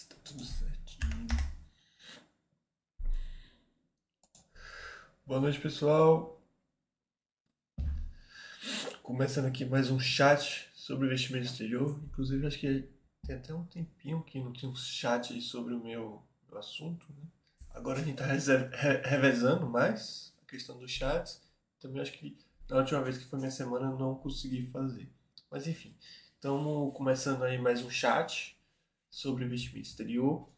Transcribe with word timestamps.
se 0.00 0.08
tá 0.08 0.16
tudo 0.24 0.42
certinho. 0.42 1.26
Boa 5.26 5.40
noite, 5.40 5.60
pessoal. 5.60 6.40
Começando 9.02 9.44
aqui 9.44 9.66
mais 9.66 9.90
um 9.90 10.00
chat 10.00 10.70
sobre 10.74 11.06
investimento 11.06 11.44
exterior. 11.44 12.00
Inclusive, 12.04 12.46
acho 12.46 12.58
que 12.58 12.88
tem 13.26 13.36
até 13.36 13.52
um 13.52 13.66
tempinho 13.66 14.22
que 14.22 14.40
não 14.40 14.54
tinha 14.54 14.72
um 14.72 14.74
chat 14.74 15.38
sobre 15.42 15.74
o 15.74 15.84
meu, 15.84 16.22
meu 16.48 16.58
assunto. 16.58 17.04
Né? 17.12 17.24
Agora 17.74 18.00
a 18.00 18.02
gente 18.02 18.22
está 18.22 18.26
revezando 19.04 19.68
mais 19.68 20.32
a 20.42 20.50
questão 20.50 20.78
dos 20.78 20.90
chats. 20.90 21.42
Também 21.78 22.00
acho 22.00 22.12
que 22.12 22.38
na 22.70 22.78
última 22.78 23.02
vez 23.02 23.18
que 23.18 23.26
foi 23.26 23.38
minha 23.38 23.50
semana 23.50 23.88
eu 23.90 23.98
não 23.98 24.14
consegui 24.14 24.66
fazer. 24.70 25.12
Mas 25.50 25.66
enfim, 25.66 25.94
estamos 26.34 26.96
começando 26.96 27.42
aí 27.42 27.58
mais 27.58 27.82
um 27.82 27.90
chat 27.90 28.58
sobre 29.10 29.44
investimento 29.44 29.88
exterior. 29.88 30.48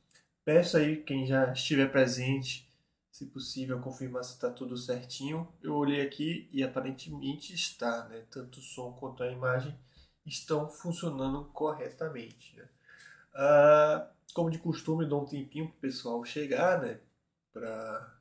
Peço 0.45 0.77
aí 0.77 1.03
quem 1.03 1.27
já 1.27 1.53
estiver 1.53 1.91
presente, 1.91 2.69
se 3.11 3.27
possível, 3.27 3.81
confirmar 3.81 4.25
se 4.25 4.35
está 4.35 4.51
tudo 4.51 4.77
certinho. 4.77 5.49
Eu 5.63 5.75
olhei 5.75 6.01
aqui 6.01 6.49
e 6.53 6.63
aparentemente 6.63 7.55
está, 7.55 8.09
né? 8.09 8.25
Tanto 8.31 8.59
o 8.59 8.63
som 8.63 8.93
quanto 8.93 9.23
a 9.23 9.31
imagem 9.31 9.79
estão 10.27 10.69
funcionando 10.69 11.45
corretamente. 11.53 12.57
Né? 12.57 12.69
Ah, 13.35 14.11
como 14.35 14.51
de 14.51 14.59
costume, 14.59 15.07
dou 15.07 15.23
um 15.23 15.27
tempinho 15.27 15.69
para 15.69 15.77
o 15.77 15.81
pessoal 15.81 16.25
chegar, 16.25 16.81
né? 16.81 17.01
Para 17.53 18.21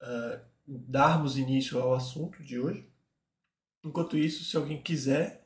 ah, 0.00 0.40
darmos 0.66 1.38
início 1.38 1.80
ao 1.80 1.94
assunto 1.94 2.42
de 2.42 2.58
hoje. 2.58 2.90
Enquanto 3.84 4.16
isso, 4.18 4.44
se 4.44 4.56
alguém 4.56 4.82
quiser 4.82 5.45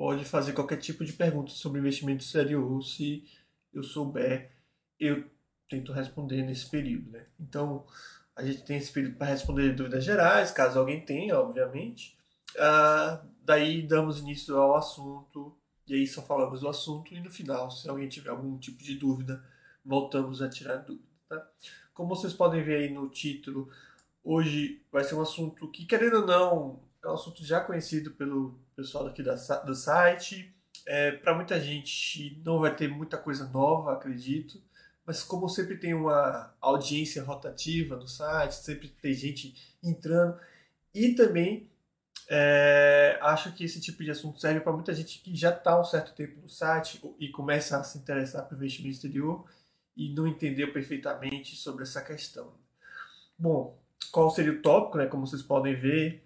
pode 0.00 0.24
fazer 0.24 0.54
qualquer 0.54 0.78
tipo 0.78 1.04
de 1.04 1.12
pergunta 1.12 1.50
sobre 1.50 1.78
investimento 1.78 2.24
exterior, 2.24 2.82
se 2.82 3.22
eu 3.70 3.82
souber, 3.82 4.50
eu 4.98 5.26
tento 5.68 5.92
responder 5.92 6.42
nesse 6.42 6.70
período, 6.70 7.10
né? 7.10 7.26
Então, 7.38 7.84
a 8.34 8.42
gente 8.42 8.62
tem 8.62 8.78
esse 8.78 8.90
período 8.90 9.16
para 9.16 9.26
responder 9.26 9.74
dúvidas 9.74 10.02
gerais, 10.02 10.52
caso 10.52 10.78
alguém 10.78 11.04
tenha, 11.04 11.38
obviamente. 11.38 12.16
Ah, 12.58 13.22
daí 13.44 13.82
damos 13.82 14.20
início 14.20 14.56
ao 14.56 14.74
assunto, 14.74 15.54
e 15.86 15.92
aí 15.92 16.06
só 16.06 16.22
falamos 16.22 16.62
do 16.62 16.68
assunto, 16.70 17.12
e 17.12 17.20
no 17.20 17.30
final, 17.30 17.70
se 17.70 17.86
alguém 17.86 18.08
tiver 18.08 18.30
algum 18.30 18.56
tipo 18.56 18.82
de 18.82 18.94
dúvida, 18.94 19.44
voltamos 19.84 20.40
a 20.40 20.48
tirar 20.48 20.76
dúvida, 20.76 21.04
tá? 21.28 21.46
Como 21.92 22.16
vocês 22.16 22.32
podem 22.32 22.62
ver 22.62 22.84
aí 22.84 22.90
no 22.90 23.06
título, 23.10 23.70
hoje 24.24 24.80
vai 24.90 25.04
ser 25.04 25.14
um 25.14 25.20
assunto 25.20 25.70
que, 25.70 25.84
querendo 25.84 26.20
ou 26.20 26.26
não, 26.26 26.89
é 27.02 27.08
um 27.08 27.14
assunto 27.14 27.44
já 27.44 27.60
conhecido 27.60 28.10
pelo 28.12 28.58
pessoal 28.76 29.06
aqui 29.06 29.22
da, 29.22 29.34
do 29.34 29.74
site. 29.74 30.54
É, 30.86 31.12
Para 31.12 31.34
muita 31.34 31.60
gente 31.60 32.40
não 32.44 32.58
vai 32.58 32.74
ter 32.74 32.88
muita 32.88 33.16
coisa 33.16 33.48
nova, 33.48 33.92
acredito, 33.92 34.62
mas 35.06 35.22
como 35.22 35.48
sempre 35.48 35.76
tem 35.76 35.94
uma 35.94 36.54
audiência 36.60 37.22
rotativa 37.22 37.96
no 37.96 38.08
site, 38.08 38.54
sempre 38.54 38.88
tem 38.88 39.12
gente 39.12 39.76
entrando 39.82 40.38
e 40.94 41.14
também 41.14 41.70
é, 42.28 43.18
acho 43.22 43.52
que 43.52 43.64
esse 43.64 43.80
tipo 43.80 44.04
de 44.04 44.10
assunto 44.10 44.40
serve 44.40 44.60
para 44.60 44.72
muita 44.72 44.94
gente 44.94 45.18
que 45.20 45.34
já 45.34 45.50
está 45.50 45.80
um 45.80 45.84
certo 45.84 46.14
tempo 46.14 46.40
no 46.40 46.48
site 46.48 47.02
e 47.18 47.28
começa 47.28 47.76
a 47.76 47.82
se 47.82 47.98
interessar 47.98 48.48
pelo 48.48 48.60
investimento 48.60 48.94
exterior 48.94 49.44
e 49.96 50.14
não 50.14 50.26
entendeu 50.28 50.72
perfeitamente 50.72 51.56
sobre 51.56 51.82
essa 51.82 52.00
questão. 52.00 52.52
Bom, 53.36 53.76
qual 54.12 54.30
seria 54.30 54.52
o 54.52 54.62
tópico, 54.62 54.98
né? 54.98 55.06
Como 55.06 55.26
vocês 55.26 55.42
podem 55.42 55.74
ver, 55.74 56.24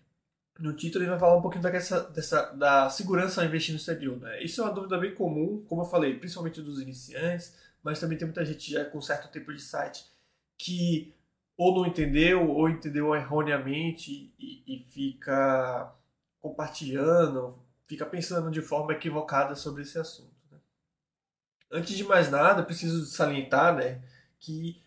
no 0.59 0.72
título 0.75 1.03
ele 1.04 1.10
vai 1.10 1.19
falar 1.19 1.37
um 1.37 1.42
pouquinho 1.42 1.62
dessa, 1.62 2.00
dessa, 2.10 2.53
da 2.53 2.88
segurança 2.88 3.41
ao 3.41 3.47
investir 3.47 3.72
no 3.72 3.78
exterior. 3.78 4.19
Né? 4.19 4.42
Isso 4.42 4.60
é 4.60 4.65
uma 4.65 4.72
dúvida 4.72 4.98
bem 4.98 5.15
comum, 5.15 5.65
como 5.69 5.82
eu 5.82 5.87
falei, 5.87 6.19
principalmente 6.19 6.62
dos 6.62 6.81
iniciantes, 6.81 7.56
mas 7.82 7.98
também 7.98 8.16
tem 8.16 8.26
muita 8.26 8.44
gente 8.44 8.70
já 8.70 8.84
com 8.84 9.00
certo 9.00 9.31
tempo 9.31 9.53
de 9.53 9.60
site 9.60 10.04
que 10.56 11.12
ou 11.56 11.75
não 11.75 11.87
entendeu 11.87 12.48
ou 12.48 12.69
entendeu 12.69 13.15
erroneamente 13.15 14.32
e, 14.38 14.62
e 14.66 14.84
fica 14.91 15.92
compartilhando, 16.41 17.59
fica 17.86 18.06
pensando 18.06 18.50
de 18.50 18.60
forma 18.60 18.92
equivocada 18.92 19.54
sobre 19.54 19.82
esse 19.82 19.98
assunto. 19.98 20.34
Né? 20.50 20.59
Antes 21.71 21.97
de 21.97 22.04
mais 22.04 22.31
nada, 22.31 22.62
preciso 22.62 23.04
salientar 23.06 23.75
né, 23.75 24.03
que 24.38 24.84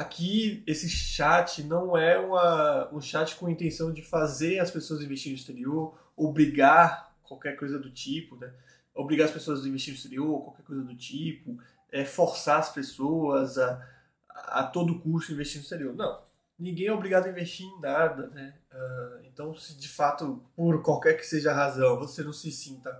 Aqui, 0.00 0.62
esse 0.66 0.88
chat 0.88 1.62
não 1.62 1.94
é 1.94 2.18
uma, 2.18 2.88
um 2.90 3.02
chat 3.02 3.36
com 3.36 3.50
intenção 3.50 3.92
de 3.92 4.00
fazer 4.00 4.58
as 4.58 4.70
pessoas 4.70 5.02
investirem 5.02 5.34
no 5.34 5.38
exterior, 5.38 5.94
obrigar 6.16 7.14
qualquer 7.22 7.54
coisa 7.54 7.78
do 7.78 7.90
tipo, 7.90 8.34
né? 8.36 8.50
Obrigar 8.94 9.26
as 9.26 9.30
pessoas 9.30 9.62
a 9.62 9.68
investir 9.68 9.92
no 9.92 9.98
exterior, 9.98 10.42
qualquer 10.42 10.62
coisa 10.62 10.82
do 10.82 10.96
tipo, 10.96 11.58
é, 11.92 12.02
forçar 12.06 12.60
as 12.60 12.72
pessoas 12.72 13.58
a, 13.58 13.86
a 14.30 14.64
todo 14.64 14.98
custo 15.00 15.32
investir 15.32 15.58
no 15.58 15.64
exterior. 15.64 15.94
Não. 15.94 16.22
Ninguém 16.58 16.86
é 16.86 16.92
obrigado 16.94 17.26
a 17.26 17.30
investir 17.30 17.66
em 17.66 17.80
nada, 17.82 18.28
né? 18.28 18.54
Uh, 18.72 19.26
então, 19.26 19.54
se 19.54 19.76
de 19.76 19.88
fato, 19.88 20.42
por 20.56 20.82
qualquer 20.82 21.18
que 21.18 21.26
seja 21.26 21.50
a 21.50 21.54
razão, 21.54 21.98
você 21.98 22.22
não 22.22 22.32
se 22.32 22.50
sinta 22.50 22.90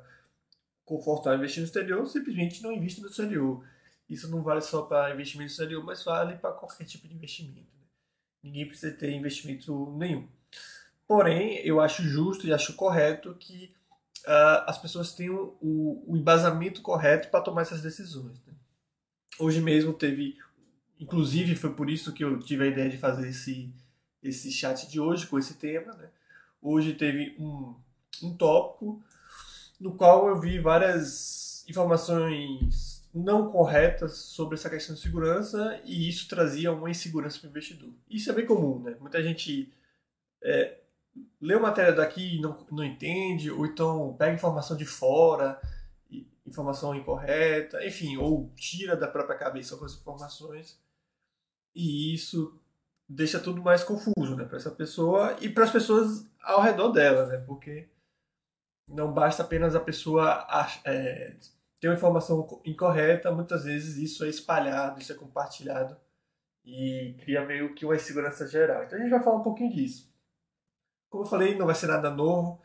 confortável 0.85 1.39
em 1.39 1.41
investir 1.41 1.63
no 1.63 1.67
exterior, 1.67 2.07
simplesmente 2.07 2.63
não 2.63 2.73
invista 2.73 3.01
no 3.01 3.09
exterior. 3.09 3.65
Isso 4.11 4.29
não 4.29 4.43
vale 4.43 4.61
só 4.61 4.83
para 4.83 5.15
investimento 5.15 5.53
exterior, 5.53 5.85
mas 5.85 6.03
vale 6.03 6.37
para 6.37 6.51
qualquer 6.51 6.85
tipo 6.85 7.07
de 7.07 7.15
investimento. 7.15 7.71
Né? 7.79 7.87
Ninguém 8.43 8.67
precisa 8.67 8.93
ter 8.93 9.13
investimento 9.13 9.95
nenhum. 9.97 10.27
Porém, 11.07 11.59
eu 11.65 11.81
acho 11.81 12.03
justo 12.03 12.45
e 12.45 12.53
acho 12.53 12.75
correto 12.75 13.37
que 13.37 13.73
uh, 14.27 14.67
as 14.67 14.79
pessoas 14.79 15.15
tenham 15.15 15.57
o, 15.61 16.05
o 16.09 16.17
embasamento 16.17 16.83
correto 16.83 17.29
para 17.29 17.41
tomar 17.41 17.63
essas 17.63 17.83
decisões. 17.83 18.45
Né? 18.45 18.53
Hoje 19.39 19.61
mesmo 19.61 19.93
teve, 19.93 20.37
inclusive 20.99 21.55
foi 21.55 21.73
por 21.73 21.89
isso 21.89 22.13
que 22.13 22.25
eu 22.25 22.41
tive 22.41 22.65
a 22.65 22.67
ideia 22.67 22.91
de 22.91 22.99
fazer 22.99 23.29
esse, 23.29 23.73
esse 24.21 24.51
chat 24.51 24.91
de 24.91 24.99
hoje 24.99 25.29
com 25.29 25.39
esse 25.39 25.55
tema. 25.55 25.93
Né? 25.95 26.11
Hoje 26.61 26.95
teve 26.95 27.37
um, 27.39 27.77
um 28.25 28.37
tópico 28.37 29.01
no 29.79 29.95
qual 29.95 30.27
eu 30.27 30.41
vi 30.41 30.59
várias 30.59 31.65
informações 31.69 32.90
não 33.13 33.51
corretas 33.51 34.17
sobre 34.19 34.55
essa 34.55 34.71
questão 34.71 34.95
de 34.95 35.01
segurança 35.01 35.81
e 35.85 36.09
isso 36.09 36.29
trazia 36.29 36.73
uma 36.73 36.91
insegurança 36.91 37.39
para 37.39 37.49
o 37.49 37.51
investidor. 37.51 37.93
Isso 38.09 38.31
é 38.31 38.33
bem 38.33 38.47
comum, 38.47 38.81
né? 38.81 38.97
Muita 39.01 39.23
gente 39.23 39.73
é, 40.43 40.79
lê 41.41 41.55
uma 41.55 41.69
matéria 41.69 41.93
daqui 41.93 42.37
e 42.37 42.41
não, 42.41 42.57
não 42.71 42.85
entende, 42.85 43.51
ou 43.51 43.67
então 43.67 44.15
pega 44.17 44.35
informação 44.35 44.77
de 44.77 44.87
fora, 44.87 45.61
informação 46.47 46.95
incorreta, 46.95 47.85
enfim, 47.85 48.17
ou 48.17 48.53
tira 48.57 48.97
da 48.97 49.09
própria 49.09 49.37
cabeça 49.37 49.75
algumas 49.75 49.95
informações 49.95 50.81
e 51.75 52.15
isso 52.15 52.61
deixa 53.09 53.41
tudo 53.41 53.63
mais 53.63 53.83
confuso, 53.83 54.37
né, 54.37 54.45
para 54.45 54.57
essa 54.57 54.71
pessoa 54.71 55.37
e 55.41 55.49
para 55.49 55.65
as 55.65 55.71
pessoas 55.71 56.27
ao 56.43 56.61
redor 56.61 56.91
dela, 56.91 57.27
né, 57.27 57.39
porque 57.39 57.89
não 58.87 59.13
basta 59.13 59.43
apenas 59.43 59.75
a 59.75 59.81
pessoa 59.81 60.47
é, 60.85 61.37
tem 61.81 61.89
uma 61.89 61.97
informação 61.97 62.61
incorreta, 62.65 63.33
muitas 63.33 63.65
vezes 63.65 63.97
isso 63.97 64.25
é 64.25 64.29
espalhado, 64.29 65.01
isso 65.01 65.13
é 65.13 65.17
compartilhado 65.17 65.97
e 66.65 67.17
cria 67.21 67.45
meio 67.45 67.75
que 67.75 67.85
uma 67.87 67.97
insegurança 67.97 68.47
geral. 68.47 68.85
Então 68.85 68.99
a 68.99 69.01
gente 69.01 69.11
vai 69.11 69.23
falar 69.23 69.39
um 69.39 69.43
pouquinho 69.43 69.73
disso. 69.73 70.13
Como 71.09 71.25
eu 71.25 71.29
falei, 71.29 71.57
não 71.57 71.67
vai 71.67 71.75
ser 71.75 71.87
nada 71.87 72.11
novo. 72.11 72.61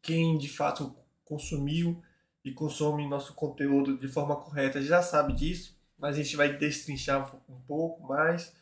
Quem 0.00 0.38
de 0.38 0.48
fato 0.48 0.94
consumiu 1.24 2.00
e 2.44 2.52
consome 2.52 3.06
nosso 3.08 3.34
conteúdo 3.34 3.98
de 3.98 4.08
forma 4.08 4.36
correta 4.36 4.80
já 4.80 5.02
sabe 5.02 5.34
disso, 5.34 5.76
mas 5.98 6.16
a 6.16 6.22
gente 6.22 6.36
vai 6.36 6.56
destrinchar 6.56 7.36
um 7.48 7.60
pouco 7.62 8.06
mais. 8.06 8.54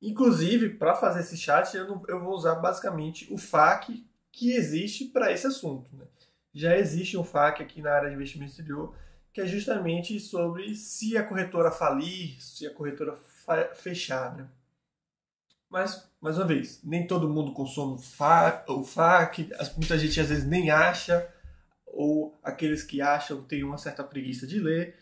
Inclusive, 0.00 0.70
para 0.70 0.94
fazer 0.94 1.20
esse 1.20 1.36
chat, 1.36 1.76
eu, 1.76 1.88
não, 1.88 2.02
eu, 2.08 2.20
vou 2.20 2.34
usar 2.34 2.54
basicamente 2.56 3.32
o 3.32 3.36
FAQ 3.36 4.04
que 4.30 4.52
existe 4.52 5.06
para 5.06 5.32
esse 5.32 5.46
assunto. 5.46 5.94
Né? 5.94 6.06
Já 6.54 6.76
existe 6.76 7.18
um 7.18 7.24
FAQ 7.24 7.62
aqui 7.62 7.82
na 7.82 7.92
área 7.92 8.08
de 8.08 8.14
investimento 8.14 8.52
exterior 8.52 8.94
que 9.36 9.42
é 9.42 9.46
justamente 9.46 10.18
sobre 10.18 10.74
se 10.74 11.14
a 11.14 11.22
corretora 11.22 11.70
falir, 11.70 12.42
se 12.42 12.66
a 12.66 12.72
corretora 12.72 13.14
fechar. 13.74 14.34
Né? 14.34 14.48
Mas, 15.68 16.10
mais 16.22 16.38
uma 16.38 16.46
vez, 16.46 16.80
nem 16.82 17.06
todo 17.06 17.28
mundo 17.28 17.52
consome 17.52 18.00
o 18.66 18.82
FAQ, 18.82 19.50
muita 19.76 19.98
gente 19.98 20.18
às 20.18 20.30
vezes 20.30 20.46
nem 20.46 20.70
acha, 20.70 21.30
ou 21.84 22.34
aqueles 22.42 22.82
que 22.82 23.02
acham 23.02 23.42
têm 23.42 23.62
uma 23.62 23.76
certa 23.76 24.02
preguiça 24.02 24.46
de 24.46 24.58
ler. 24.58 24.96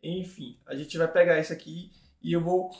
Enfim, 0.00 0.60
a 0.64 0.76
gente 0.76 0.96
vai 0.96 1.08
pegar 1.08 1.40
isso 1.40 1.52
aqui 1.52 1.90
e 2.22 2.32
eu 2.32 2.40
vou 2.40 2.70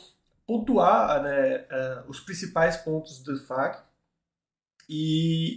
pontuar 0.47 1.21
né, 1.21 1.63
uh, 1.63 2.09
os 2.09 2.21
principais 2.21 2.77
pontos 2.77 3.21
do 3.25 3.37
FAQ 3.41 3.83
e, 4.89 5.57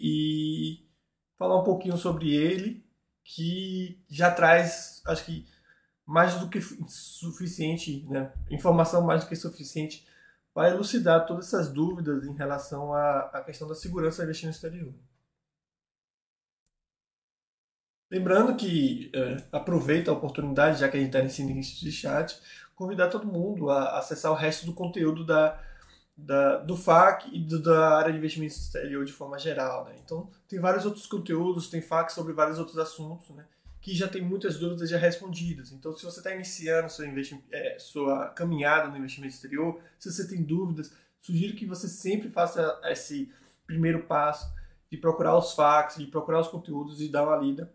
e 0.82 0.90
falar 1.38 1.62
um 1.62 1.64
pouquinho 1.64 1.98
sobre 1.98 2.34
ele 2.34 2.85
que 3.26 4.00
já 4.08 4.32
traz, 4.32 5.02
acho 5.08 5.26
que 5.26 5.48
mais 6.06 6.40
do 6.40 6.48
que 6.48 6.62
suficiente, 6.62 8.06
né? 8.08 8.32
informação 8.52 9.02
mais 9.02 9.24
do 9.24 9.28
que 9.28 9.36
suficiente 9.36 10.08
para 10.54 10.70
elucidar 10.70 11.26
todas 11.26 11.48
essas 11.48 11.74
dúvidas 11.74 12.24
em 12.24 12.34
relação 12.34 12.94
à, 12.94 13.22
à 13.34 13.44
questão 13.44 13.68
da 13.68 13.74
segurança 13.74 14.24
investindo 14.24 14.50
no 14.50 14.54
exterior. 14.54 14.94
Lembrando 18.12 18.56
que 18.56 19.12
é, 19.14 19.38
aproveita 19.52 20.12
a 20.12 20.14
oportunidade, 20.14 20.80
já 20.80 20.88
que 20.88 20.96
a 20.96 21.00
gente 21.00 21.10
está 21.10 21.22
nesse 21.22 21.42
início 21.42 21.84
de 21.84 21.92
chat, 21.92 22.40
convidar 22.76 23.10
todo 23.10 23.26
mundo 23.26 23.72
a 23.72 23.98
acessar 23.98 24.32
o 24.32 24.36
resto 24.36 24.68
do 24.68 24.74
conteúdo 24.74 25.26
da, 25.26 25.60
da, 26.18 26.58
do 26.58 26.78
FAC 26.78 27.30
e 27.32 27.40
do, 27.40 27.62
da 27.62 27.98
área 27.98 28.12
de 28.12 28.18
investimento 28.18 28.54
exterior 28.54 29.04
de 29.04 29.12
forma 29.12 29.38
geral. 29.38 29.86
Né? 29.86 29.96
Então, 30.04 30.30
tem 30.48 30.60
vários 30.60 30.86
outros 30.86 31.06
conteúdos, 31.06 31.70
tem 31.70 31.82
FAC 31.82 32.12
sobre 32.12 32.34
vários 32.34 32.58
outros 32.58 32.78
assuntos, 32.78 33.30
né? 33.32 33.46
que 33.82 33.94
já 33.94 34.08
tem 34.08 34.22
muitas 34.22 34.58
dúvidas 34.58 34.90
já 34.90 34.98
respondidas. 34.98 35.72
Então, 35.72 35.94
se 35.94 36.04
você 36.04 36.20
está 36.20 36.34
iniciando 36.34 36.90
sua, 36.90 37.06
é, 37.52 37.78
sua 37.78 38.30
caminhada 38.30 38.90
no 38.90 38.98
investimento 38.98 39.36
exterior, 39.36 39.80
se 40.00 40.12
você 40.12 40.28
tem 40.28 40.42
dúvidas, 40.42 40.92
sugiro 41.22 41.56
que 41.56 41.66
você 41.66 41.88
sempre 41.88 42.30
faça 42.30 42.80
esse 42.86 43.32
primeiro 43.68 44.04
passo 44.04 44.52
de 44.90 44.98
procurar 44.98 45.38
os 45.38 45.54
FAQs, 45.54 45.98
de 45.98 46.08
procurar 46.08 46.40
os 46.40 46.48
conteúdos 46.48 47.02
e 47.02 47.10
dar 47.10 47.24
uma 47.24 47.38
lida, 47.38 47.72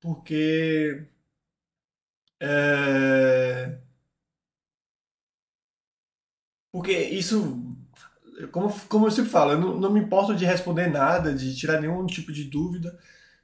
porque 0.00 1.06
é, 2.38 3.78
porque 6.76 6.92
isso, 6.92 7.74
como, 8.52 8.70
como 8.86 9.06
eu 9.06 9.10
sempre 9.10 9.30
falo, 9.30 9.52
eu 9.52 9.58
não, 9.58 9.80
não 9.80 9.90
me 9.90 9.98
importo 9.98 10.36
de 10.36 10.44
responder 10.44 10.88
nada, 10.88 11.32
de 11.32 11.56
tirar 11.56 11.80
nenhum 11.80 12.04
tipo 12.04 12.30
de 12.30 12.44
dúvida. 12.44 12.98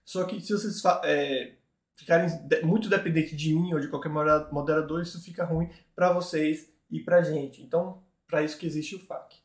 Só 0.05 0.25
que 0.25 0.39
se 0.39 0.53
vocês 0.53 0.83
é, 1.03 1.55
ficarem 1.97 2.29
muito 2.63 2.91
dependentes 2.91 3.35
de 3.35 3.55
mim 3.55 3.73
ou 3.73 3.81
de 3.81 3.89
qualquer 3.89 4.11
moderador, 4.11 5.01
isso 5.01 5.19
fica 5.23 5.47
ruim 5.47 5.71
para 5.97 6.13
vocês 6.13 6.71
e 6.91 7.01
para 7.01 7.23
gente. 7.23 7.63
Então, 7.63 8.03
para 8.29 8.43
isso 8.43 8.59
que 8.59 8.67
existe 8.67 8.97
o 8.97 8.99
FAQ. 8.99 9.37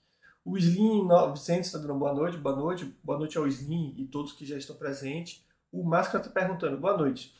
O 0.44 0.58
Slim 0.58 1.08
900 1.08 1.68
está 1.68 1.80
dando 1.80 1.96
boa 1.96 2.14
noite, 2.14 2.38
boa 2.38 2.58
noite, 2.58 2.94
boa 3.02 3.18
noite 3.18 3.38
ao 3.38 3.48
Slim 3.48 3.94
e 3.96 4.06
todos 4.06 4.34
que 4.34 4.46
já 4.46 4.58
estão 4.58 4.76
presentes. 4.76 5.46
O 5.72 5.82
Máscara 5.82 6.22
está 6.22 6.30
perguntando, 6.30 6.76
boa 6.76 6.98
noite. 6.98 7.34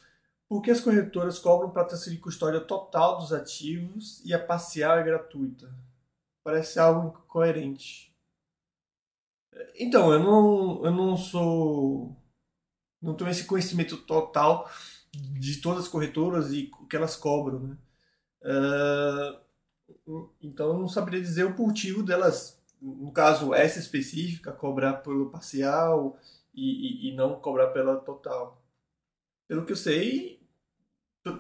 Por 0.48 0.62
que 0.62 0.72
as 0.72 0.80
corretoras 0.80 1.40
cobram 1.40 1.72
para 1.72 1.84
transferir 1.84 2.22
custódia 2.22 2.62
total 2.62 3.18
dos 3.18 3.34
ativos 3.34 4.24
e 4.24 4.34
a 4.34 4.40
parcial 4.40 4.98
é 4.98 5.04
gratuita? 5.04 5.70
Parece 6.48 6.80
algo 6.80 7.10
incoerente. 7.26 8.16
Então, 9.78 10.14
eu 10.14 10.20
não, 10.20 10.86
eu 10.86 10.92
não 10.92 11.18
sou. 11.18 12.16
Não 13.02 13.16
tenho 13.16 13.30
esse 13.30 13.44
conhecimento 13.44 13.98
total 13.98 14.72
de 15.12 15.58
todas 15.60 15.84
as 15.84 15.90
corretoras 15.90 16.54
e 16.54 16.72
o 16.80 16.86
que 16.86 16.96
elas 16.96 17.18
cobram, 17.18 17.60
né? 17.60 17.78
Uh, 20.08 20.32
então, 20.42 20.68
eu 20.68 20.80
não 20.80 20.88
saberia 20.88 21.20
dizer 21.20 21.44
o 21.44 21.58
motivo 21.58 22.02
delas, 22.02 22.58
no 22.82 23.12
caso 23.12 23.54
essa 23.54 23.80
específica, 23.80 24.54
cobrar 24.54 24.94
pelo 24.94 25.30
parcial 25.30 26.18
e, 26.54 27.10
e, 27.10 27.12
e 27.12 27.16
não 27.18 27.42
cobrar 27.42 27.72
pela 27.72 27.98
total. 27.98 28.64
Pelo 29.50 29.66
que 29.66 29.74
eu 29.74 29.78
sei, 29.78 30.42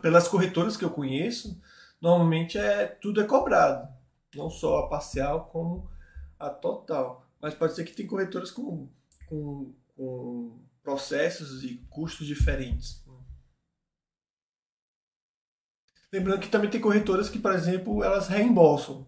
pelas 0.01 0.27
corretoras 0.27 0.75
que 0.75 0.83
eu 0.83 0.89
conheço, 0.89 1.57
normalmente 2.01 2.57
é 2.57 2.87
tudo 2.87 3.21
é 3.21 3.23
cobrado 3.23 3.95
não 4.37 4.49
só 4.49 4.79
a 4.79 4.87
parcial 4.87 5.49
como 5.51 5.89
a 6.39 6.49
total. 6.49 7.25
Mas 7.41 7.53
pode 7.53 7.73
ser 7.75 7.83
que 7.83 7.93
tem 7.93 8.07
corretoras 8.07 8.51
com, 8.51 8.87
com, 9.27 9.73
com 9.95 10.59
processos 10.83 11.63
e 11.63 11.75
custos 11.89 12.25
diferentes. 12.25 13.03
Né? 13.05 13.13
Lembrando 16.13 16.39
que 16.39 16.49
também 16.49 16.69
tem 16.69 16.79
corretoras 16.79 17.29
que, 17.29 17.39
por 17.39 17.53
exemplo, 17.53 18.03
elas 18.03 18.27
reembolsam. 18.27 19.05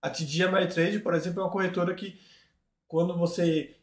A 0.00 0.10
TD 0.10 0.44
Ameritrade, 0.44 1.00
por 1.00 1.14
exemplo, 1.14 1.40
é 1.40 1.44
uma 1.44 1.50
corretora 1.50 1.94
que, 1.94 2.20
quando 2.86 3.16
você 3.18 3.76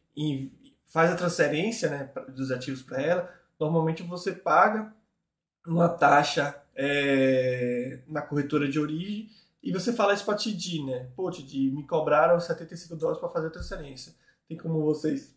faz 0.88 1.12
a 1.12 1.16
transferência 1.16 1.90
né, 1.90 2.12
dos 2.30 2.52
ativos 2.52 2.82
para 2.82 3.02
ela, 3.02 3.34
normalmente 3.60 4.04
você 4.04 4.32
paga 4.32 4.94
uma 5.66 5.90
taxa 5.90 6.56
é, 6.76 8.02
na 8.08 8.22
corretora 8.22 8.68
de 8.68 8.80
origem 8.80 9.30
e 9.64 9.72
você 9.72 9.94
fala 9.94 10.14
isso 10.14 10.26
pra 10.26 10.36
Tidi, 10.36 10.84
né? 10.84 11.10
Pô, 11.16 11.32
Tidi, 11.32 11.72
me 11.72 11.88
cobraram 11.88 12.38
75 12.38 12.98
dólares 12.98 13.22
para 13.22 13.30
fazer 13.30 13.48
a 13.48 13.52
transferência. 13.52 14.14
Tem 14.46 14.58
como 14.58 14.84
vocês 14.84 15.34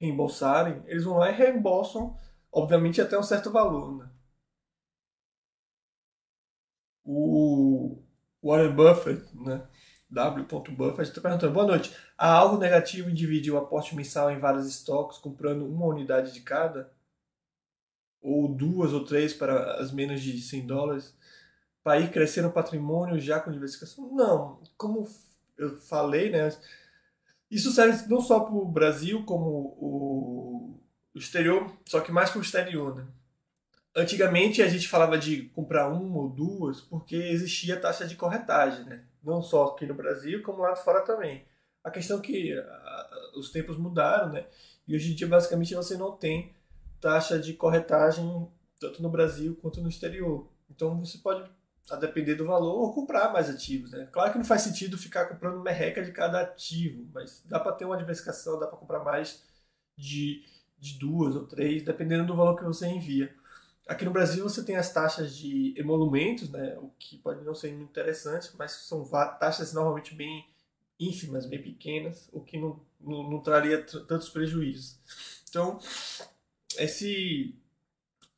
reembolsarem? 0.00 0.82
Eles 0.86 1.04
vão 1.04 1.18
lá 1.18 1.30
e 1.30 1.34
reembolsam, 1.34 2.18
obviamente, 2.50 3.00
até 3.00 3.16
um 3.16 3.22
certo 3.22 3.52
valor, 3.52 3.96
né? 3.96 4.10
O 7.04 8.02
Warren 8.42 8.74
Buffett, 8.74 9.24
né? 9.36 9.64
W. 10.10 10.44
Buffett 10.76 11.08
está 11.08 11.20
perguntando: 11.20 11.52
Boa 11.52 11.66
noite. 11.66 11.96
Há 12.18 12.32
algo 12.32 12.58
negativo 12.58 13.08
em 13.08 13.14
dividir 13.14 13.52
o 13.52 13.58
aporte 13.58 13.94
mensal 13.94 14.30
em 14.30 14.40
vários 14.40 14.66
estoques, 14.66 15.18
comprando 15.18 15.64
uma 15.64 15.86
unidade 15.86 16.32
de 16.32 16.40
cada? 16.40 16.92
Ou 18.20 18.48
duas 18.54 18.92
ou 18.92 19.04
três 19.04 19.32
para 19.32 19.74
as 19.80 19.92
menos 19.92 20.20
de 20.20 20.40
100 20.40 20.66
dólares? 20.66 21.16
Para 21.82 21.98
ir 21.98 22.10
crescendo 22.10 22.48
o 22.48 22.52
patrimônio 22.52 23.20
já 23.20 23.40
com 23.40 23.50
diversificação? 23.50 24.14
Não, 24.14 24.60
como 24.76 25.08
eu 25.58 25.80
falei, 25.80 26.30
né? 26.30 26.54
Isso 27.50 27.70
serve 27.70 28.08
não 28.08 28.20
só 28.20 28.40
para 28.40 28.54
o 28.54 28.64
Brasil, 28.64 29.24
como 29.24 29.46
o, 29.78 30.80
exterior, 31.14 31.70
só 31.86 32.00
que 32.00 32.10
mais 32.10 32.30
para 32.30 32.38
o 32.38 32.42
exterior, 32.42 32.96
né? 32.96 33.06
Antigamente 33.94 34.62
a 34.62 34.68
gente 34.68 34.88
falava 34.88 35.18
de 35.18 35.50
comprar 35.50 35.88
uma 35.88 36.18
ou 36.18 36.30
duas 36.30 36.80
porque 36.80 37.14
existia 37.14 37.78
taxa 37.78 38.06
de 38.06 38.16
corretagem, 38.16 38.84
né? 38.86 39.04
Não 39.22 39.42
só 39.42 39.66
aqui 39.66 39.84
no 39.86 39.94
Brasil, 39.94 40.42
como 40.42 40.62
lá 40.62 40.74
fora 40.74 41.02
também. 41.02 41.44
A 41.84 41.90
questão 41.90 42.18
é 42.18 42.22
que 42.22 42.54
os 43.36 43.50
tempos 43.50 43.76
mudaram, 43.76 44.32
né? 44.32 44.46
E 44.88 44.94
hoje 44.94 45.12
em 45.12 45.14
dia 45.14 45.26
basicamente 45.26 45.74
você 45.74 45.96
não 45.96 46.12
tem 46.12 46.54
taxa 47.00 47.38
de 47.38 47.52
corretagem 47.52 48.48
tanto 48.80 49.02
no 49.02 49.10
Brasil 49.10 49.58
quanto 49.60 49.82
no 49.82 49.88
exterior. 49.88 50.48
Então 50.70 50.98
você 50.98 51.18
pode 51.18 51.48
a 51.90 51.96
depender 51.96 52.34
do 52.34 52.46
valor, 52.46 52.74
ou 52.74 52.94
comprar 52.94 53.32
mais 53.32 53.50
ativos. 53.50 53.90
Né? 53.90 54.08
Claro 54.12 54.32
que 54.32 54.38
não 54.38 54.44
faz 54.44 54.62
sentido 54.62 54.96
ficar 54.96 55.26
comprando 55.26 55.60
merreca 55.60 56.02
de 56.02 56.12
cada 56.12 56.40
ativo, 56.40 57.08
mas 57.12 57.42
dá 57.46 57.58
para 57.58 57.72
ter 57.72 57.84
uma 57.84 57.96
diversificação, 57.96 58.58
dá 58.58 58.66
para 58.66 58.78
comprar 58.78 59.00
mais 59.04 59.42
de, 59.96 60.44
de 60.78 60.98
duas 60.98 61.34
ou 61.34 61.46
três, 61.46 61.82
dependendo 61.82 62.26
do 62.26 62.36
valor 62.36 62.56
que 62.56 62.64
você 62.64 62.86
envia. 62.86 63.34
Aqui 63.86 64.04
no 64.04 64.12
Brasil 64.12 64.44
você 64.44 64.62
tem 64.62 64.76
as 64.76 64.92
taxas 64.92 65.34
de 65.34 65.74
emolumentos, 65.76 66.48
né, 66.48 66.78
o 66.78 66.90
que 66.98 67.18
pode 67.18 67.44
não 67.44 67.54
ser 67.54 67.72
muito 67.72 67.90
interessante, 67.90 68.50
mas 68.56 68.72
são 68.72 69.04
taxas 69.40 69.72
normalmente 69.72 70.14
bem 70.14 70.46
ínfimas, 70.98 71.46
bem 71.46 71.60
pequenas, 71.60 72.28
o 72.32 72.40
que 72.40 72.56
não, 72.58 72.80
não, 73.00 73.28
não 73.28 73.40
traria 73.40 73.82
tantos 73.82 74.28
prejuízos. 74.28 74.98
Então, 75.48 75.80
esse 76.78 77.54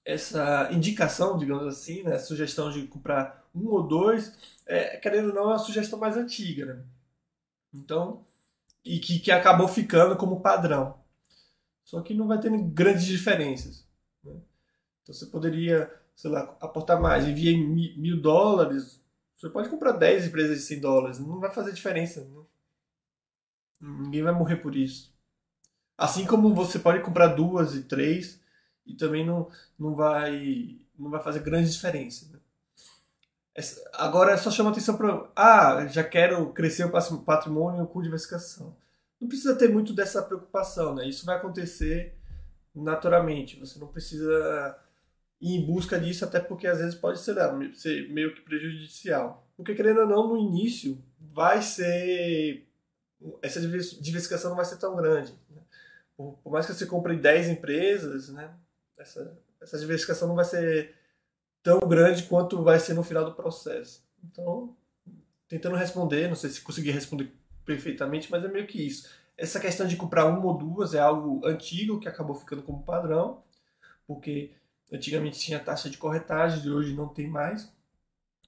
essa 0.05 0.69
indicação, 0.71 1.39
digamos 1.39 1.67
assim, 1.67 2.03
né, 2.03 2.19
sugestão 2.19 2.71
de 2.71 2.87
comprar 2.87 3.49
um 3.55 3.69
ou 3.69 3.83
dois, 3.87 4.37
é, 4.67 4.97
querendo 4.99 5.29
ou 5.29 5.35
não, 5.35 5.43
é 5.45 5.47
uma 5.47 5.59
sugestão 5.59 5.99
mais 5.99 6.17
antiga, 6.17 6.67
né? 6.67 6.85
Então, 7.73 8.25
e 8.85 8.99
que, 8.99 9.19
que 9.19 9.31
acabou 9.31 9.67
ficando 9.67 10.17
como 10.17 10.41
padrão. 10.41 10.99
Só 11.83 12.01
que 12.03 12.15
não 12.15 12.27
vai 12.27 12.39
ter 12.39 12.51
grandes 12.69 13.05
diferenças. 13.05 13.87
Né? 14.23 14.35
Então 15.03 15.15
você 15.15 15.27
poderia, 15.27 15.93
sei 16.15 16.31
lá, 16.31 16.57
aportar 16.61 17.01
mais, 17.01 17.27
enviar 17.27 17.57
mil 17.57 18.21
dólares, 18.21 19.03
você 19.37 19.49
pode 19.49 19.69
comprar 19.69 19.93
10 19.93 20.27
empresas 20.27 20.59
de 20.59 20.65
100 20.65 20.81
dólares, 20.81 21.19
não 21.19 21.41
vai 21.41 21.51
fazer 21.51 21.73
diferença. 21.73 22.25
Né? 22.25 22.43
Ninguém 23.81 24.23
vai 24.23 24.33
morrer 24.33 24.57
por 24.57 24.77
isso. 24.77 25.15
Assim 25.97 26.27
como 26.27 26.55
você 26.55 26.79
pode 26.79 27.03
comprar 27.03 27.29
duas 27.29 27.75
e 27.75 27.83
três 27.83 28.41
e 28.87 28.95
também 28.95 29.25
não, 29.25 29.49
não, 29.79 29.95
vai, 29.95 30.77
não 30.99 31.11
vai 31.11 31.23
fazer 31.23 31.41
grande 31.41 31.71
diferença. 31.71 32.29
Né? 32.33 32.39
Agora 33.93 34.37
só 34.37 34.51
chama 34.51 34.71
atenção 34.71 34.97
para. 34.97 35.31
Ah, 35.37 35.87
já 35.87 36.03
quero 36.03 36.53
crescer 36.53 36.85
o 36.85 37.19
patrimônio 37.21 37.87
com 37.87 38.03
diversificação. 38.03 38.77
Não 39.21 39.29
precisa 39.29 39.55
ter 39.55 39.69
muito 39.69 39.93
dessa 39.93 40.23
preocupação, 40.23 40.95
né? 40.95 41.09
Isso 41.09 41.25
vai 41.25 41.37
acontecer 41.37 42.15
naturalmente. 42.75 43.59
Você 43.61 43.79
não 43.79 43.87
precisa 43.87 44.77
ir 45.41 45.57
em 45.57 45.65
busca 45.65 45.99
disso, 45.99 46.25
até 46.25 46.41
porque 46.41 46.67
às 46.67 46.79
vezes 46.79 46.95
pode 46.95 47.21
ser, 47.21 47.37
ser 47.75 48.13
meio 48.13 48.35
que 48.35 48.41
prejudicial. 48.41 49.47
Porque 49.57 49.75
querendo 49.75 50.01
ou 50.01 50.07
não, 50.09 50.29
no 50.29 50.37
início 50.37 51.03
vai 51.21 51.63
ser. 51.63 52.67
Essa 53.41 53.61
diversificação 53.61 54.51
não 54.51 54.57
vai 54.57 54.67
ser 54.67 54.79
tão 54.79 54.97
grande. 54.97 55.33
Né? 55.49 55.63
Por, 56.17 56.51
mais 56.51 56.67
que 56.67 56.75
você 56.75 56.87
compre 56.87 57.17
10 57.17 57.49
empresas, 57.49 58.29
né? 58.31 58.51
Essa, 58.99 59.37
essa 59.61 59.79
diversificação 59.79 60.29
não 60.29 60.35
vai 60.35 60.45
ser 60.45 60.95
tão 61.63 61.79
grande 61.81 62.25
quanto 62.25 62.63
vai 62.63 62.79
ser 62.79 62.95
no 62.95 63.03
final 63.03 63.25
do 63.25 63.35
processo. 63.35 64.05
Então, 64.23 64.77
tentando 65.49 65.77
responder, 65.77 66.29
não 66.29 66.37
sei 66.37 66.51
se 66.51 66.61
consegui 66.61 66.91
responder 66.91 67.33
perfeitamente, 67.65 68.31
mas 68.31 68.45
é 68.45 68.49
meio 68.49 68.67
que 68.67 68.87
isso. 68.87 69.09
Essa 69.37 69.59
questão 69.59 69.87
de 69.87 69.97
comprar 69.97 70.27
uma 70.27 70.45
ou 70.45 70.57
duas 70.57 70.95
é 70.95 71.01
algo 71.01 71.45
antigo 71.45 71.99
que 71.99 72.09
acabou 72.09 72.37
ficando 72.37 72.63
como 72.63 72.85
padrão, 72.85 73.43
porque 74.07 74.53
antigamente 74.93 75.39
tinha 75.39 75.59
taxa 75.59 75.91
de 75.91 75.99
corretagem 75.99 76.65
e 76.65 76.71
hoje 76.71 76.95
não 76.95 77.09
tem 77.09 77.27
mais. 77.27 77.73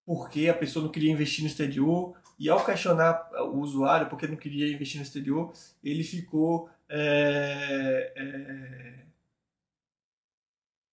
porque 0.05 0.47
a 0.47 0.53
pessoa 0.53 0.83
não 0.83 0.91
queria 0.91 1.11
investir 1.11 1.43
no 1.43 1.49
exterior, 1.49 2.15
e 2.39 2.49
ao 2.49 2.63
questionar 2.63 3.29
o 3.41 3.59
usuário 3.59 4.09
porque 4.09 4.27
não 4.27 4.35
queria 4.35 4.71
investir 4.71 4.97
no 4.97 5.03
exterior, 5.03 5.51
ele 5.83 6.03
ficou. 6.03 6.69
É, 6.89 8.13
é, 8.15 9.05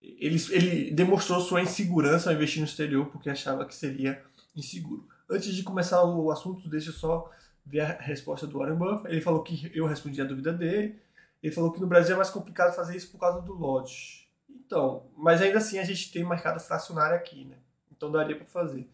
ele, 0.01 0.37
ele 0.51 0.91
demonstrou 0.91 1.41
sua 1.41 1.63
insegurança 1.63 2.31
ao 2.31 2.37
investir 2.37 2.61
no 2.61 2.67
exterior 2.67 3.07
porque 3.07 3.29
achava 3.29 3.65
que 3.67 3.75
seria 3.75 4.23
inseguro. 4.57 5.07
Antes 5.29 5.55
de 5.55 5.63
começar 5.63 6.03
o 6.05 6.31
assunto, 6.31 6.69
deixa 6.69 6.91
eu 6.91 6.95
só 6.95 7.31
ver 7.65 7.81
a 7.81 7.93
resposta 7.99 8.47
do 8.47 8.59
Warren 8.59 8.77
Buffett. 8.77 9.09
Ele 9.09 9.21
falou 9.21 9.43
que 9.43 9.71
eu 9.75 9.87
respondi 9.87 10.21
a 10.21 10.25
dúvida 10.25 10.53
dele. 10.53 10.99
Ele 11.43 11.53
falou 11.53 11.73
que 11.73 11.81
no 11.81 11.87
Brasil 11.87 12.15
é 12.15 12.17
mais 12.17 12.31
complicado 12.31 12.75
fazer 12.75 12.97
isso 12.97 13.11
por 13.11 13.19
causa 13.19 13.43
do 13.43 13.53
lote. 13.53 14.29
Então, 14.49 15.07
mas 15.17 15.43
ainda 15.43 15.59
assim 15.59 15.79
a 15.79 15.85
gente 15.85 16.11
tem 16.11 16.25
mercado 16.25 16.59
fracionário 16.59 17.17
aqui, 17.17 17.45
né? 17.45 17.57
Então 17.95 18.11
daria 18.11 18.37
para 18.37 18.47
fazer. 18.47 18.89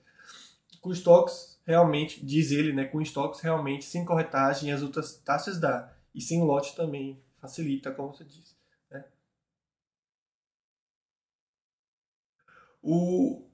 Com 0.80 0.92
estoques, 0.92 1.49
realmente, 1.66 2.24
diz 2.24 2.50
ele, 2.50 2.72
né? 2.72 2.84
Com 2.84 3.00
estoques, 3.00 3.40
realmente, 3.40 3.84
sem 3.84 4.04
corretagem, 4.04 4.72
as 4.72 4.82
outras 4.82 5.16
taxas 5.16 5.58
dá. 5.58 5.92
E 6.14 6.20
sem 6.20 6.42
lote 6.42 6.74
também 6.74 7.20
facilita, 7.40 7.90
como 7.90 8.14
você 8.14 8.24
disse. 8.24 8.54
Né? 8.90 9.04
O, 12.82 13.44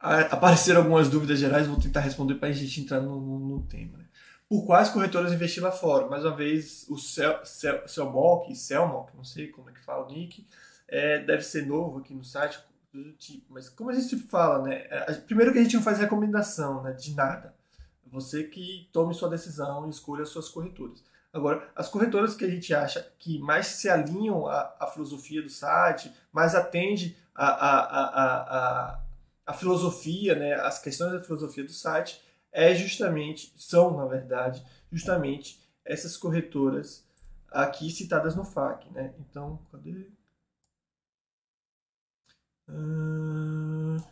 apareceram 0.00 0.80
algumas 0.80 1.08
dúvidas 1.08 1.38
gerais, 1.38 1.66
vou 1.66 1.78
tentar 1.78 2.00
responder 2.00 2.36
para 2.36 2.48
a 2.48 2.52
gente 2.52 2.80
entrar 2.80 3.00
no, 3.00 3.20
no, 3.20 3.38
no 3.38 3.62
tema. 3.66 3.98
Né? 3.98 4.06
Por 4.48 4.64
quais 4.64 4.88
corretoras 4.88 5.32
investir 5.32 5.62
lá 5.62 5.70
fora? 5.70 6.08
Mais 6.08 6.24
uma 6.24 6.34
vez, 6.34 6.86
o 6.88 6.98
Cel, 6.98 7.44
Cel, 7.44 7.84
não 9.14 9.24
sei 9.24 9.48
como 9.48 9.70
é 9.70 9.72
que 9.72 9.84
fala 9.84 10.06
o 10.06 10.12
nick, 10.12 10.46
é, 10.88 11.20
deve 11.20 11.42
ser 11.42 11.66
novo 11.66 11.98
aqui 11.98 12.14
no 12.14 12.24
site, 12.24 12.58
do 12.92 13.12
tipo. 13.12 13.52
Mas 13.52 13.68
como 13.68 13.90
a 13.90 13.94
gente 13.94 14.16
fala, 14.16 14.62
né? 14.62 14.86
É, 14.90 15.14
primeiro 15.14 15.52
que 15.52 15.58
a 15.58 15.62
gente 15.62 15.76
não 15.76 15.82
faz 15.82 15.98
recomendação 15.98 16.82
né, 16.82 16.92
de 16.92 17.14
nada. 17.14 17.54
Você 18.06 18.44
que 18.44 18.88
tome 18.92 19.14
sua 19.14 19.28
decisão 19.28 19.86
e 19.86 19.90
escolha 19.90 20.22
as 20.22 20.30
suas 20.30 20.48
corretoras. 20.48 21.04
Agora, 21.32 21.68
as 21.76 21.88
corretoras 21.88 22.34
que 22.34 22.44
a 22.44 22.50
gente 22.50 22.74
acha 22.74 23.08
que 23.18 23.38
mais 23.38 23.66
se 23.66 23.88
alinham 23.88 24.48
à, 24.48 24.74
à 24.80 24.86
filosofia 24.88 25.40
do 25.40 25.48
site, 25.48 26.12
mais 26.32 26.56
atende 26.56 27.16
a, 27.32 27.46
a, 27.46 28.04
a, 28.14 29.00
a 29.46 29.52
filosofia, 29.52 30.34
né, 30.34 30.54
as 30.54 30.80
questões 30.80 31.12
da 31.12 31.22
filosofia 31.22 31.62
do 31.62 31.72
site, 31.72 32.20
é 32.52 32.74
justamente, 32.74 33.54
são, 33.56 33.96
na 33.96 34.06
verdade, 34.06 34.64
justamente 34.90 35.60
essas 35.84 36.16
corretoras 36.16 37.06
aqui 37.50 37.90
citadas 37.90 38.34
no 38.34 38.44
FAQ. 38.44 38.90
Né? 38.90 39.14
Então, 39.20 39.60
cadê? 39.70 40.10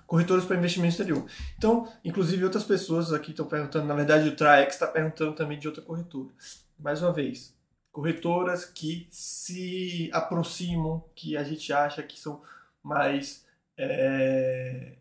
Corretoras 0.07 0.45
para 0.45 0.57
investimento 0.57 0.93
exterior. 0.93 1.27
Então, 1.57 1.87
inclusive 2.05 2.45
outras 2.45 2.65
pessoas 2.65 3.12
aqui 3.12 3.31
estão 3.31 3.47
perguntando, 3.47 3.87
na 3.87 3.95
verdade 3.95 4.29
o 4.29 4.37
Traex 4.37 4.75
está 4.75 4.87
perguntando 4.87 5.35
também 5.35 5.59
de 5.59 5.69
outra 5.69 5.83
corretora. 5.83 6.31
Mais 6.79 7.03
uma 7.03 7.12
vez, 7.12 7.55
corretoras 7.93 8.65
que 8.65 9.07
se 9.11 10.11
aproximam, 10.12 11.05
que 11.15 11.37
a 11.37 11.45
gente 11.45 11.73
acha 11.73 12.03
que 12.03 12.19
são 12.19 12.41
mais 12.83 13.45
é, 13.77 14.97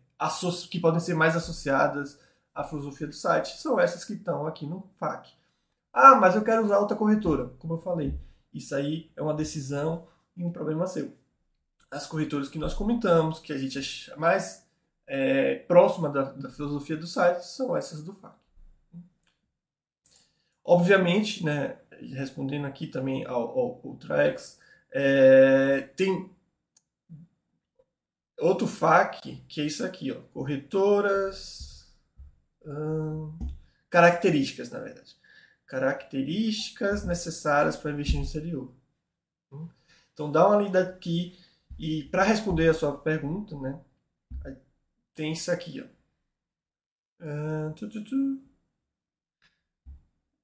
que 0.70 0.78
podem 0.78 1.00
ser 1.00 1.14
mais 1.14 1.36
associadas 1.36 2.20
à 2.54 2.64
filosofia 2.64 3.06
do 3.06 3.14
site, 3.14 3.56
são 3.58 3.78
essas 3.78 4.04
que 4.04 4.14
estão 4.14 4.46
aqui 4.46 4.66
no 4.66 4.90
FAQ. 4.98 5.30
Ah, 5.92 6.16
mas 6.16 6.34
eu 6.34 6.42
quero 6.42 6.64
usar 6.64 6.78
outra 6.78 6.96
corretora, 6.96 7.50
como 7.58 7.74
eu 7.74 7.78
falei. 7.78 8.18
Isso 8.52 8.74
aí 8.74 9.10
é 9.16 9.22
uma 9.22 9.34
decisão 9.34 10.06
e 10.36 10.44
um 10.44 10.52
problema 10.52 10.86
seu 10.86 11.12
as 11.90 12.06
corretoras 12.06 12.48
que 12.48 12.58
nós 12.58 12.74
comentamos, 12.74 13.40
que 13.40 13.52
a 13.52 13.58
gente 13.58 13.78
acha 13.78 14.16
mais 14.16 14.66
é, 15.06 15.56
próxima 15.56 16.08
da, 16.08 16.24
da, 16.24 16.50
filosofia 16.50 16.96
do 16.96 17.06
site, 17.06 17.42
são 17.42 17.76
essas 17.76 18.02
do 18.02 18.12
FAQ. 18.14 18.36
Obviamente, 20.64 21.44
né, 21.44 21.78
respondendo 22.14 22.66
aqui 22.66 22.86
também 22.86 23.24
ao, 23.24 23.58
ao 23.58 23.80
Ultrax, 23.82 24.58
é, 24.90 25.80
tem 25.96 26.30
outro 28.38 28.66
FAQ, 28.66 29.42
que 29.48 29.60
é 29.62 29.64
isso 29.64 29.84
aqui, 29.84 30.12
ó, 30.12 30.20
corretoras, 30.32 31.90
hum, 32.64 33.32
características, 33.88 34.70
na 34.70 34.80
verdade. 34.80 35.16
Características 35.66 37.04
necessárias 37.04 37.76
para 37.76 37.90
investir 37.90 38.16
no 38.18 38.24
exterior. 38.24 38.72
Então 40.12 40.30
dá 40.30 40.46
uma 40.46 40.60
lida 40.60 40.82
aqui 40.82 41.38
e 41.78 42.04
para 42.10 42.24
responder 42.24 42.68
a 42.68 42.74
sua 42.74 42.96
pergunta, 42.98 43.58
né, 43.58 43.80
tem 45.14 45.32
isso 45.32 45.50
aqui, 45.50 45.80
ó. 45.80 45.86
Uh, 47.20 47.74
tu, 47.74 47.88
tu, 47.88 48.04
tu. 48.04 48.42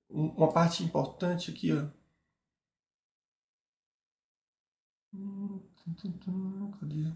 Uma 0.09 0.51
parte 0.53 0.83
importante 0.83 1.51
aqui, 1.51 1.71
ó. 1.73 1.87
Cadê? 6.81 7.13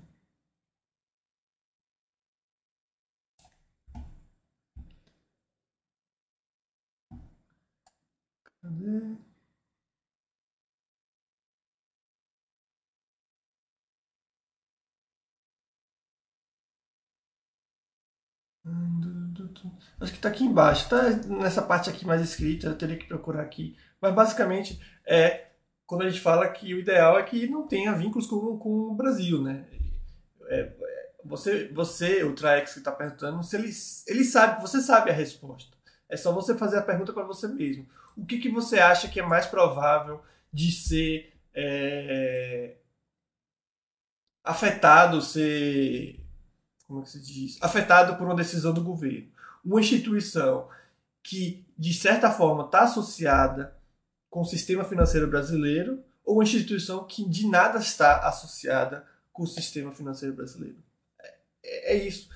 Cadê? 8.62 9.27
Acho 20.00 20.12
que 20.12 20.18
está 20.18 20.28
aqui 20.28 20.44
embaixo. 20.44 20.84
Está 20.84 21.10
nessa 21.26 21.62
parte 21.62 21.90
aqui 21.90 22.06
mais 22.06 22.22
escrita, 22.22 22.68
eu 22.68 22.76
teria 22.76 22.96
que 22.96 23.06
procurar 23.06 23.42
aqui. 23.42 23.76
Mas 24.00 24.14
basicamente 24.14 24.80
é 25.06 25.48
quando 25.86 26.02
a 26.02 26.08
gente 26.08 26.20
fala 26.20 26.46
que 26.48 26.74
o 26.74 26.78
ideal 26.78 27.18
é 27.18 27.22
que 27.22 27.48
não 27.48 27.66
tenha 27.66 27.94
vínculos 27.94 28.26
com, 28.26 28.58
com 28.58 28.90
o 28.90 28.94
Brasil, 28.94 29.42
né? 29.42 29.64
É, 30.48 30.70
você, 31.24 31.68
você, 31.68 32.22
o 32.24 32.34
Traex 32.34 32.74
que 32.74 32.78
está 32.78 32.92
perguntando, 32.92 33.40
ele, 33.54 33.70
ele 34.06 34.24
sabe, 34.24 34.60
você 34.60 34.80
sabe 34.80 35.10
a 35.10 35.14
resposta. 35.14 35.76
É 36.08 36.16
só 36.16 36.32
você 36.32 36.54
fazer 36.54 36.78
a 36.78 36.82
pergunta 36.82 37.12
para 37.12 37.24
você 37.24 37.48
mesmo. 37.48 37.86
O 38.16 38.24
que, 38.24 38.38
que 38.38 38.48
você 38.48 38.78
acha 38.78 39.08
que 39.08 39.20
é 39.20 39.22
mais 39.22 39.46
provável 39.46 40.22
de 40.52 40.70
ser 40.72 41.32
é, 41.54 42.76
afetado, 44.44 45.20
ser 45.20 46.20
como 46.88 47.00
é 47.00 47.02
que 47.02 47.10
se 47.10 47.20
diz, 47.20 47.58
afetado 47.62 48.16
por 48.16 48.26
uma 48.26 48.34
decisão 48.34 48.72
do 48.72 48.82
governo. 48.82 49.28
Uma 49.62 49.78
instituição 49.78 50.68
que, 51.22 51.66
de 51.76 51.92
certa 51.92 52.30
forma, 52.30 52.64
está 52.64 52.80
associada 52.80 53.76
com 54.30 54.40
o 54.40 54.46
sistema 54.46 54.82
financeiro 54.82 55.28
brasileiro 55.28 56.02
ou 56.24 56.36
uma 56.36 56.42
instituição 56.42 57.04
que 57.04 57.28
de 57.28 57.46
nada 57.46 57.78
está 57.78 58.26
associada 58.26 59.04
com 59.32 59.42
o 59.42 59.46
sistema 59.46 59.92
financeiro 59.92 60.34
brasileiro. 60.34 60.78
É, 61.62 61.92
é 61.92 62.06
isso. 62.06 62.30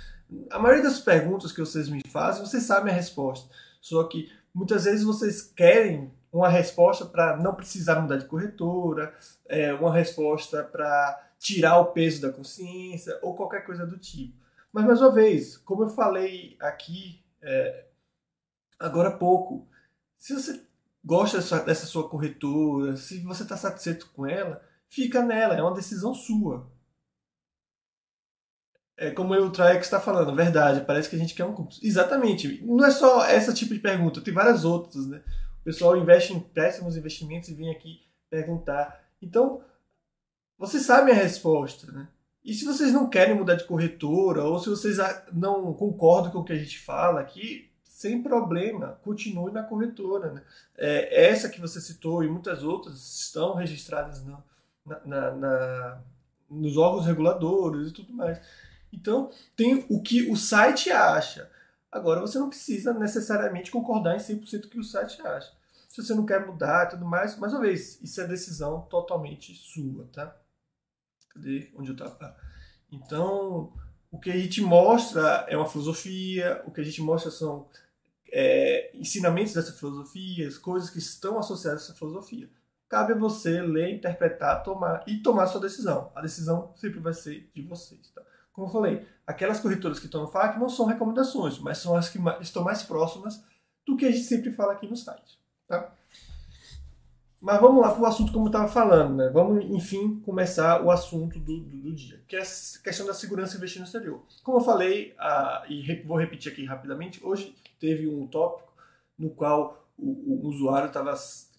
A 0.50 0.58
maioria 0.58 0.84
das 0.84 1.00
perguntas 1.00 1.50
que 1.50 1.60
vocês 1.60 1.88
me 1.88 2.02
fazem, 2.08 2.44
vocês 2.44 2.62
sabem 2.62 2.92
a 2.92 2.96
resposta. 2.96 3.48
Só 3.80 4.04
que 4.04 4.30
muitas 4.54 4.84
vezes 4.84 5.02
vocês 5.02 5.42
querem 5.42 6.12
uma 6.30 6.48
resposta 6.48 7.06
para 7.06 7.36
não 7.38 7.54
precisar 7.54 8.00
mudar 8.00 8.16
de 8.18 8.26
corretora, 8.26 9.14
é, 9.46 9.72
uma 9.72 9.92
resposta 9.92 10.62
para 10.62 11.30
tirar 11.38 11.78
o 11.78 11.86
peso 11.86 12.20
da 12.20 12.32
consciência 12.32 13.18
ou 13.22 13.34
qualquer 13.34 13.64
coisa 13.64 13.86
do 13.86 13.98
tipo. 13.98 14.41
Mas, 14.72 14.86
mais 14.86 15.00
uma 15.00 15.12
vez, 15.12 15.58
como 15.58 15.82
eu 15.82 15.88
falei 15.90 16.56
aqui 16.58 17.22
é, 17.42 17.86
agora 18.78 19.10
há 19.10 19.16
pouco, 19.16 19.68
se 20.16 20.32
você 20.32 20.64
gosta 21.04 21.38
dessa, 21.38 21.60
dessa 21.60 21.86
sua 21.86 22.08
corretora, 22.08 22.96
se 22.96 23.20
você 23.20 23.42
está 23.42 23.56
satisfeito 23.56 24.10
com 24.10 24.26
ela, 24.26 24.62
fica 24.88 25.22
nela, 25.22 25.54
é 25.54 25.62
uma 25.62 25.74
decisão 25.74 26.14
sua. 26.14 26.70
É 28.96 29.10
como 29.10 29.34
o 29.34 29.50
Traex 29.50 29.86
está 29.86 30.00
falando, 30.00 30.34
verdade, 30.34 30.84
parece 30.86 31.10
que 31.10 31.16
a 31.16 31.18
gente 31.18 31.34
quer 31.34 31.44
um 31.44 31.54
curso. 31.54 31.80
Exatamente, 31.82 32.62
não 32.64 32.84
é 32.84 32.90
só 32.90 33.24
essa 33.24 33.52
tipo 33.52 33.74
de 33.74 33.80
pergunta, 33.80 34.20
tem 34.20 34.32
várias 34.32 34.64
outras, 34.64 35.06
né? 35.06 35.22
O 35.60 35.64
pessoal 35.64 35.96
investe 35.96 36.32
em 36.32 36.40
péssimos 36.40 36.96
investimentos 36.96 37.48
e 37.48 37.54
vem 37.54 37.70
aqui 37.70 38.00
perguntar. 38.30 39.04
Então, 39.20 39.62
você 40.58 40.78
sabe 40.78 41.10
a 41.10 41.14
resposta, 41.14 41.90
né? 41.90 42.08
E 42.44 42.52
se 42.54 42.64
vocês 42.64 42.92
não 42.92 43.08
querem 43.08 43.36
mudar 43.36 43.54
de 43.54 43.64
corretora, 43.64 44.44
ou 44.44 44.58
se 44.58 44.68
vocês 44.68 44.98
não 45.32 45.72
concordam 45.74 46.32
com 46.32 46.38
o 46.38 46.44
que 46.44 46.52
a 46.52 46.58
gente 46.58 46.78
fala 46.78 47.20
aqui, 47.20 47.70
sem 48.02 48.20
problema, 48.20 48.98
continue 49.04 49.52
na 49.52 49.62
corretora. 49.62 50.32
Né? 50.32 50.42
É, 50.76 51.26
essa 51.28 51.48
que 51.48 51.60
você 51.60 51.80
citou 51.80 52.24
e 52.24 52.28
muitas 52.28 52.64
outras 52.64 52.96
estão 53.20 53.54
registradas 53.54 54.24
na, 54.24 54.42
na, 55.04 55.30
na, 55.30 56.02
nos 56.50 56.76
órgãos 56.76 57.06
reguladores 57.06 57.90
e 57.90 57.92
tudo 57.92 58.12
mais. 58.12 58.40
Então, 58.92 59.30
tem 59.54 59.86
o 59.88 60.02
que 60.02 60.28
o 60.28 60.36
site 60.36 60.90
acha. 60.90 61.48
Agora, 61.92 62.20
você 62.20 62.40
não 62.40 62.48
precisa 62.48 62.92
necessariamente 62.92 63.70
concordar 63.70 64.16
em 64.16 64.18
100% 64.18 64.62
com 64.62 64.66
o 64.66 64.70
que 64.70 64.80
o 64.80 64.84
site 64.84 65.24
acha. 65.24 65.52
Se 65.88 66.02
você 66.02 66.12
não 66.14 66.26
quer 66.26 66.44
mudar 66.44 66.86
e 66.86 66.90
tudo 66.90 67.04
mais, 67.04 67.38
mais 67.38 67.52
uma 67.52 67.60
vez, 67.60 68.00
isso 68.02 68.20
é 68.20 68.26
decisão 68.26 68.80
totalmente 68.90 69.54
sua, 69.54 70.08
tá? 70.12 70.34
Cadê 71.32 71.70
onde 71.76 71.90
eu 71.90 71.94
estava? 71.94 72.36
Então, 72.90 73.72
o 74.10 74.18
que 74.18 74.30
a 74.30 74.36
gente 74.36 74.60
mostra 74.60 75.46
é 75.48 75.56
uma 75.56 75.66
filosofia, 75.66 76.62
o 76.66 76.70
que 76.70 76.80
a 76.80 76.84
gente 76.84 77.00
mostra 77.00 77.30
são 77.30 77.68
é, 78.30 78.90
ensinamentos 78.94 79.54
dessa 79.54 79.72
filosofia, 79.72 80.50
coisas 80.60 80.90
que 80.90 80.98
estão 80.98 81.38
associadas 81.38 81.82
a 81.82 81.84
essa 81.86 81.94
filosofia. 81.94 82.50
Cabe 82.88 83.14
a 83.14 83.16
você 83.16 83.62
ler, 83.62 83.94
interpretar, 83.94 84.62
tomar 84.62 85.02
e 85.06 85.18
tomar 85.18 85.46
sua 85.46 85.60
decisão. 85.60 86.12
A 86.14 86.20
decisão 86.20 86.74
sempre 86.76 87.00
vai 87.00 87.14
ser 87.14 87.50
de 87.54 87.62
vocês. 87.62 88.10
Tá? 88.14 88.22
Como 88.52 88.66
eu 88.66 88.70
falei, 88.72 89.06
aquelas 89.26 89.60
corretoras 89.60 89.98
que 89.98 90.06
estão 90.06 90.22
no 90.22 90.28
FAQ 90.28 90.58
não 90.58 90.68
são 90.68 90.84
recomendações, 90.84 91.58
mas 91.58 91.78
são 91.78 91.96
as 91.96 92.10
que 92.10 92.18
estão 92.40 92.62
mais 92.62 92.82
próximas 92.82 93.42
do 93.86 93.96
que 93.96 94.04
a 94.04 94.10
gente 94.10 94.24
sempre 94.24 94.52
fala 94.52 94.74
aqui 94.74 94.86
no 94.86 94.96
site. 94.96 95.38
Tá? 95.66 95.90
Mas 97.42 97.60
vamos 97.60 97.82
lá 97.82 97.90
para 97.90 98.02
o 98.02 98.06
assunto 98.06 98.32
como 98.32 98.44
eu 98.44 98.50
estava 98.50 98.68
falando, 98.68 99.16
né? 99.16 99.28
Vamos, 99.30 99.64
enfim, 99.64 100.20
começar 100.20 100.80
o 100.80 100.92
assunto 100.92 101.40
do, 101.40 101.58
do, 101.58 101.76
do, 101.76 101.92
dia, 101.92 102.22
que 102.28 102.36
é 102.36 102.38
a 102.38 102.44
questão 102.84 103.04
da 103.04 103.12
segurança 103.12 103.56
investir 103.56 103.80
no 103.80 103.84
exterior. 103.84 104.24
Como 104.44 104.58
eu 104.58 104.60
falei, 104.62 105.12
ah, 105.18 105.64
e 105.68 105.80
re, 105.80 106.04
vou 106.06 106.16
repetir 106.16 106.52
aqui 106.52 106.64
rapidamente, 106.64 107.18
hoje 107.20 107.52
teve 107.80 108.06
um 108.06 108.28
tópico 108.28 108.72
no 109.18 109.28
qual 109.30 109.84
o, 109.98 110.46
o 110.46 110.46
usuário 110.46 110.86
estava 110.86 111.14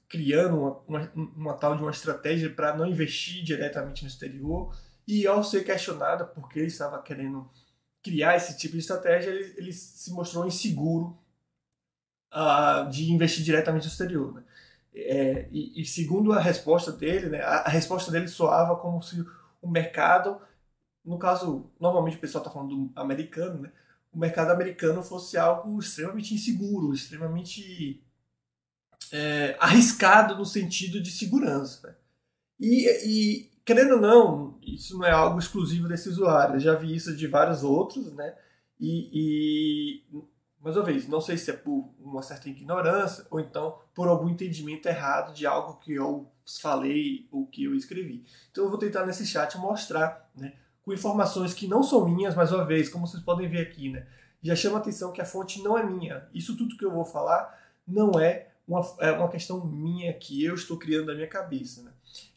criando 0.07 0.57
uma, 0.57 0.79
uma, 0.87 1.11
uma, 1.35 1.53
tal 1.55 1.75
de 1.75 1.81
uma 1.81 1.91
estratégia 1.91 2.49
para 2.49 2.77
não 2.77 2.85
investir 2.85 3.43
diretamente 3.43 4.03
no 4.03 4.07
exterior, 4.07 4.73
e 5.05 5.27
ao 5.27 5.43
ser 5.43 5.65
questionada 5.65 6.23
porque 6.23 6.59
ele 6.59 6.69
estava 6.69 7.01
querendo 7.01 7.45
criar 8.01 8.37
esse 8.37 8.57
tipo 8.57 8.71
de 8.71 8.79
estratégia, 8.79 9.31
ele, 9.31 9.53
ele 9.57 9.73
se 9.73 10.13
mostrou 10.13 10.47
inseguro 10.47 11.17
ah, 12.31 12.87
de 12.89 13.11
investir 13.11 13.43
diretamente 13.43 13.85
no 13.85 13.91
exterior. 13.91 14.33
Né? 14.33 14.43
É, 14.95 15.47
e, 15.51 15.81
e, 15.81 15.85
segundo 15.85 16.31
a 16.33 16.39
resposta 16.39 16.91
dele, 16.91 17.29
né, 17.29 17.41
a, 17.41 17.61
a, 17.61 17.69
resposta 17.69 18.11
dele 18.11 18.27
soava 18.27 18.75
como 18.75 19.01
se 19.01 19.25
o 19.61 19.67
mercado, 19.67 20.39
no 21.03 21.17
caso, 21.17 21.71
normalmente 21.79 22.17
o 22.17 22.19
pessoal 22.19 22.43
está 22.43 22.53
falando 22.53 22.75
do 22.75 22.99
americano, 22.99 23.61
né, 23.61 23.71
o 24.11 24.19
mercado 24.19 24.51
americano 24.51 25.01
fosse 25.01 25.37
algo 25.37 25.79
extremamente 25.79 26.35
inseguro, 26.35 26.93
extremamente 26.93 28.03
é, 29.11 29.55
arriscado 29.59 30.35
no 30.35 30.45
sentido 30.45 31.01
de 31.01 31.09
segurança. 31.09 31.87
Né? 31.87 31.95
E, 32.59 32.87
e, 33.05 33.51
querendo 33.65 33.95
ou 33.95 34.01
não, 34.01 34.59
isso 34.61 34.97
não 34.97 35.05
é 35.05 35.11
algo 35.11 35.39
exclusivo 35.39 35.87
desse 35.87 36.09
usuário. 36.09 36.55
Eu 36.55 36.59
já 36.59 36.75
vi 36.75 36.95
isso 36.95 37.15
de 37.15 37.27
vários 37.27 37.63
outros, 37.63 38.13
né? 38.13 38.35
E, 38.79 40.03
e 40.11 40.23
mais 40.63 40.77
uma 40.77 40.85
vez, 40.85 41.09
não 41.09 41.19
sei 41.19 41.37
se 41.37 41.51
é 41.51 41.53
por 41.53 41.93
uma 41.99 42.21
certa 42.21 42.47
ignorância 42.47 43.27
ou 43.29 43.39
então 43.39 43.79
por 43.93 44.07
algum 44.07 44.29
entendimento 44.29 44.87
errado 44.87 45.33
de 45.33 45.45
algo 45.45 45.77
que 45.79 45.93
eu 45.93 46.31
falei 46.61 47.27
ou 47.31 47.45
que 47.45 47.65
eu 47.65 47.75
escrevi. 47.75 48.23
Então 48.49 48.63
eu 48.63 48.69
vou 48.69 48.79
tentar 48.79 49.05
nesse 49.05 49.27
chat 49.27 49.57
mostrar, 49.57 50.29
né, 50.33 50.53
com 50.81 50.93
informações 50.93 51.53
que 51.53 51.67
não 51.67 51.83
são 51.83 52.07
minhas, 52.07 52.33
mais 52.33 52.51
uma 52.53 52.65
vez, 52.65 52.87
como 52.87 53.05
vocês 53.05 53.21
podem 53.21 53.49
ver 53.49 53.59
aqui, 53.59 53.89
né, 53.89 54.07
já 54.41 54.55
chama 54.55 54.77
atenção 54.77 55.11
que 55.11 55.21
a 55.21 55.25
fonte 55.25 55.61
não 55.61 55.77
é 55.77 55.85
minha. 55.85 56.27
Isso 56.33 56.55
tudo 56.55 56.77
que 56.77 56.85
eu 56.85 56.91
vou 56.91 57.03
falar 57.03 57.59
não 57.85 58.17
é 58.17 58.49
uma, 58.65 58.81
é 58.99 59.11
uma 59.11 59.29
questão 59.29 59.65
minha 59.65 60.13
que 60.13 60.43
eu 60.43 60.55
estou 60.55 60.77
criando 60.77 61.07
da 61.07 61.13
minha 61.13 61.27
cabeça. 61.27 61.83
Né? 61.83 61.91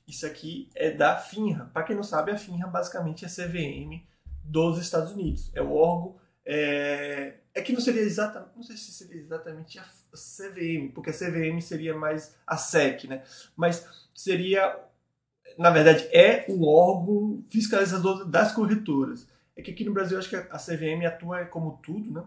Isso 0.06 0.26
aqui 0.26 0.68
é 0.74 0.90
da 0.90 1.16
FINRA. 1.16 1.70
Para 1.72 1.84
quem 1.84 1.96
não 1.96 2.02
sabe, 2.02 2.30
a 2.30 2.38
FINRA 2.38 2.68
basicamente 2.68 3.24
é 3.24 3.28
a 3.28 3.30
CVM 3.30 4.02
dos 4.44 4.78
Estados 4.78 5.12
Unidos. 5.12 5.50
É 5.54 5.62
o 5.62 5.74
órgão 5.74 6.16
é, 6.46 7.34
é 7.52 7.60
que 7.60 7.72
não 7.72 7.80
seria 7.80 8.02
exatamente, 8.02 8.52
não 8.54 8.62
sei 8.62 8.76
se 8.76 8.92
seria 8.92 9.20
exatamente 9.20 9.80
a 9.80 9.84
CVM, 10.14 10.92
porque 10.94 11.10
a 11.10 11.12
CVM 11.12 11.60
seria 11.60 11.94
mais 11.94 12.36
a 12.46 12.56
SEC, 12.56 13.08
né? 13.08 13.24
Mas 13.56 13.84
seria, 14.14 14.78
na 15.58 15.70
verdade, 15.70 16.08
é 16.12 16.46
um 16.48 16.64
órgão 16.64 17.44
fiscalizador 17.50 18.24
das 18.24 18.52
corretoras. 18.52 19.26
É 19.56 19.62
que 19.62 19.72
aqui 19.72 19.84
no 19.84 19.92
Brasil 19.92 20.16
acho 20.18 20.28
que 20.28 20.36
a 20.36 20.58
CVM 20.58 21.04
atua 21.04 21.44
como 21.46 21.80
tudo, 21.82 22.12
né? 22.12 22.24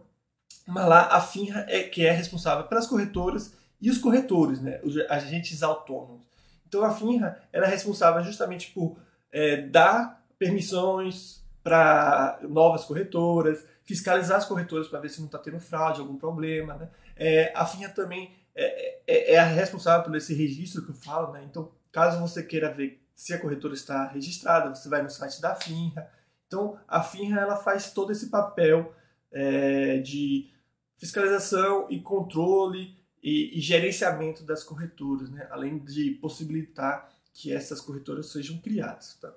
Mas 0.68 0.88
lá 0.88 1.08
a 1.16 1.22
FINRA 1.22 1.66
é 1.70 1.84
que 1.84 2.06
é 2.06 2.12
responsável 2.12 2.66
pelas 2.68 2.88
corretoras 2.88 3.54
e 3.82 3.90
os 3.90 3.98
corretores, 3.98 4.60
né? 4.60 4.82
Os 4.84 4.98
agentes 5.10 5.64
autônomos. 5.64 6.28
Então 6.68 6.84
a 6.84 6.94
FINRA 6.94 7.42
era 7.54 7.66
é 7.66 7.70
responsável 7.70 8.22
justamente 8.24 8.72
por 8.72 8.98
é, 9.32 9.62
dar 9.62 10.22
permissões 10.38 11.40
para 11.64 12.40
novas 12.44 12.86
corretoras, 12.86 13.66
fiscalizar 13.90 14.38
as 14.38 14.46
corretoras 14.46 14.88
para 14.88 15.00
ver 15.00 15.10
se 15.10 15.18
não 15.18 15.26
está 15.26 15.40
tendo 15.40 15.60
fraude, 15.60 16.00
algum 16.00 16.16
problema. 16.16 16.76
Né? 16.76 16.90
É, 17.16 17.52
a 17.56 17.66
FINRA 17.66 17.90
também 17.90 18.36
é, 18.54 19.00
é, 19.08 19.34
é, 19.34 19.40
a 19.40 19.46
responsável 19.46 20.06
por 20.06 20.16
esse 20.16 20.32
registro 20.32 20.86
que 20.86 20.92
eu 20.92 20.96
falo. 20.96 21.34
Né? 21.34 21.44
Então, 21.50 21.72
caso 21.92 22.20
você 22.20 22.44
queira 22.44 22.72
ver 22.72 23.04
se 23.16 23.34
a 23.34 23.40
corretora 23.40 23.74
está 23.74 24.06
registrada, 24.06 24.70
você 24.70 24.88
vai 24.88 25.02
no 25.02 25.10
site 25.10 25.42
da 25.42 25.56
FINRA. 25.56 26.08
Então, 26.46 26.80
a 26.88 27.02
FINRA 27.02 27.42
ela 27.42 27.56
faz 27.56 27.92
todo 27.92 28.12
esse 28.12 28.30
papel 28.30 28.94
é, 29.32 29.98
de 29.98 30.52
fiscalização 30.96 31.88
e 31.90 32.00
controle 32.00 32.96
e, 33.24 33.58
e 33.58 33.60
gerenciamento 33.60 34.44
das 34.44 34.64
corretoras, 34.64 35.32
né? 35.32 35.48
além 35.50 35.80
de 35.80 36.12
possibilitar 36.22 37.12
que 37.34 37.52
essas 37.52 37.82
corretoras 37.82 38.32
sejam 38.32 38.60
criadas. 38.60 39.16
Tá? 39.16 39.34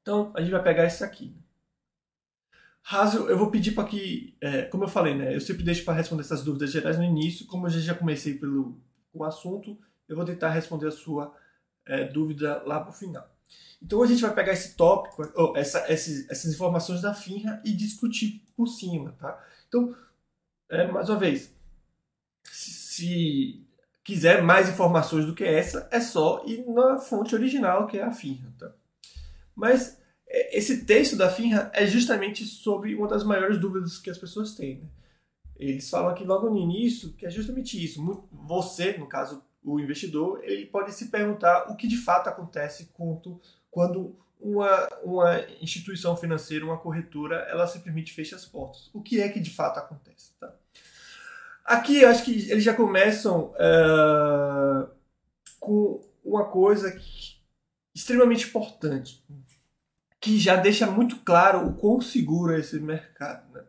Então, 0.00 0.32
a 0.34 0.40
gente 0.40 0.52
vai 0.52 0.62
pegar 0.62 0.86
isso 0.86 1.04
aqui. 1.04 1.26
Né? 1.26 1.43
Raso, 2.86 3.28
eu 3.28 3.38
vou 3.38 3.50
pedir 3.50 3.72
para 3.72 3.88
que, 3.88 4.36
é, 4.42 4.62
como 4.64 4.84
eu 4.84 4.88
falei, 4.88 5.14
né, 5.14 5.34
eu 5.34 5.40
sempre 5.40 5.62
deixo 5.62 5.86
para 5.86 5.94
responder 5.94 6.20
essas 6.20 6.44
dúvidas 6.44 6.70
gerais 6.70 6.98
no 6.98 7.02
início, 7.02 7.46
como 7.46 7.66
eu 7.66 7.70
já 7.70 7.94
comecei 7.94 8.34
pelo 8.34 8.78
o 9.10 9.24
assunto, 9.24 9.78
eu 10.06 10.14
vou 10.14 10.24
tentar 10.24 10.50
responder 10.50 10.88
a 10.88 10.90
sua 10.90 11.34
é, 11.86 12.04
dúvida 12.04 12.62
lá 12.66 12.80
para 12.80 12.90
o 12.90 12.92
final. 12.92 13.26
Então 13.82 14.02
a 14.02 14.06
gente 14.06 14.20
vai 14.20 14.34
pegar 14.34 14.52
esse 14.52 14.76
tópico, 14.76 15.22
oh, 15.34 15.56
essa, 15.56 15.90
esses, 15.90 16.28
essas 16.28 16.52
informações 16.52 17.00
da 17.00 17.14
FINRA 17.14 17.62
e 17.64 17.72
discutir 17.72 18.46
por 18.54 18.66
cima, 18.66 19.12
tá? 19.18 19.42
Então, 19.66 19.96
é, 20.68 20.86
mais 20.86 21.08
uma 21.08 21.18
vez, 21.18 21.54
se, 22.42 22.70
se, 22.70 23.66
quiser 24.02 24.42
mais 24.42 24.68
informações 24.68 25.24
do 25.24 25.34
que 25.34 25.44
essa, 25.44 25.88
é 25.90 26.00
só 26.00 26.44
ir 26.44 26.66
na 26.68 26.98
fonte 26.98 27.34
original, 27.34 27.86
que 27.86 27.98
é 27.98 28.02
a 28.02 28.12
FINRA, 28.12 28.52
tá? 28.58 28.72
Mas 29.54 29.98
esse 30.52 30.84
texto 30.84 31.16
da 31.16 31.30
FINRA 31.30 31.70
é 31.72 31.86
justamente 31.86 32.44
sobre 32.44 32.94
uma 32.94 33.06
das 33.06 33.22
maiores 33.22 33.58
dúvidas 33.58 33.98
que 33.98 34.10
as 34.10 34.18
pessoas 34.18 34.54
têm. 34.54 34.80
Né? 34.80 34.88
Eles 35.56 35.88
falam 35.88 36.10
aqui 36.10 36.24
logo 36.24 36.50
no 36.50 36.58
início 36.58 37.12
que 37.12 37.26
é 37.26 37.30
justamente 37.30 37.82
isso. 37.82 38.26
Você, 38.32 38.96
no 38.98 39.06
caso, 39.06 39.42
o 39.62 39.78
investidor, 39.78 40.40
ele 40.42 40.66
pode 40.66 40.92
se 40.92 41.08
perguntar 41.08 41.70
o 41.70 41.76
que 41.76 41.86
de 41.86 41.96
fato 41.96 42.28
acontece 42.28 42.90
quando, 42.92 43.40
quando 43.70 44.16
uma, 44.40 44.88
uma 45.02 45.40
instituição 45.60 46.16
financeira, 46.16 46.64
uma 46.64 46.78
corretora, 46.78 47.36
ela 47.48 47.66
simplesmente 47.66 48.12
fecha 48.12 48.36
as 48.36 48.44
portas. 48.44 48.90
O 48.92 49.00
que 49.00 49.20
é 49.20 49.28
que 49.28 49.40
de 49.40 49.50
fato 49.50 49.78
acontece? 49.78 50.32
Tá? 50.38 50.52
Aqui 51.64 52.02
eu 52.02 52.08
acho 52.10 52.24
que 52.24 52.50
eles 52.50 52.62
já 52.62 52.74
começam 52.74 53.54
uh, 53.54 54.90
com 55.58 56.00
uma 56.22 56.44
coisa 56.44 56.92
que, 56.92 57.38
extremamente 57.94 58.48
importante 58.48 59.24
que 60.24 60.38
já 60.38 60.56
deixa 60.56 60.90
muito 60.90 61.18
claro 61.18 61.66
o 61.66 61.74
quão 61.74 62.00
seguro 62.00 62.54
é 62.54 62.60
esse 62.60 62.80
mercado. 62.80 63.52
Né? 63.52 63.62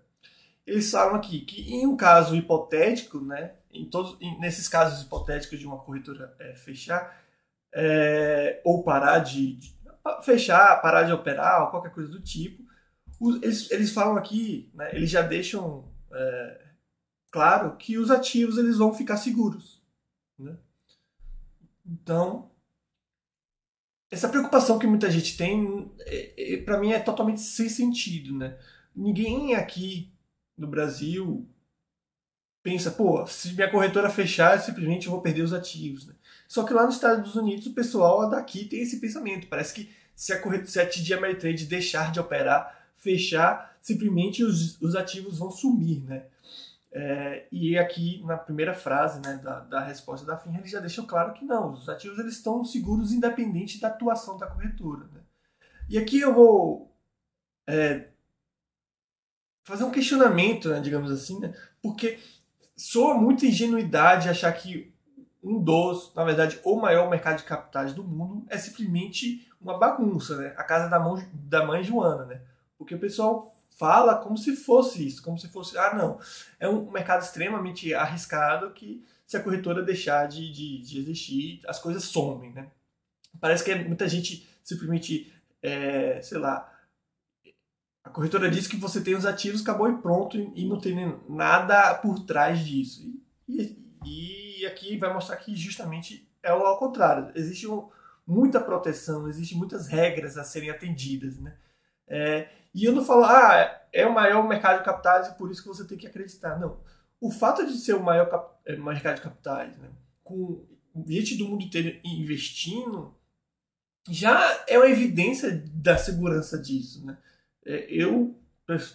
Eles 0.65 0.89
falam 0.89 1.15
aqui 1.15 1.41
que 1.41 1.73
em 1.73 1.85
um 1.85 1.97
caso 1.97 2.33
hipotético, 2.33 3.19
né, 3.19 3.55
em 3.73 3.83
todos, 3.89 4.15
em, 4.21 4.39
nesses 4.39 4.69
casos 4.69 5.05
hipotéticos 5.05 5.59
de 5.59 5.67
uma 5.67 5.79
corretora 5.79 6.33
é, 6.39 6.55
fechar 6.55 7.21
é, 7.73 8.61
ou 8.63 8.83
parar 8.83 9.19
de, 9.19 9.57
de, 9.57 9.75
fechar, 10.23 10.81
parar 10.81 11.03
de 11.03 11.11
operar 11.11 11.63
ou 11.63 11.71
qualquer 11.71 11.91
coisa 11.91 12.09
do 12.09 12.21
tipo, 12.21 12.63
os, 13.19 13.43
eles, 13.43 13.69
eles 13.69 13.91
falam 13.91 14.15
aqui, 14.15 14.71
né, 14.73 14.95
eles 14.95 15.09
já 15.09 15.21
deixam 15.21 15.91
é, 16.09 16.61
claro 17.31 17.75
que 17.75 17.97
os 17.97 18.09
ativos 18.09 18.57
eles 18.57 18.77
vão 18.77 18.93
ficar 18.93 19.17
seguros. 19.17 19.83
Né? 20.39 20.55
Então 21.85 22.49
essa 24.15 24.29
preocupação 24.29 24.79
que 24.79 24.87
muita 24.87 25.11
gente 25.11 25.35
tem, 25.35 25.91
é, 25.99 26.53
é, 26.53 26.57
para 26.57 26.79
mim 26.79 26.93
é 26.93 26.99
totalmente 26.99 27.41
sem 27.41 27.67
sentido, 27.67 28.33
né? 28.33 28.57
Ninguém 28.95 29.55
aqui 29.55 30.09
no 30.57 30.67
Brasil 30.67 31.45
pensa, 32.63 32.89
pô, 32.89 33.27
se 33.27 33.53
minha 33.53 33.69
corretora 33.69 34.09
fechar, 34.09 34.59
simplesmente 34.61 35.05
eu 35.05 35.11
vou 35.11 35.21
perder 35.21 35.41
os 35.41 35.51
ativos, 35.51 36.07
né? 36.07 36.13
Só 36.47 36.63
que 36.63 36.73
lá 36.73 36.85
nos 36.85 36.95
Estados 36.95 37.35
Unidos 37.35 37.65
o 37.65 37.73
pessoal 37.73 38.29
daqui 38.29 38.63
tem 38.63 38.81
esse 38.81 39.01
pensamento. 39.01 39.47
Parece 39.47 39.73
que 39.73 39.89
se 40.15 40.31
a, 40.31 40.39
corretora, 40.39 40.69
se 40.69 40.79
a 40.79 40.87
TD 40.87 41.13
Ameritrade 41.13 41.65
deixar 41.65 42.09
de 42.13 42.19
operar, 42.19 42.87
fechar, 42.95 43.77
simplesmente 43.81 44.45
os, 44.45 44.81
os 44.81 44.95
ativos 44.95 45.39
vão 45.39 45.51
sumir, 45.51 46.01
né? 46.05 46.23
É, 46.97 47.45
e 47.51 47.77
aqui 47.77 48.23
na 48.23 48.37
primeira 48.37 48.73
frase 48.73 49.19
né, 49.19 49.35
da, 49.43 49.59
da 49.59 49.81
resposta 49.81 50.25
da 50.25 50.37
FINRA, 50.37 50.59
ele 50.59 50.69
já 50.69 50.79
deixou 50.79 51.05
claro 51.05 51.33
que 51.33 51.43
não, 51.43 51.73
os 51.73 51.89
ativos 51.89 52.17
eles 52.17 52.35
estão 52.35 52.63
seguros 52.63 53.11
independente 53.11 53.81
da 53.81 53.89
atuação 53.89 54.37
da 54.37 54.47
corretora. 54.47 55.05
Né? 55.11 55.19
E 55.89 55.97
aqui 55.97 56.21
eu 56.21 56.33
vou 56.33 56.95
é, 57.67 58.07
fazer 59.65 59.83
um 59.83 59.91
questionamento, 59.91 60.69
né, 60.69 60.79
digamos 60.79 61.11
assim, 61.11 61.37
né, 61.41 61.53
porque 61.81 62.17
soa 62.77 63.15
muita 63.15 63.45
ingenuidade 63.45 64.29
achar 64.29 64.53
que 64.53 64.95
um 65.43 65.61
dos, 65.61 66.13
na 66.15 66.23
verdade, 66.23 66.61
o 66.63 66.77
maior 66.77 67.09
mercado 67.09 67.39
de 67.39 67.43
capitais 67.43 67.93
do 67.93 68.05
mundo 68.05 68.45
é 68.49 68.57
simplesmente 68.57 69.51
uma 69.61 69.77
bagunça, 69.77 70.37
né? 70.37 70.55
A 70.57 70.63
casa 70.63 70.89
da, 70.89 70.99
mão, 70.99 71.23
da 71.33 71.63
mãe 71.63 71.83
Joana, 71.83 72.25
né? 72.25 72.41
Porque 72.79 72.95
o 72.95 72.99
pessoal 72.99 73.54
fala 73.77 74.15
como 74.15 74.37
se 74.37 74.55
fosse 74.55 75.05
isso, 75.05 75.21
como 75.21 75.37
se 75.37 75.47
fosse, 75.49 75.77
ah, 75.77 75.93
não, 75.93 76.19
é 76.59 76.67
um 76.67 76.89
mercado 76.91 77.21
extremamente 77.21 77.93
arriscado 77.93 78.71
que 78.71 79.03
se 79.25 79.35
a 79.35 79.43
corretora 79.43 79.81
deixar 79.81 80.27
de, 80.27 80.51
de, 80.51 80.81
de 80.81 80.99
existir, 80.99 81.61
as 81.67 81.79
coisas 81.79 82.03
somem, 82.03 82.53
né? 82.53 82.67
Parece 83.39 83.63
que 83.63 83.75
muita 83.75 84.07
gente 84.07 84.47
simplesmente, 84.63 85.33
é, 85.61 86.21
sei 86.21 86.37
lá, 86.37 86.71
a 88.03 88.09
corretora 88.09 88.49
diz 88.49 88.67
que 88.67 88.77
você 88.77 89.01
tem 89.01 89.15
os 89.15 89.25
ativos, 89.25 89.61
acabou 89.61 89.89
e 89.89 89.97
pronto, 89.97 90.37
e 90.37 90.67
não 90.67 90.79
tem 90.79 90.95
nada 91.27 91.95
por 91.95 92.19
trás 92.19 92.63
disso. 92.63 93.03
E, 93.49 93.77
e, 94.05 94.65
aqui 94.67 94.95
vai 94.97 95.11
mostrar 95.11 95.37
que 95.37 95.55
justamente 95.55 96.29
é 96.41 96.53
o 96.53 96.65
ao 96.65 96.77
contrário. 96.77 97.31
Existe 97.35 97.67
um, 97.67 97.89
muita 98.25 98.61
proteção, 98.61 99.27
existe 99.27 99.55
muitas 99.55 99.87
regras 99.87 100.37
a 100.37 100.43
serem 100.43 100.69
atendidas, 100.69 101.39
né? 101.39 101.57
É, 102.07 102.47
e 102.75 102.83
eu 102.83 102.91
não 102.91 103.05
falo, 103.05 103.23
ah, 103.23 103.81
é 103.93 104.05
o 104.05 104.13
maior 104.13 104.45
mercado 104.45 104.79
de 104.79 104.83
capitais 104.83 105.29
e 105.29 105.37
por 105.37 105.49
isso 105.49 105.61
que 105.61 105.69
você 105.69 105.85
tem 105.85 105.97
que 105.97 106.05
acreditar. 106.05 106.59
Não. 106.59 106.77
O 107.21 107.31
fato 107.31 107.65
de 107.65 107.77
ser 107.77 107.95
o 107.95 108.03
maior 108.03 108.29
cap 108.29 108.53
é, 108.65 108.75
mercado 108.75 109.15
de 109.15 109.21
capitais, 109.21 109.77
né, 109.77 109.89
com 110.21 110.67
gente 111.07 111.37
do 111.37 111.47
mundo 111.47 111.63
inteiro 111.63 111.97
investindo, 112.03 113.15
já 114.09 114.65
é 114.67 114.77
uma 114.77 114.89
evidência 114.89 115.63
da 115.73 115.97
segurança 115.97 116.57
disso. 116.57 117.05
Né? 117.05 117.17
É, 117.65 117.87
eu, 117.89 118.37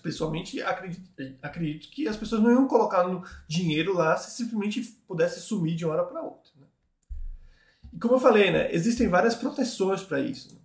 pessoalmente, 0.02 0.60
acredito, 0.60 1.10
acredito 1.40 1.90
que 1.90 2.06
as 2.06 2.18
pessoas 2.18 2.42
não 2.42 2.50
iam 2.50 2.68
colocar 2.68 3.04
no 3.08 3.24
dinheiro 3.48 3.94
lá 3.94 4.14
se 4.18 4.36
simplesmente 4.36 4.82
pudesse 5.08 5.40
sumir 5.40 5.74
de 5.74 5.86
uma 5.86 5.94
hora 5.94 6.04
para 6.04 6.20
outra. 6.22 6.52
Né? 6.60 6.66
E 7.94 7.98
como 7.98 8.16
eu 8.16 8.20
falei, 8.20 8.50
né, 8.50 8.70
existem 8.74 9.08
várias 9.08 9.34
proteções 9.34 10.02
para 10.02 10.20
isso. 10.20 10.54
Né? 10.54 10.59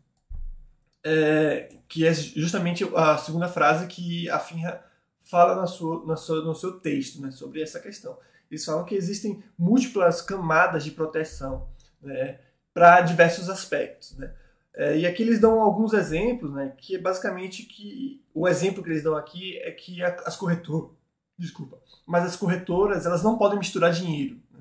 É, 1.06 1.70
que 1.88 2.06
é 2.06 2.12
justamente 2.12 2.84
a 2.96 3.16
segunda 3.18 3.48
frase 3.48 3.86
que 3.86 4.28
a 4.28 4.40
Finra 4.40 4.84
fala 5.22 5.56
na 5.56 5.68
sua, 5.68 6.04
na 6.06 6.16
sua, 6.16 6.44
no 6.44 6.56
seu 6.56 6.80
texto 6.80 7.22
né, 7.22 7.30
sobre 7.30 7.62
essa 7.62 7.80
questão. 7.80 8.18
Eles 8.50 8.66
falam 8.66 8.84
que 8.84 8.96
existem 8.96 9.44
múltiplas 9.58 10.22
camadas 10.22 10.84
de 10.84 10.92
proteção 10.92 11.68
né, 12.02 12.40
para 12.74 13.02
diversos 13.02 13.50
aspectos. 13.50 14.18
Né? 14.18 14.34
É, 14.74 14.98
e 14.98 15.06
aqui 15.06 15.22
eles 15.22 15.40
dão 15.40 15.62
alguns 15.62 15.94
exemplos, 15.94 16.52
né, 16.52 16.74
que 16.76 16.96
é 16.96 17.00
basicamente 17.00 17.64
que 17.64 18.24
o 18.34 18.48
exemplo 18.48 18.84
que 18.84 18.90
eles 18.90 19.04
dão 19.04 19.16
aqui 19.16 19.60
é 19.60 19.72
que 19.72 20.02
a, 20.04 20.10
as 20.26 20.36
corretoras, 20.36 20.90
desculpa, 21.38 21.78
mas 22.06 22.26
as 22.26 22.36
corretoras 22.36 23.06
elas 23.06 23.22
não 23.22 23.38
podem 23.38 23.60
misturar 23.60 23.92
dinheiro. 23.92 24.40
Né? 24.52 24.60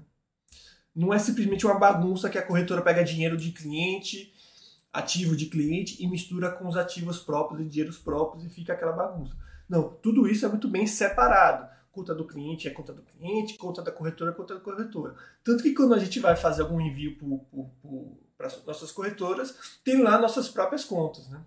Não 0.95 1.13
é 1.13 1.19
simplesmente 1.19 1.65
uma 1.65 1.79
bagunça 1.79 2.29
que 2.29 2.39
a 2.39 2.47
corretora 2.47 2.83
pega 2.83 3.03
dinheiro 3.03 3.37
de 3.37 3.51
cliente 3.51 4.34
ativo 4.95 5.37
de 5.37 5.47
cliente 5.47 6.01
e 6.01 6.07
mistura 6.07 6.53
com 6.53 6.69
os 6.69 6.77
ativos 6.77 7.19
próprios 7.19 7.61
e 7.61 7.69
dinheiros 7.69 7.99
próprios 7.99 8.45
e 8.45 8.49
fica 8.49 8.73
aquela 8.73 8.93
bagunça. 8.93 9.37
Não, 9.69 9.89
tudo 9.89 10.29
isso 10.29 10.47
é 10.47 10.49
muito 10.49 10.69
bem 10.69 10.87
separado. 10.87 11.69
Conta 11.91 12.15
do 12.15 12.25
cliente 12.25 12.69
é 12.69 12.71
conta 12.71 12.93
do 12.93 13.03
cliente, 13.03 13.59
conta 13.59 13.83
da 13.83 13.91
corretora 13.91 14.31
é 14.31 14.35
conta 14.35 14.55
da 14.55 14.61
corretora. 14.61 15.17
Tanto 15.43 15.65
que 15.65 15.75
quando 15.75 15.95
a 15.95 15.99
gente 15.99 16.21
vai 16.21 16.37
fazer 16.37 16.63
algum 16.63 16.81
envio 16.81 17.17
para 18.39 18.49
nossas 18.65 18.93
corretoras, 18.93 19.79
tem 19.85 20.01
lá 20.01 20.17
nossas 20.17 20.49
próprias 20.49 20.85
contas. 20.85 21.29
Né? 21.29 21.41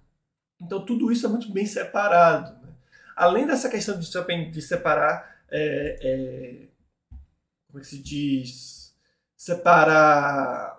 Então 0.62 0.86
tudo 0.86 1.10
isso 1.10 1.26
é 1.26 1.30
muito 1.30 1.50
bem 1.50 1.66
separado. 1.66 2.52
Né? 2.62 2.74
Além 3.16 3.48
dessa 3.48 3.70
questão 3.70 3.98
de, 3.98 4.62
separar, 4.62 5.42
é, 5.50 6.00
é, 6.02 6.68
como 7.68 7.80
é 7.80 7.82
que 7.82 7.88
se 7.88 8.00
diz? 8.00 8.94
Separar 9.38 10.77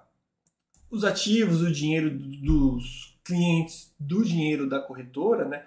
os 0.91 1.05
ativos, 1.05 1.63
o 1.63 1.73
dinheiro 1.73 2.11
dos 2.11 3.19
clientes 3.25 3.95
do 3.99 4.25
dinheiro 4.25 4.69
da 4.69 4.81
corretora, 4.81 5.45
né? 5.45 5.65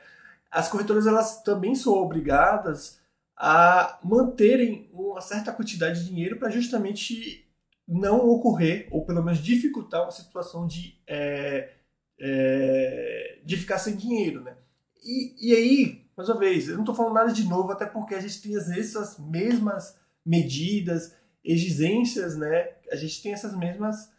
As 0.50 0.68
corretoras 0.68 1.08
elas 1.08 1.42
também 1.44 1.76
são 1.76 1.94
obrigadas 1.94 3.00
a 3.38 4.00
manterem 4.04 4.90
uma 4.94 5.22
certa 5.22 5.52
quantidade 5.52 6.02
de 6.02 6.10
dinheiro 6.10 6.38
para 6.38 6.50
justamente 6.50 7.48
não 7.88 8.28
ocorrer, 8.30 8.88
ou 8.92 9.06
pelo 9.06 9.24
menos 9.24 9.40
dificultar 9.40 10.04
uma 10.04 10.12
situação 10.12 10.68
de, 10.68 10.96
é, 11.08 11.72
é, 12.20 13.40
de 13.44 13.58
ficar 13.58 13.80
sem 13.80 13.96
dinheiro. 13.96 14.42
Né? 14.42 14.56
E, 15.04 15.50
e 15.50 15.56
aí, 15.56 16.06
mais 16.16 16.30
uma 16.30 16.40
vez, 16.40 16.68
eu 16.68 16.76
não 16.76 16.84
estou 16.84 16.96
falando 16.96 17.16
nada 17.16 17.34
de 17.34 17.44
novo, 17.44 17.72
até 17.72 17.86
porque 17.86 18.16
a 18.16 18.22
gente 18.22 18.42
tem 18.42 18.56
essas 18.56 19.18
mesmas 19.20 19.98
medidas, 20.26 21.16
exigências, 21.44 22.38
né? 22.38 22.70
a 22.92 22.96
gente 22.96 23.22
tem 23.22 23.34
essas 23.34 23.56
mesmas 23.58 24.12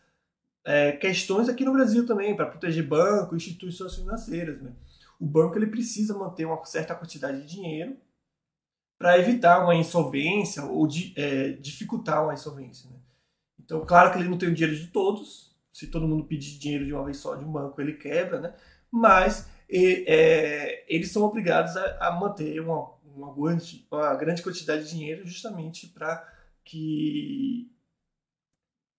é, 0.65 0.93
questões 0.93 1.49
aqui 1.49 1.65
no 1.65 1.73
Brasil 1.73 2.07
também, 2.07 2.37
para 2.37 2.47
proteger 2.47 2.87
banco, 2.87 3.37
instituições 3.37 3.95
financeiras. 3.95 4.61
Né? 4.61 4.73
O 5.19 5.27
banco 5.27 5.59
ele 5.59 5.67
precisa 5.67 6.17
manter 6.17 6.45
uma 6.45 6.65
certa 6.65 6.95
quantidade 6.95 7.41
de 7.41 7.49
dinheiro 7.49 7.97
para 8.99 9.19
evitar 9.19 9.65
uma 9.65 9.75
insolvência 9.75 10.65
ou 10.65 10.87
de, 10.87 11.13
é, 11.17 11.53
dificultar 11.53 12.23
uma 12.23 12.35
insolvência. 12.35 12.89
Né? 12.91 12.97
Então, 13.59 13.85
claro 13.85 14.13
que 14.13 14.19
ele 14.19 14.29
não 14.29 14.39
tem 14.39 14.49
o 14.49 14.55
dinheiro 14.55 14.77
de 14.77 14.89
todos. 14.89 15.53
Se 15.73 15.87
todo 15.87 16.07
mundo 16.07 16.25
pedir 16.25 16.59
dinheiro 16.59 16.85
de 16.85 16.93
uma 16.93 17.05
vez 17.05 17.17
só 17.17 17.35
de 17.35 17.45
um 17.45 17.51
banco, 17.51 17.81
ele 17.81 17.95
quebra, 17.95 18.41
né? 18.41 18.55
Mas 18.91 19.49
e, 19.69 20.05
é, 20.07 20.85
eles 20.87 21.11
são 21.11 21.23
obrigados 21.23 21.75
a, 21.79 22.09
a 22.09 22.13
manter 22.13 22.61
uma, 22.61 22.93
uma, 23.03 23.35
grande, 23.35 23.87
uma 23.91 24.15
grande 24.15 24.43
quantidade 24.43 24.85
de 24.85 24.91
dinheiro 24.91 25.27
justamente 25.27 25.87
para 25.87 26.23
que 26.63 27.73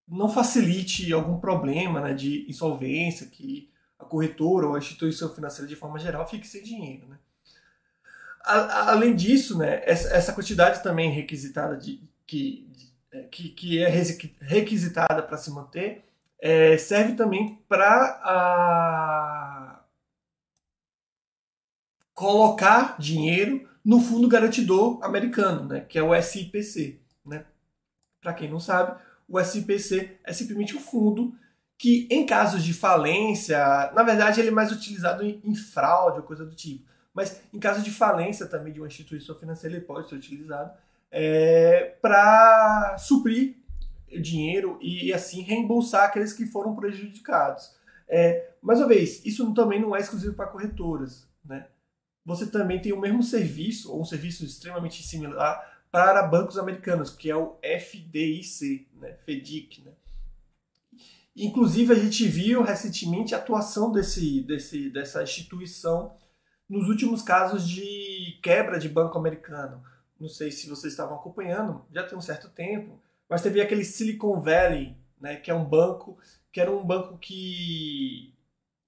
não 0.08 0.30
facilite 0.30 1.12
algum 1.14 1.40
problema 1.40 2.02
né, 2.02 2.14
de 2.14 2.46
insolvência, 2.50 3.28
que 3.28 3.72
a 3.98 4.06
corretora 4.06 4.68
ou 4.68 4.76
a 4.76 4.80
instituição 4.80 5.34
financeira 5.34 5.68
de 5.68 5.76
forma 5.76 5.98
geral 5.98 6.28
fique 6.28 6.48
sem 6.48 6.64
dinheiro. 6.64 7.08
Né? 7.08 7.18
além 8.46 9.16
disso, 9.16 9.58
né, 9.58 9.82
essa, 9.86 10.34
quantidade 10.34 10.84
também 10.84 11.10
requisitada 11.10 11.78
de, 11.78 12.02
que, 12.28 12.70
é, 13.12 13.22
que, 13.24 13.50
que 13.50 13.82
é 13.82 13.88
requisitada 14.42 15.24
para 15.24 15.38
se 15.38 15.50
manter 15.50 16.04
é, 16.40 16.78
serve 16.78 17.14
também 17.14 17.64
para 17.70 18.22
colocar 22.14 22.98
dinheiro 23.00 23.70
no 23.84 24.02
fundo 24.02 24.28
garantidor 24.28 25.00
americano, 25.04 25.66
né, 25.66 25.82
que 25.82 25.98
é 25.98 26.04
o 26.04 26.14
SIPC. 26.22 27.00
Né? 27.26 27.46
Para 28.22 28.34
quem 28.34 28.50
não 28.50 28.60
sabe, 28.60 29.02
o 29.34 29.40
SPC 29.40 30.20
é 30.24 30.32
simplesmente 30.32 30.78
um 30.78 30.80
fundo 30.80 31.34
que, 31.76 32.08
em 32.12 32.24
casos 32.24 32.64
de 32.64 32.72
falência, 32.72 33.58
na 33.96 34.04
verdade 34.04 34.40
ele 34.40 34.50
é 34.50 34.52
mais 34.52 34.72
utilizado 34.72 35.26
em, 35.26 35.42
em 35.44 35.56
fraude 35.56 36.20
ou 36.20 36.24
coisa 36.24 36.46
do 36.46 36.56
tipo, 36.56 36.86
mas 37.12 37.42
em 37.52 37.60
caso 37.60 37.82
de 37.82 37.90
falência 37.90 38.46
também 38.46 38.72
de 38.72 38.80
uma 38.80 38.86
instituição 38.86 39.36
financeira, 39.36 39.76
ele 39.76 39.86
pode 39.86 40.08
ser 40.08 40.16
utilizado 40.16 40.72
é, 41.10 41.96
para 42.00 42.96
suprir 43.00 43.56
dinheiro 44.22 44.78
e, 44.80 45.08
e, 45.08 45.14
assim 45.14 45.42
reembolsar 45.42 46.04
aqueles 46.04 46.32
que 46.32 46.46
foram 46.46 46.76
prejudicados. 46.76 47.76
É, 48.08 48.52
mais 48.62 48.78
uma 48.78 48.88
vez, 48.88 49.26
isso 49.26 49.52
também 49.56 49.82
não 49.82 49.96
é 49.96 50.00
exclusivo 50.00 50.36
para 50.36 50.46
corretoras. 50.46 51.28
Né? 51.44 51.66
Você 52.24 52.46
também 52.46 52.80
tem 52.80 52.94
o 52.94 53.02
mesmo 53.02 53.24
serviço, 53.24 53.92
ou 53.92 54.00
um 54.00 54.06
serviço 54.06 54.46
extremamente 54.46 55.02
similar, 55.02 55.73
para 55.94 56.24
bancos 56.24 56.58
americanos, 56.58 57.12
que 57.12 57.30
é 57.30 57.36
o 57.36 57.56
FDIC, 57.62 58.88
né? 58.96 59.14
FEDIC. 59.24 59.84
Né? 59.84 59.92
Inclusive, 61.38 61.94
a 61.94 61.96
gente 61.96 62.28
viu 62.28 62.64
recentemente 62.64 63.36
a 63.36 63.38
atuação 63.38 63.92
desse, 63.92 64.42
desse, 64.42 64.90
dessa 64.90 65.22
instituição 65.22 66.18
nos 66.68 66.90
últimos 66.90 67.22
casos 67.22 67.70
de 67.70 68.40
quebra 68.42 68.80
de 68.80 68.90
banco 68.90 69.20
americano. 69.20 69.84
Não 70.20 70.28
sei 70.28 70.52
se 70.52 70.68
vocês 70.68 70.94
estavam 70.94 71.16
acompanhando, 71.16 71.86
já 71.92 72.02
tem 72.02 72.18
um 72.18 72.22
certo 72.22 72.50
tempo, 72.50 73.00
mas 73.30 73.44
teve 73.44 73.62
aquele 73.62 73.86
Silicon 73.86 74.42
Valley, 74.42 74.98
né, 75.22 75.36
que 75.36 75.52
é 75.52 75.54
um 75.54 75.64
banco 75.64 76.18
que 76.52 76.60
era 76.60 76.72
um 76.72 76.84
banco 76.84 77.20
que 77.20 78.34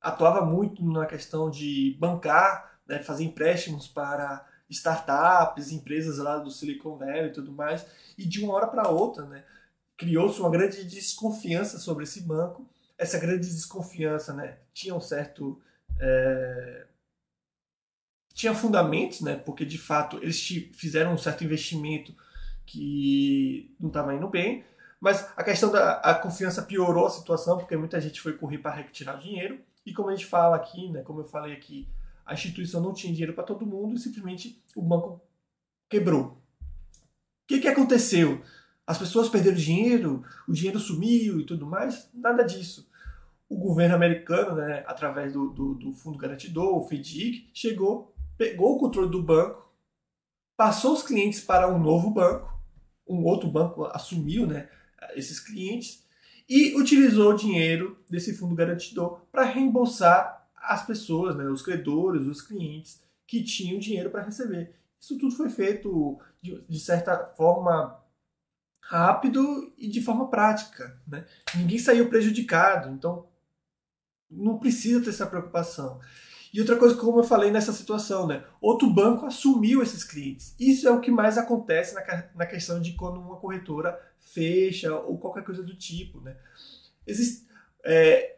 atuava 0.01 0.43
muito 0.43 0.83
na 0.83 1.05
questão 1.05 1.51
de 1.51 1.95
bancar, 1.99 2.79
né, 2.87 3.03
fazer 3.03 3.25
empréstimos 3.25 3.87
para 3.87 4.43
startups, 4.69 5.71
empresas 5.71 6.17
lá 6.17 6.37
do 6.37 6.51
Silicon 6.51 6.97
Valley 6.97 7.27
e 7.27 7.33
tudo 7.33 7.51
mais, 7.51 7.85
e 8.17 8.25
de 8.25 8.43
uma 8.43 8.53
hora 8.53 8.67
para 8.67 8.89
outra, 8.89 9.25
né, 9.25 9.43
criou-se 9.97 10.39
uma 10.39 10.49
grande 10.49 10.83
desconfiança 10.83 11.79
sobre 11.79 12.03
esse 12.03 12.21
banco. 12.21 12.67
Essa 12.97 13.19
grande 13.19 13.47
desconfiança, 13.47 14.33
né, 14.33 14.57
tinha 14.73 14.95
um 14.95 15.01
certo 15.01 15.61
é... 15.99 16.85
tinha 18.33 18.53
fundamentos, 18.53 19.21
né, 19.21 19.35
porque 19.35 19.65
de 19.65 19.77
fato 19.77 20.17
eles 20.21 20.41
fizeram 20.73 21.13
um 21.13 21.17
certo 21.17 21.43
investimento 21.43 22.15
que 22.65 23.75
não 23.79 23.89
estava 23.89 24.13
indo 24.13 24.27
bem. 24.27 24.65
Mas 24.99 25.27
a 25.37 25.43
questão 25.43 25.71
da 25.71 25.99
a 25.99 26.15
confiança 26.15 26.63
piorou 26.63 27.05
a 27.05 27.09
situação, 27.09 27.57
porque 27.57 27.75
muita 27.77 28.01
gente 28.01 28.19
foi 28.21 28.33
correr 28.33 28.57
para 28.57 28.75
retirar 28.75 29.17
dinheiro. 29.17 29.59
E 29.85 29.93
como 29.93 30.09
a 30.09 30.15
gente 30.15 30.25
fala 30.25 30.55
aqui, 30.55 30.89
né, 30.89 31.01
como 31.01 31.19
eu 31.19 31.25
falei 31.25 31.53
aqui, 31.53 31.87
a 32.25 32.33
instituição 32.33 32.81
não 32.81 32.93
tinha 32.93 33.13
dinheiro 33.13 33.33
para 33.33 33.43
todo 33.43 33.65
mundo 33.65 33.95
e 33.95 33.99
simplesmente 33.99 34.61
o 34.75 34.81
banco 34.81 35.21
quebrou. 35.89 36.23
O 36.23 37.47
que, 37.47 37.59
que 37.59 37.67
aconteceu? 37.67 38.41
As 38.87 38.97
pessoas 38.97 39.29
perderam 39.29 39.55
dinheiro, 39.55 40.23
o 40.47 40.53
dinheiro 40.53 40.79
sumiu 40.79 41.39
e 41.39 41.45
tudo 41.45 41.65
mais? 41.65 42.09
Nada 42.13 42.43
disso. 42.43 42.89
O 43.47 43.57
governo 43.57 43.95
americano, 43.95 44.55
né, 44.55 44.83
através 44.87 45.33
do, 45.33 45.49
do, 45.49 45.75
do 45.75 45.93
Fundo 45.93 46.17
Garantidor, 46.17 46.75
o 46.75 46.87
FDIC, 46.87 47.51
chegou, 47.53 48.15
pegou 48.37 48.75
o 48.75 48.79
controle 48.79 49.09
do 49.09 49.21
banco, 49.21 49.71
passou 50.57 50.93
os 50.93 51.03
clientes 51.03 51.41
para 51.41 51.67
um 51.67 51.77
novo 51.77 52.09
banco, 52.09 52.51
um 53.07 53.23
outro 53.23 53.49
banco 53.49 53.85
assumiu 53.85 54.47
né, 54.47 54.67
esses 55.13 55.39
clientes 55.39 56.03
e 56.49 56.75
utilizou 56.75 57.33
o 57.33 57.37
dinheiro 57.37 57.97
desse 58.09 58.35
fundo 58.35 58.55
garantidor 58.55 59.21
para 59.31 59.43
reembolsar 59.43 60.34
as 60.67 60.85
pessoas, 60.85 61.35
né, 61.35 61.45
os 61.45 61.61
credores, 61.61 62.27
os 62.27 62.41
clientes 62.41 63.01
que 63.27 63.43
tinham 63.43 63.79
dinheiro 63.79 64.09
para 64.09 64.23
receber. 64.23 64.75
Isso 64.99 65.17
tudo 65.17 65.35
foi 65.35 65.49
feito 65.49 66.19
de, 66.41 66.61
de, 66.67 66.79
certa 66.79 67.25
forma 67.37 67.99
rápido 68.81 69.73
e 69.77 69.87
de 69.87 70.01
forma 70.01 70.29
prática. 70.29 70.99
Né? 71.07 71.25
Ninguém 71.55 71.77
saiu 71.77 72.09
prejudicado, 72.09 72.89
então 72.89 73.27
não 74.29 74.57
precisa 74.57 75.03
ter 75.03 75.09
essa 75.09 75.25
preocupação. 75.25 75.99
E 76.53 76.59
outra 76.59 76.77
coisa, 76.77 76.95
como 76.95 77.19
eu 77.19 77.23
falei 77.23 77.51
nessa 77.51 77.73
situação, 77.73 78.25
né? 78.25 78.45
Outro 78.61 78.89
banco 78.89 79.25
assumiu 79.25 79.83
esses 79.83 80.05
clientes. 80.05 80.55
Isso 80.57 80.87
é 80.87 80.91
o 80.91 81.01
que 81.01 81.11
mais 81.11 81.37
acontece 81.37 81.93
na, 81.93 82.29
na 82.33 82.45
questão 82.45 82.79
de 82.79 82.93
quando 82.93 83.19
uma 83.19 83.35
corretora 83.35 83.99
fecha 84.19 84.95
ou 84.95 85.17
qualquer 85.17 85.43
coisa 85.43 85.61
do 85.61 85.75
tipo, 85.75 86.21
né? 86.21 86.37
Existe, 87.05 87.45
é, 87.83 88.37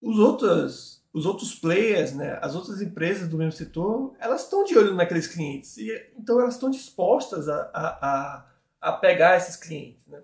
os 0.00 0.18
outros 0.18 1.04
os 1.16 1.24
outros 1.24 1.54
players, 1.54 2.12
né, 2.12 2.38
as 2.42 2.54
outras 2.54 2.82
empresas 2.82 3.26
do 3.26 3.38
mesmo 3.38 3.52
setor, 3.52 4.14
elas 4.20 4.42
estão 4.42 4.64
de 4.64 4.76
olho 4.76 4.94
naqueles 4.94 5.26
clientes. 5.26 5.78
E, 5.78 5.90
então 6.14 6.38
elas 6.38 6.56
estão 6.56 6.68
dispostas 6.68 7.48
a, 7.48 7.70
a, 7.72 8.46
a, 8.82 8.92
pegar 8.92 9.34
esses 9.38 9.56
clientes. 9.56 10.06
Né? 10.06 10.20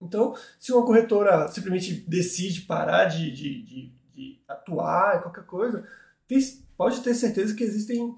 Então, 0.00 0.34
se 0.58 0.72
uma 0.72 0.86
corretora 0.86 1.48
simplesmente 1.48 1.92
decide 2.08 2.62
parar 2.62 3.04
de, 3.04 3.30
de, 3.30 3.62
de, 3.62 3.92
de 4.14 4.40
atuar, 4.48 5.20
qualquer 5.20 5.44
coisa, 5.44 5.86
pode 6.78 7.02
ter 7.02 7.14
certeza 7.14 7.54
que 7.54 7.62
existem 7.62 8.16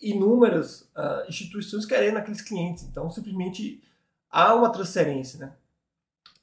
inúmeras 0.00 0.80
uh, 0.96 1.28
instituições 1.28 1.86
querendo 1.86 2.16
aqueles 2.16 2.40
clientes. 2.40 2.82
Então, 2.82 3.08
simplesmente 3.08 3.80
há 4.28 4.52
uma 4.52 4.72
transferência, 4.72 5.38
né? 5.38 5.52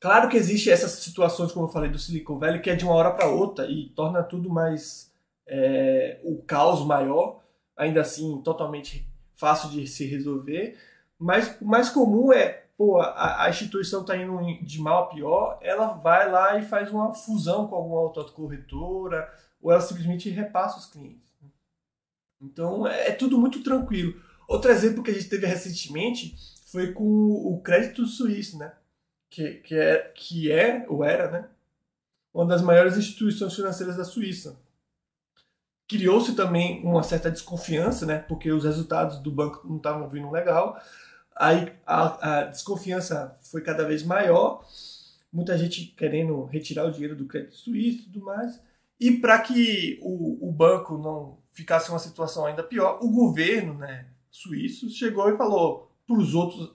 Claro 0.04 0.28
que 0.28 0.36
existe 0.36 0.70
essas 0.70 0.92
situações, 0.92 1.54
como 1.54 1.68
eu 1.68 1.70
falei, 1.70 1.90
do 1.90 1.98
Silicon 1.98 2.38
Valley, 2.38 2.62
que 2.62 2.70
é 2.70 2.76
de 2.76 2.84
uma 2.84 2.94
hora 2.94 3.12
para 3.12 3.30
outra 3.30 3.72
e 3.72 3.88
torna 3.88 4.22
tudo 4.22 4.50
mais. 4.50 5.10
É, 5.48 6.20
o 6.26 6.44
caos 6.44 6.86
maior, 6.86 7.42
ainda 7.78 8.02
assim, 8.02 8.42
totalmente 8.42 9.08
fácil 9.34 9.70
de 9.70 9.88
se 9.88 10.06
resolver. 10.06 10.78
Mas 11.18 11.56
o 11.62 11.66
mais 11.66 11.90
comum 11.90 12.34
é, 12.34 12.66
pô, 12.78 13.00
a, 13.00 13.46
a 13.46 13.50
instituição 13.50 14.02
está 14.02 14.18
indo 14.18 14.38
de 14.62 14.82
mal 14.82 15.04
a 15.04 15.08
pior, 15.08 15.58
ela 15.62 15.94
vai 15.94 16.30
lá 16.30 16.60
e 16.60 16.66
faz 16.66 16.92
uma 16.92 17.14
fusão 17.14 17.66
com 17.68 17.76
alguma 17.76 18.02
outra 18.02 18.26
corretora, 18.26 19.34
ou 19.62 19.72
ela 19.72 19.80
simplesmente 19.80 20.30
repassa 20.30 20.80
os 20.80 20.86
clientes. 20.86 21.32
Então 22.42 22.86
é, 22.86 23.08
é 23.08 23.12
tudo 23.14 23.40
muito 23.40 23.64
tranquilo. 23.64 24.22
Outro 24.50 24.70
exemplo 24.70 25.02
que 25.02 25.12
a 25.12 25.14
gente 25.14 25.30
teve 25.30 25.48
recentemente 25.48 26.36
foi 26.70 26.92
com 26.92 27.06
o 27.06 27.62
crédito 27.64 28.06
suíço, 28.06 28.58
né? 28.58 28.74
Que, 29.34 29.56
que, 29.56 29.76
é, 29.76 30.12
que 30.14 30.52
é, 30.52 30.86
ou 30.88 31.04
era, 31.04 31.32
né? 31.32 31.50
Uma 32.32 32.46
das 32.46 32.62
maiores 32.62 32.96
instituições 32.98 33.56
financeiras 33.56 33.98
da 33.98 34.06
Suíça. 34.06 34.60
Criou-se 35.88 36.36
também 36.36 36.84
uma 36.86 37.02
certa 37.02 37.32
desconfiança, 37.32 38.06
né? 38.06 38.20
Porque 38.20 38.52
os 38.52 38.64
resultados 38.64 39.18
do 39.18 39.32
banco 39.32 39.68
não 39.68 39.78
estavam 39.78 40.08
vindo 40.08 40.30
legal. 40.30 40.80
Aí 41.36 41.74
a, 41.84 42.42
a 42.42 42.44
desconfiança 42.44 43.36
foi 43.42 43.62
cada 43.62 43.84
vez 43.88 44.04
maior. 44.04 44.64
Muita 45.32 45.58
gente 45.58 45.88
querendo 45.98 46.44
retirar 46.44 46.86
o 46.86 46.92
dinheiro 46.92 47.16
do 47.16 47.26
crédito 47.26 47.56
suíço 47.56 48.02
e 48.02 48.04
tudo 48.04 48.24
mais. 48.24 48.62
E 49.00 49.14
para 49.14 49.40
que 49.40 50.00
o, 50.04 50.48
o 50.48 50.52
banco 50.52 50.96
não 50.96 51.40
ficasse 51.52 51.90
uma 51.90 51.98
situação 51.98 52.46
ainda 52.46 52.62
pior, 52.62 53.00
o 53.02 53.10
governo 53.10 53.74
né, 53.74 54.06
suíço 54.30 54.92
chegou 54.92 55.28
e 55.28 55.38
falou 55.38 55.92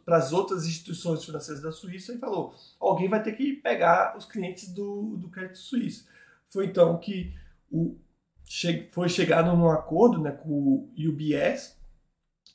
para 0.05 0.17
as 0.17 0.33
outras 0.33 0.67
instituições 0.67 1.25
financeiras 1.25 1.63
da 1.63 1.73
Suíça 1.73 2.15
e 2.15 2.19
falou: 2.19 2.55
alguém 2.81 3.09
vai 3.09 3.23
ter 3.23 3.33
que 3.33 3.55
pegar 3.55 4.17
os 4.17 4.25
clientes 4.25 4.69
do, 4.73 5.17
do 5.17 5.29
crédito 5.29 5.59
suíço. 5.59 6.07
Foi 6.51 6.67
então 6.67 6.99
que 6.99 7.35
o, 7.71 7.97
che, 8.45 8.89
foi 8.93 9.09
chegado 9.09 9.55
num 9.55 9.69
acordo 9.69 10.21
né, 10.21 10.33
com 10.33 10.51
o 10.51 10.93
UBS 10.99 11.77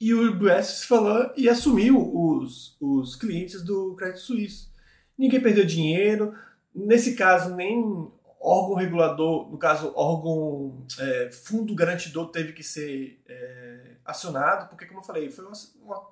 e 0.01 0.13
o 0.13 0.31
UBS 0.31 0.85
falou 0.85 1.31
e 1.37 1.47
assumiu 1.47 1.97
os, 1.97 2.75
os 2.81 3.15
clientes 3.15 3.61
do 3.63 3.95
crédito 3.95 4.21
suíço. 4.21 4.73
Ninguém 5.17 5.41
perdeu 5.41 5.65
dinheiro, 5.65 6.35
nesse 6.73 7.15
caso 7.15 7.55
nem 7.55 8.11
órgão 8.43 8.75
regulador, 8.75 9.49
no 9.49 9.57
caso, 9.57 9.93
órgão 9.95 10.85
é, 10.99 11.31
fundo 11.31 11.73
garantidor 11.73 12.29
teve 12.29 12.51
que 12.51 12.63
ser 12.63 13.23
é, 13.25 13.95
acionado, 14.03 14.67
porque, 14.67 14.85
como 14.85 14.99
eu 14.99 15.03
falei, 15.03 15.31
foi 15.31 15.45
uma, 15.45 15.53
uma, 15.81 16.07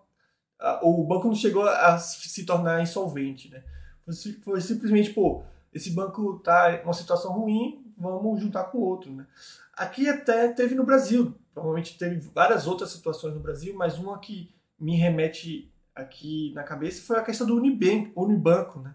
o 0.81 1.03
banco 1.03 1.27
não 1.27 1.35
chegou 1.35 1.63
a 1.63 1.97
se 1.97 2.45
tornar 2.45 2.81
insolvente, 2.81 3.49
né? 3.49 3.63
Foi, 4.43 4.61
simplesmente, 4.61 5.11
pô, 5.11 5.43
esse 5.73 5.91
banco 5.91 6.39
tá 6.39 6.73
em 6.73 6.83
uma 6.83 6.93
situação 6.93 7.33
ruim, 7.33 7.85
vamos 7.97 8.39
juntar 8.39 8.65
com 8.65 8.79
outro, 8.79 9.11
né? 9.11 9.25
Aqui 9.73 10.07
até 10.07 10.49
teve 10.49 10.75
no 10.75 10.85
Brasil, 10.85 11.33
provavelmente 11.53 11.97
teve 11.97 12.19
várias 12.33 12.67
outras 12.67 12.91
situações 12.91 13.33
no 13.33 13.39
Brasil, 13.39 13.73
mas 13.75 13.97
uma 13.97 14.19
que 14.19 14.53
me 14.79 14.95
remete 14.95 15.71
aqui 15.95 16.51
na 16.53 16.63
cabeça 16.63 17.05
foi 17.05 17.17
a 17.17 17.23
questão 17.23 17.47
do 17.47 17.55
Unibank, 17.55 18.11
Unibanco, 18.15 18.79
né? 18.79 18.93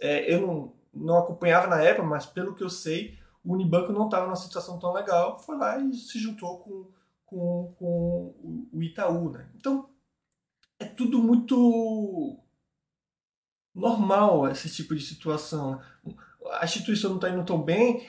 É, 0.00 0.32
eu 0.32 0.46
não, 0.46 0.72
não 0.94 1.18
acompanhava 1.18 1.66
na 1.66 1.80
época, 1.80 2.06
mas 2.06 2.26
pelo 2.26 2.54
que 2.54 2.62
eu 2.62 2.70
sei, 2.70 3.18
o 3.44 3.54
Unibanco 3.54 3.92
não 3.92 4.04
estava 4.04 4.26
numa 4.26 4.36
situação 4.36 4.78
tão 4.78 4.92
legal, 4.92 5.38
foi 5.38 5.56
lá 5.56 5.78
e 5.78 5.94
se 5.94 6.18
juntou 6.18 6.58
com, 6.58 6.86
com, 7.26 7.74
com 7.78 8.68
o 8.72 8.82
Itaú. 8.82 9.30
Né? 9.30 9.48
Então, 9.56 9.88
é 10.78 10.84
tudo 10.84 11.22
muito 11.22 12.38
normal 13.74 14.48
esse 14.50 14.70
tipo 14.70 14.94
de 14.94 15.04
situação. 15.04 15.80
A 16.60 16.64
instituição 16.64 17.10
não 17.10 17.16
está 17.16 17.30
indo 17.30 17.44
tão 17.44 17.62
bem, 17.62 18.06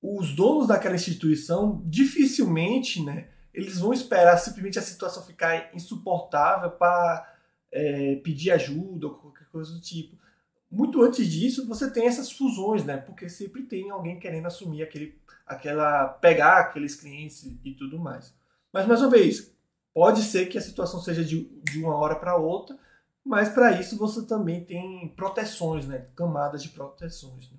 os 0.00 0.34
donos 0.34 0.68
daquela 0.68 0.94
instituição 0.94 1.82
dificilmente 1.86 3.02
né, 3.02 3.28
eles 3.52 3.78
vão 3.78 3.92
esperar 3.92 4.36
simplesmente 4.38 4.78
a 4.78 4.82
situação 4.82 5.24
ficar 5.24 5.74
insuportável 5.74 6.70
para 6.70 7.36
é, 7.72 8.16
pedir 8.16 8.52
ajuda 8.52 9.08
ou 9.08 9.14
qualquer 9.14 9.46
coisa 9.48 9.72
do 9.72 9.80
tipo 9.80 10.16
muito 10.70 11.02
antes 11.02 11.26
disso, 11.26 11.66
você 11.66 11.90
tem 11.90 12.06
essas 12.06 12.30
fusões, 12.30 12.84
né? 12.84 12.98
Porque 12.98 13.28
sempre 13.28 13.62
tem 13.62 13.90
alguém 13.90 14.20
querendo 14.20 14.46
assumir 14.46 14.82
aquele, 14.82 15.18
aquela, 15.46 16.08
pegar 16.08 16.58
aqueles 16.58 16.94
clientes 16.94 17.44
e 17.64 17.72
tudo 17.72 17.98
mais. 17.98 18.34
Mas 18.72 18.86
mais 18.86 19.00
uma 19.00 19.10
vez, 19.10 19.54
pode 19.98 20.22
ser 20.22 20.46
que 20.46 20.56
a 20.56 20.60
situação 20.60 21.00
seja 21.00 21.24
de, 21.24 21.50
de 21.64 21.82
uma 21.82 21.96
hora 21.96 22.14
para 22.14 22.36
outra, 22.36 22.78
mas 23.24 23.48
para 23.48 23.72
isso 23.80 23.98
você 23.98 24.24
também 24.24 24.64
tem 24.64 25.08
proteções, 25.16 25.88
né? 25.88 26.06
Camadas 26.14 26.62
de 26.62 26.68
proteções. 26.68 27.50
Né? 27.50 27.58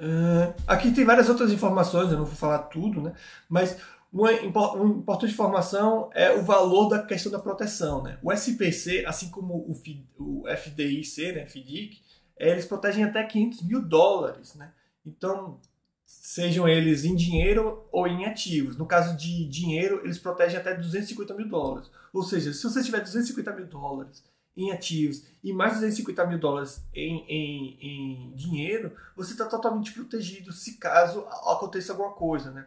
Uh, 0.00 0.54
aqui 0.66 0.92
tem 0.92 1.02
várias 1.02 1.30
outras 1.30 1.50
informações, 1.50 2.12
eu 2.12 2.18
não 2.18 2.26
vou 2.26 2.36
falar 2.36 2.58
tudo, 2.64 3.00
né? 3.00 3.14
Mas 3.48 3.80
uma, 4.12 4.30
uma 4.32 4.98
importante 4.98 5.32
informação 5.32 6.10
é 6.12 6.30
o 6.30 6.42
valor 6.42 6.90
da 6.90 7.02
questão 7.02 7.32
da 7.32 7.38
proteção. 7.38 8.02
Né? 8.02 8.18
O 8.22 8.30
SPC, 8.30 9.06
assim 9.06 9.30
como 9.30 9.54
o, 9.54 9.72
o 10.18 10.44
FDIC, 10.46 11.32
né, 11.32 11.46
FDIC, 11.46 12.02
eles 12.38 12.66
protegem 12.66 13.04
até 13.04 13.22
500 13.24 13.62
mil 13.62 13.82
dólares. 13.82 14.54
Né? 14.54 14.72
Então, 15.06 15.60
sejam 16.04 16.68
eles 16.68 17.04
em 17.04 17.14
dinheiro 17.14 17.86
ou 17.90 18.06
em 18.06 18.26
ativos. 18.26 18.76
No 18.76 18.86
caso 18.86 19.16
de 19.16 19.48
dinheiro, 19.48 20.00
eles 20.04 20.18
protegem 20.18 20.58
até 20.58 20.74
250 20.74 21.34
mil 21.34 21.48
dólares. 21.48 21.90
Ou 22.12 22.22
seja, 22.22 22.52
se 22.52 22.62
você 22.62 22.82
tiver 22.82 23.00
250 23.00 23.52
mil 23.52 23.66
dólares 23.66 24.22
em 24.56 24.70
ativos 24.70 25.24
e 25.42 25.52
mais 25.52 25.74
250 25.74 26.26
mil 26.26 26.38
dólares 26.38 26.80
em, 26.94 27.24
em, 27.28 27.78
em 27.80 28.34
dinheiro, 28.34 28.92
você 29.16 29.32
está 29.32 29.46
totalmente 29.46 29.92
protegido 29.92 30.52
se 30.52 30.74
caso 30.78 31.26
aconteça 31.46 31.92
alguma 31.92 32.12
coisa. 32.12 32.50
Né? 32.50 32.66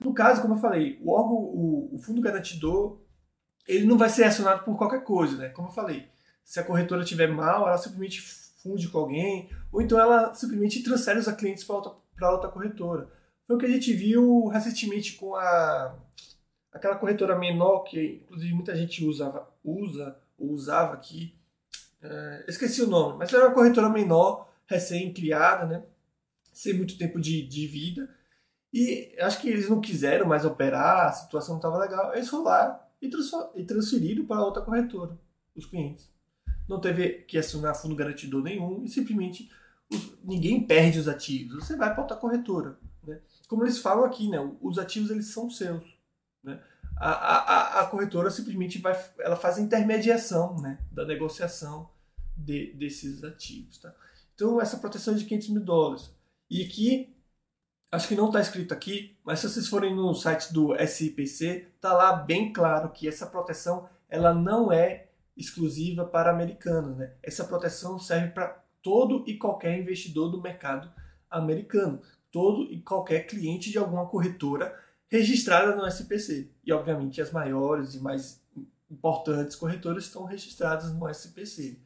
No 0.00 0.12
caso, 0.12 0.42
como 0.42 0.54
eu 0.54 0.58
falei, 0.58 0.98
o 1.02 1.12
órgão, 1.12 1.36
o, 1.36 1.94
o 1.94 1.98
fundo 1.98 2.20
garantidor, 2.20 2.98
ele 3.66 3.84
não 3.84 3.98
vai 3.98 4.08
ser 4.08 4.24
acionado 4.24 4.64
por 4.64 4.76
qualquer 4.76 5.04
coisa, 5.04 5.36
né? 5.36 5.48
Como 5.50 5.68
eu 5.68 5.72
falei, 5.72 6.08
se 6.42 6.58
a 6.58 6.64
corretora 6.64 7.04
tiver 7.04 7.26
mal, 7.26 7.68
ela 7.68 7.76
simplesmente 7.76 8.22
funde 8.62 8.88
com 8.88 8.98
alguém, 8.98 9.50
ou 9.72 9.80
então 9.80 9.98
ela 9.98 10.34
simplesmente 10.34 10.82
transfere 10.82 11.18
os 11.18 11.30
clientes 11.32 11.64
para 11.64 11.76
outra, 11.76 11.92
outra 12.30 12.50
corretora. 12.50 13.10
foi 13.46 13.56
o 13.56 13.58
que 13.58 13.66
a 13.66 13.70
gente 13.70 13.92
viu 13.92 14.46
recentemente 14.46 15.14
com 15.14 15.34
a 15.34 15.96
aquela 16.72 16.96
corretora 16.96 17.36
menor 17.36 17.80
que 17.80 18.22
inclusive 18.24 18.52
muita 18.52 18.76
gente 18.76 19.04
usava, 19.04 19.48
usa 19.64 20.16
ou 20.38 20.50
usava 20.50 20.94
aqui. 20.94 21.34
É, 22.00 22.44
esqueci 22.48 22.82
o 22.82 22.86
nome, 22.86 23.18
mas 23.18 23.32
era 23.32 23.46
uma 23.46 23.54
corretora 23.54 23.88
menor, 23.88 24.48
recém-criada, 24.66 25.66
né? 25.66 25.82
Sem 26.52 26.74
muito 26.74 26.98
tempo 26.98 27.20
de, 27.20 27.46
de 27.46 27.66
vida. 27.66 28.08
E 28.72 29.16
acho 29.20 29.40
que 29.40 29.48
eles 29.48 29.68
não 29.68 29.80
quiseram 29.80 30.26
mais 30.26 30.44
operar, 30.44 31.06
a 31.06 31.12
situação 31.12 31.54
não 31.54 31.58
estava 31.58 31.78
legal. 31.78 32.14
Eles 32.14 32.28
foram 32.28 32.44
lá 32.44 32.88
e, 33.00 33.10
e 33.56 33.64
transferiram 33.64 34.26
para 34.26 34.44
outra 34.44 34.62
corretora, 34.62 35.18
os 35.56 35.66
clientes. 35.66 36.08
Não 36.68 36.80
teve 36.80 37.22
que 37.22 37.38
assinar 37.38 37.74
fundo 37.74 37.96
garantidor 37.96 38.42
nenhum 38.42 38.84
e 38.84 38.88
simplesmente 38.88 39.50
os, 39.90 40.12
ninguém 40.22 40.66
perde 40.66 40.98
os 40.98 41.08
ativos. 41.08 41.64
Você 41.64 41.76
vai 41.76 41.92
para 41.92 42.02
outra 42.02 42.16
corretora. 42.16 42.78
Né? 43.06 43.20
Como 43.48 43.64
eles 43.64 43.78
falam 43.78 44.04
aqui, 44.04 44.28
né? 44.28 44.38
os 44.60 44.78
ativos 44.78 45.10
eles 45.10 45.28
são 45.28 45.48
seus. 45.48 45.82
Né? 46.42 46.60
A, 46.96 47.10
a, 47.10 47.80
a 47.80 47.86
corretora 47.86 48.30
simplesmente 48.30 48.78
vai, 48.78 48.98
ela 49.20 49.36
faz 49.36 49.56
a 49.56 49.62
intermediação 49.62 50.60
né? 50.60 50.78
da 50.92 51.04
negociação 51.04 51.88
de, 52.36 52.72
desses 52.74 53.24
ativos. 53.24 53.78
Tá? 53.78 53.94
Então, 54.34 54.60
essa 54.60 54.76
proteção 54.76 55.14
é 55.14 55.16
de 55.16 55.24
500 55.24 55.48
mil 55.48 55.64
dólares. 55.64 56.10
E 56.50 56.62
aqui 56.62 57.14
acho 57.90 58.08
que 58.08 58.14
não 58.14 58.26
está 58.26 58.40
escrito 58.40 58.72
aqui, 58.72 59.16
mas 59.24 59.40
se 59.40 59.48
vocês 59.48 59.66
forem 59.66 59.94
no 59.94 60.14
site 60.14 60.52
do 60.52 60.74
SIPC, 60.76 61.68
está 61.74 61.92
lá 61.94 62.12
bem 62.12 62.52
claro 62.52 62.90
que 62.90 63.08
essa 63.08 63.26
proteção 63.26 63.88
ela 64.08 64.34
não 64.34 64.72
é 64.72 65.07
exclusiva 65.38 66.04
para 66.04 66.30
americanos. 66.30 66.98
Né? 66.98 67.14
Essa 67.22 67.44
proteção 67.44 67.98
serve 67.98 68.32
para 68.32 68.62
todo 68.82 69.24
e 69.26 69.38
qualquer 69.38 69.78
investidor 69.78 70.30
do 70.30 70.42
mercado 70.42 70.90
americano, 71.30 72.02
todo 72.30 72.70
e 72.72 72.80
qualquer 72.80 73.26
cliente 73.26 73.70
de 73.70 73.78
alguma 73.78 74.06
corretora 74.06 74.76
registrada 75.08 75.74
no 75.74 75.86
SPC. 75.86 76.50
E, 76.64 76.72
obviamente, 76.72 77.22
as 77.22 77.30
maiores 77.30 77.94
e 77.94 78.00
mais 78.00 78.42
importantes 78.90 79.56
corretoras 79.56 80.04
estão 80.04 80.24
registradas 80.24 80.92
no 80.92 81.08
SPC. 81.08 81.78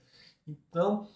Então, 0.46 1.08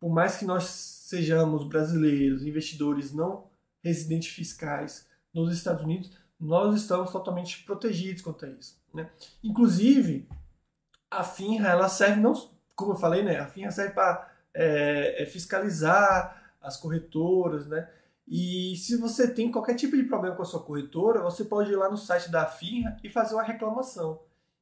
por 0.00 0.10
mais 0.10 0.36
que 0.36 0.44
nós 0.44 0.64
sejamos 0.64 1.66
brasileiros, 1.68 2.44
investidores 2.44 3.12
não 3.12 3.50
residentes 3.82 4.28
fiscais 4.28 5.06
nos 5.34 5.52
Estados 5.52 5.82
Unidos, 5.82 6.10
nós 6.38 6.80
estamos 6.80 7.10
totalmente 7.10 7.62
protegidos 7.64 8.22
quanto 8.22 8.44
a 8.44 8.48
isso. 8.48 8.80
Né? 8.92 9.10
Inclusive, 9.42 10.28
a 11.12 11.22
FINRA 11.22 11.68
ela 11.68 11.88
serve 11.88 12.20
não, 12.20 12.32
como 12.74 12.92
eu 12.92 12.96
falei, 12.96 13.22
né? 13.22 13.38
A 13.38 13.46
FINRA 13.46 13.70
serve 13.70 13.92
para 13.92 14.30
é, 14.54 15.22
é, 15.22 15.26
fiscalizar 15.26 16.54
as 16.60 16.76
corretoras, 16.76 17.66
né? 17.66 17.88
E 18.26 18.76
se 18.76 18.96
você 18.96 19.32
tem 19.32 19.50
qualquer 19.50 19.74
tipo 19.74 19.96
de 19.96 20.04
problema 20.04 20.34
com 20.34 20.42
a 20.42 20.46
sua 20.46 20.62
corretora, 20.62 21.20
você 21.22 21.44
pode 21.44 21.70
ir 21.70 21.76
lá 21.76 21.90
no 21.90 21.96
site 21.96 22.30
da 22.30 22.46
FINRA 22.46 22.96
e 23.02 23.10
fazer 23.10 23.34
uma 23.34 23.42
reclamação. 23.42 24.20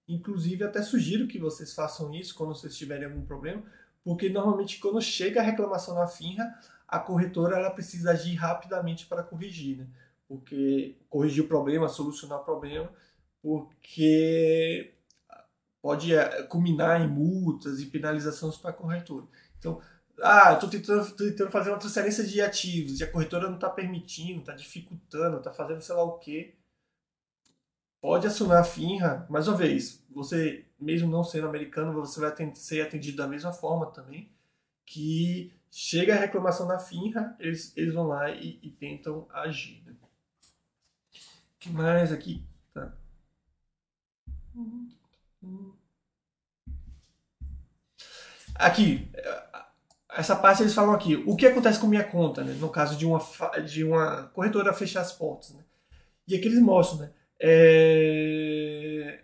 Inclusive, 0.09 0.65
até 0.65 0.83
sugiro 0.83 1.29
que 1.29 1.39
vocês 1.39 1.73
façam 1.73 2.13
isso 2.13 2.35
quando 2.35 2.55
vocês 2.55 2.77
tiverem 2.77 3.07
algum 3.07 3.25
problema, 3.25 3.63
porque 4.03 4.29
normalmente 4.29 4.81
quando 4.81 5.01
chega 5.01 5.41
a 5.41 5.45
reclamação 5.45 5.95
na 5.95 6.09
FINRA, 6.09 6.53
a 6.89 6.99
corretora 6.99 7.57
ela 7.57 7.71
precisa 7.71 8.11
agir 8.11 8.35
rapidamente 8.35 9.07
para 9.07 9.23
corrigir, 9.23 9.79
né? 9.79 9.87
Porque 10.27 10.97
corrigir 11.09 11.45
o 11.45 11.49
problema, 11.49 11.89
solucionar 11.89 12.41
o 12.41 12.45
problema, 12.45 12.91
porque 13.43 14.95
pode 15.83 16.14
eh, 16.14 16.43
culminar 16.45 17.01
em 17.01 17.09
multas 17.09 17.81
e 17.81 17.87
penalizações 17.87 18.57
para 18.57 18.71
a 18.71 18.75
corretora. 18.75 19.27
Então, 19.59 19.81
ah, 20.23 20.53
estou 20.53 20.69
tentando, 20.69 21.11
tentando, 21.16 21.51
fazer 21.51 21.71
uma 21.71 21.79
transferência 21.79 22.25
de 22.25 22.40
ativos 22.40 23.01
e 23.01 23.05
a 23.05 23.11
corretora 23.11 23.49
não 23.49 23.55
está 23.55 23.71
permitindo, 23.71 24.40
está 24.40 24.55
dificultando, 24.55 25.38
está 25.38 25.53
fazendo 25.53 25.81
sei 25.81 25.95
lá 25.95 26.03
o 26.05 26.19
quê. 26.19 26.55
Pode 28.01 28.27
acionar 28.27 28.61
a 28.61 28.64
FINRA, 28.64 29.27
mais 29.29 29.47
uma 29.47 29.57
vez, 29.57 30.03
você, 30.11 30.64
mesmo 30.79 31.11
não 31.11 31.23
sendo 31.23 31.47
americano, 31.47 31.93
você 31.93 32.19
vai 32.19 32.35
ser 32.55 32.81
atendido 32.81 33.19
da 33.19 33.29
mesma 33.29 33.53
forma 33.53 33.87
também, 33.93 34.31
que 34.87 35.53
chega 35.71 36.14
a 36.14 36.19
reclamação 36.19 36.66
na 36.66 36.79
FINRA, 36.79 37.37
eles, 37.38 37.77
eles 37.77 37.93
vão 37.95 38.07
lá 38.07 38.31
e, 38.31 38.59
e 38.62 38.71
tentam 38.71 39.27
agir. 39.31 39.83
Né? 39.85 39.95
Que 41.59 41.69
mais 41.71 42.11
aqui? 42.11 42.43
Tá. 42.73 42.93
Aqui, 48.55 49.11
essa 50.11 50.37
parte 50.37 50.62
eles 50.62 50.74
falam 50.74 50.92
aqui, 50.92 51.22
o 51.26 51.37
que 51.37 51.46
acontece 51.46 51.79
com 51.79 51.87
minha 51.87 52.05
conta, 52.05 52.44
né? 52.44 52.53
no 52.55 52.68
caso 52.68 52.96
de 52.96 53.07
uma, 53.07 53.20
de 53.64 53.85
uma 53.85 54.24
corretora 54.35 54.72
fechar 54.72 55.00
as 55.00 55.12
portas. 55.12 55.50
Né? 55.55 55.64
E 56.29 56.37
aqui 56.37 56.46
eles 56.46 56.61
mostram 56.61 57.00
né? 57.00 57.12
É... 57.40 59.20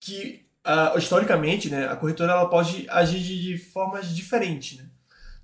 que 0.00 0.44
uh, 0.66 0.98
historicamente, 0.98 1.70
né, 1.70 1.86
a 1.86 1.94
corretora 1.94 2.32
ela 2.32 2.48
pode 2.48 2.88
agir 2.90 3.20
de, 3.20 3.40
de 3.40 3.58
formas 3.58 4.08
diferentes. 4.08 4.78
Né? 4.78 4.88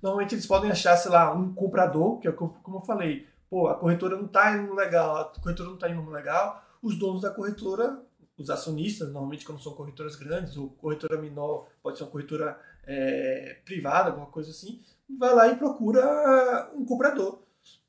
Normalmente 0.01 0.35
eles 0.35 0.45
podem 0.45 0.71
achar, 0.71 0.97
sei 0.97 1.11
lá, 1.11 1.33
um 1.33 1.53
comprador, 1.53 2.19
que 2.19 2.27
é 2.27 2.31
como 2.31 2.59
eu 2.73 2.81
falei, 2.81 3.27
pô, 3.49 3.67
a 3.67 3.75
corretora 3.75 4.17
não 4.17 4.25
está 4.25 4.51
indo 4.57 4.73
legal, 4.73 5.17
a 5.17 5.25
corretora 5.25 5.69
não 5.69 5.75
está 5.75 5.89
indo 5.89 6.09
legal, 6.09 6.63
os 6.81 6.97
donos 6.97 7.21
da 7.21 7.31
corretora, 7.31 8.01
os 8.41 8.49
acionistas, 8.49 9.11
normalmente 9.11 9.45
quando 9.45 9.61
são 9.61 9.73
corretoras 9.73 10.15
grandes, 10.15 10.57
ou 10.57 10.69
corretora 10.69 11.21
menor, 11.21 11.67
pode 11.81 11.97
ser 11.97 12.03
uma 12.03 12.11
corretora 12.11 12.59
é, 12.85 13.59
privada, 13.65 14.09
alguma 14.09 14.27
coisa 14.27 14.51
assim, 14.51 14.81
vai 15.17 15.33
lá 15.33 15.47
e 15.47 15.55
procura 15.55 16.71
um 16.75 16.85
comprador. 16.85 17.43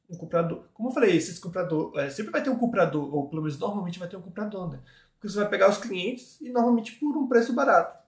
Um 0.09 0.17
comprador. 0.17 0.65
Como 0.75 0.89
eu 0.89 0.93
falei, 0.93 1.17
esses 1.17 1.39
comprador, 1.39 1.97
é, 1.99 2.11
sempre 2.11 2.33
vai 2.33 2.43
ter 2.43 2.51
um 2.51 2.59
comprador, 2.59 3.15
ou 3.15 3.29
pelo 3.29 3.43
menos 3.43 3.59
normalmente 3.59 3.99
vai 3.99 4.09
ter 4.09 4.17
um 4.17 4.23
comprador, 4.23 4.71
né? 4.71 4.81
Porque 5.15 5.29
você 5.29 5.39
vai 5.39 5.49
pegar 5.49 5.71
os 5.71 5.79
clientes 5.79 6.41
e 6.41 6.51
normalmente 6.51 6.93
por 6.93 7.17
um 7.17 7.29
preço 7.29 7.53
barato. 7.53 7.99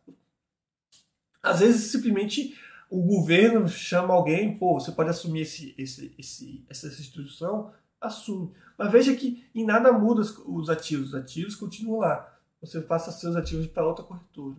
Às 1.43 1.61
vezes 1.61 1.91
simplesmente 1.91 2.59
o 2.91 3.01
governo 3.01 3.69
chama 3.69 4.15
alguém, 4.15 4.59
pô, 4.59 4.79
você 4.79 4.93
pode 4.93 5.11
assumir 5.11 5.43
esse, 5.43 5.75
esse, 5.79 6.15
esse, 6.19 6.65
essa 6.69 6.87
instituição, 6.87 7.73
assume. 8.01 8.53
Mas 8.77 8.91
veja 8.91 9.15
que 9.15 9.49
em 9.55 9.65
nada 9.65 9.93
muda 9.93 10.21
os 10.21 10.69
ativos, 10.69 11.09
os 11.09 11.15
ativos 11.15 11.55
continuam 11.55 12.01
lá. 12.01 12.32
Você 12.63 12.81
passa 12.81 13.11
seus 13.11 13.35
ativos 13.35 13.67
para 13.67 13.85
outra 13.85 14.05
corretora. 14.05 14.57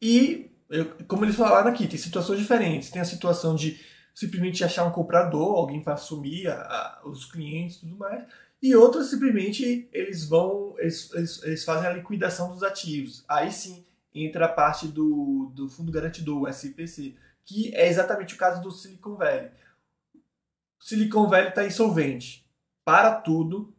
E, 0.00 0.50
como 1.08 1.24
eles 1.24 1.34
falaram 1.34 1.68
aqui, 1.68 1.88
tem 1.88 1.98
situações 1.98 2.38
diferentes. 2.38 2.90
Tem 2.90 3.02
a 3.02 3.04
situação 3.04 3.56
de 3.56 3.80
simplesmente 4.14 4.62
achar 4.62 4.84
um 4.84 4.92
comprador, 4.92 5.56
alguém 5.56 5.82
para 5.82 5.94
assumir 5.94 6.46
a, 6.46 6.54
a, 6.54 7.02
os 7.04 7.24
clientes 7.24 7.78
e 7.78 7.80
tudo 7.80 7.96
mais. 7.96 8.24
E 8.62 8.74
outras 8.74 9.10
simplesmente 9.10 9.88
eles 9.92 10.24
vão, 10.24 10.74
eles, 10.78 11.12
eles, 11.12 11.42
eles, 11.42 11.64
fazem 11.64 11.88
a 11.88 11.92
liquidação 11.92 12.52
dos 12.52 12.62
ativos. 12.62 13.24
Aí 13.28 13.50
sim 13.52 13.84
entra 14.14 14.46
a 14.46 14.48
parte 14.48 14.86
do, 14.86 15.52
do 15.54 15.68
fundo 15.68 15.92
garantidor, 15.92 16.42
o 16.42 16.48
SPC, 16.48 17.14
que 17.44 17.74
é 17.74 17.88
exatamente 17.88 18.34
o 18.34 18.38
caso 18.38 18.62
do 18.62 18.70
Silicon 18.70 19.16
Valley. 19.16 19.50
Silicon 20.86 21.26
Valley 21.26 21.48
está 21.48 21.66
insolvente. 21.66 22.46
Para 22.84 23.16
tudo, 23.16 23.74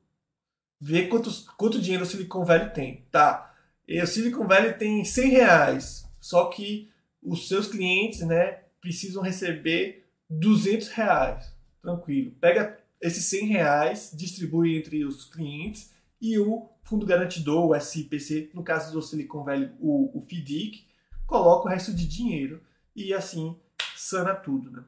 vê 0.78 1.08
quantos, 1.08 1.48
quanto 1.56 1.80
dinheiro 1.80 2.04
o 2.04 2.06
Silicon 2.06 2.44
Valley 2.44 2.72
tem. 2.72 3.06
Tá, 3.10 3.56
e 3.88 4.02
o 4.02 4.06
Silicon 4.06 4.46
Valley 4.46 4.74
tem 4.74 5.06
100 5.06 5.30
reais, 5.30 6.06
só 6.20 6.50
que 6.50 6.92
os 7.24 7.48
seus 7.48 7.68
clientes 7.68 8.20
né, 8.24 8.60
precisam 8.82 9.24
receber 9.24 10.06
200 10.30 10.90
reais, 10.90 11.56
tranquilo. 11.82 12.32
Pega 12.42 12.78
esses 13.00 13.24
100 13.24 13.48
reais, 13.48 14.12
distribui 14.14 14.78
entre 14.78 15.06
os 15.06 15.24
clientes 15.24 15.94
e 16.20 16.38
o 16.38 16.68
fundo 16.84 17.06
garantidor, 17.06 17.70
o 17.70 17.80
SIPC, 17.80 18.52
no 18.54 18.66
caso 18.66 18.92
do 18.92 19.02
Silicon 19.02 19.46
Valley, 19.46 19.72
o, 19.80 20.12
o 20.14 20.20
FDIC, 20.20 20.86
coloca 21.26 21.70
o 21.70 21.72
resto 21.72 21.94
de 21.94 22.06
dinheiro 22.06 22.62
e 22.94 23.14
assim 23.14 23.56
sana 23.96 24.36
tudo. 24.36 24.70
Né? 24.70 24.84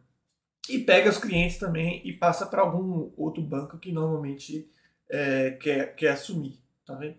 E 0.69 0.79
pega 0.79 1.09
os 1.09 1.17
clientes 1.17 1.57
também 1.57 2.01
e 2.05 2.13
passa 2.13 2.45
para 2.45 2.61
algum 2.61 3.11
outro 3.17 3.41
banco 3.41 3.77
que 3.77 3.91
normalmente 3.91 4.69
é, 5.09 5.51
quer, 5.51 5.95
quer 5.95 6.11
assumir. 6.11 6.59
Tá 6.85 6.95
vendo? 6.95 7.15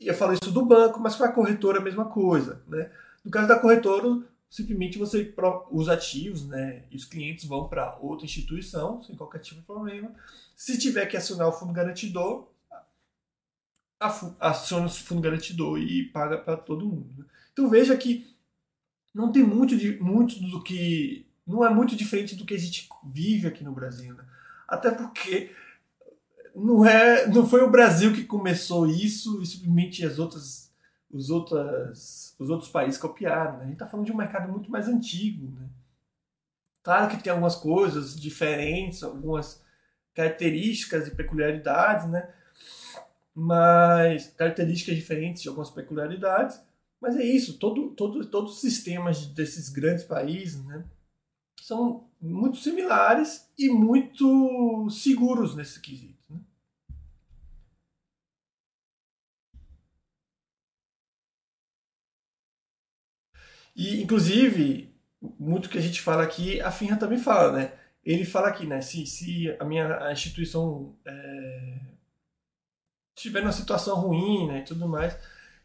E 0.00 0.06
eu 0.06 0.14
falo 0.14 0.32
isso 0.32 0.50
do 0.50 0.64
banco, 0.64 0.98
mas 1.00 1.16
para 1.16 1.26
a 1.26 1.32
corretora 1.32 1.78
a 1.78 1.82
mesma 1.82 2.06
coisa. 2.06 2.62
Né? 2.66 2.90
No 3.24 3.30
caso 3.30 3.48
da 3.48 3.58
corretora, 3.58 4.22
simplesmente 4.48 4.98
você 4.98 5.34
os 5.70 5.88
ativos, 5.88 6.46
né, 6.46 6.84
e 6.90 6.96
os 6.96 7.04
clientes 7.04 7.44
vão 7.44 7.68
para 7.68 7.98
outra 8.00 8.24
instituição 8.24 9.02
sem 9.02 9.16
qualquer 9.16 9.40
tipo 9.40 9.60
de 9.60 9.66
problema. 9.66 10.14
Se 10.56 10.78
tiver 10.78 11.06
que 11.06 11.16
acionar 11.16 11.48
o 11.48 11.52
fundo 11.52 11.72
garantidor, 11.72 12.48
aciona 14.40 14.86
o 14.86 14.90
fundo 14.90 15.20
garantidor 15.20 15.78
e 15.78 16.04
paga 16.04 16.38
para 16.38 16.56
todo 16.56 16.86
mundo. 16.86 17.12
Né? 17.18 17.24
Então 17.52 17.68
veja 17.68 17.96
que 17.96 18.26
não 19.12 19.32
tem 19.32 19.42
muito 19.42 19.76
de 19.76 19.98
muito 20.00 20.40
do 20.40 20.62
que 20.62 21.27
não 21.48 21.64
é 21.64 21.70
muito 21.70 21.96
diferente 21.96 22.36
do 22.36 22.44
que 22.44 22.54
a 22.54 22.58
gente 22.58 22.88
vive 23.04 23.48
aqui 23.48 23.64
no 23.64 23.72
Brasil, 23.72 24.14
né? 24.14 24.24
até 24.68 24.90
porque 24.90 25.50
não 26.54 26.84
é 26.84 27.26
não 27.26 27.48
foi 27.48 27.62
o 27.62 27.70
Brasil 27.70 28.12
que 28.12 28.24
começou 28.24 28.86
isso 28.86 29.42
e 29.42 29.46
simplesmente 29.46 30.04
as 30.04 30.18
outras 30.18 30.68
os, 31.10 31.30
outras, 31.30 32.36
os 32.38 32.50
outros 32.50 32.70
países 32.70 33.00
copiaram. 33.00 33.58
Né? 33.58 33.58
A 33.60 33.64
gente 33.64 33.72
está 33.74 33.86
falando 33.86 34.06
de 34.06 34.12
um 34.12 34.16
mercado 34.16 34.50
muito 34.50 34.70
mais 34.70 34.88
antigo. 34.88 35.50
Né? 35.58 35.66
Claro 36.82 37.08
que 37.08 37.22
tem 37.22 37.30
algumas 37.30 37.56
coisas 37.56 38.18
diferentes, 38.18 39.02
algumas 39.02 39.62
características 40.14 41.08
e 41.08 41.14
peculiaridades, 41.14 42.06
né? 42.08 42.28
mas 43.34 44.28
características 44.36 44.96
diferentes 44.96 45.42
de 45.42 45.48
algumas 45.48 45.70
peculiaridades, 45.70 46.60
mas 47.00 47.16
é 47.16 47.22
isso, 47.22 47.56
todo, 47.58 47.90
todo, 47.90 48.26
todos 48.26 48.54
os 48.54 48.60
sistemas 48.60 49.26
desses 49.26 49.68
grandes 49.68 50.02
países 50.02 50.64
né, 50.64 50.84
são 51.64 52.08
muito 52.20 52.56
similares 52.58 53.50
e 53.58 53.68
muito 53.68 54.88
seguros 54.90 55.54
nesse 55.54 55.80
quesito. 55.80 56.18
Né? 56.30 56.40
E, 63.76 64.02
inclusive, 64.02 64.94
muito 65.38 65.68
que 65.68 65.78
a 65.78 65.80
gente 65.80 66.00
fala 66.00 66.22
aqui, 66.22 66.60
a 66.60 66.70
Finra 66.70 66.96
também 66.96 67.18
fala, 67.18 67.52
né? 67.52 67.78
Ele 68.04 68.24
fala 68.24 68.48
aqui, 68.48 68.66
né? 68.66 68.80
Se, 68.80 69.06
se 69.06 69.54
a 69.60 69.64
minha 69.64 70.10
instituição 70.12 70.96
é, 71.04 71.78
estiver 73.16 73.40
numa 73.40 73.52
situação 73.52 74.00
ruim, 74.00 74.46
né, 74.46 74.60
e 74.60 74.64
tudo 74.64 74.88
mais, 74.88 75.16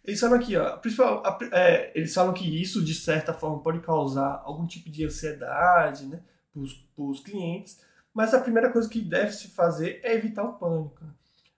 eles 0.03 0.19
falam 0.19 0.37
aqui, 0.37 0.55
ó, 0.57 0.77
principal, 0.77 1.23
é, 1.51 1.91
eles 1.95 2.13
falam 2.13 2.33
que 2.33 2.61
isso 2.61 2.83
de 2.83 2.93
certa 2.93 3.33
forma 3.33 3.61
pode 3.61 3.79
causar 3.79 4.41
algum 4.43 4.67
tipo 4.67 4.89
de 4.89 5.05
ansiedade, 5.05 6.05
né, 6.05 6.21
para 6.53 7.03
os 7.03 7.19
clientes, 7.21 7.79
mas 8.13 8.33
a 8.33 8.41
primeira 8.41 8.71
coisa 8.71 8.89
que 8.89 9.01
deve 9.01 9.31
se 9.31 9.47
fazer 9.49 9.99
é 10.03 10.13
evitar 10.13 10.43
o 10.43 10.53
pânico. 10.53 11.03
Né? 11.03 11.11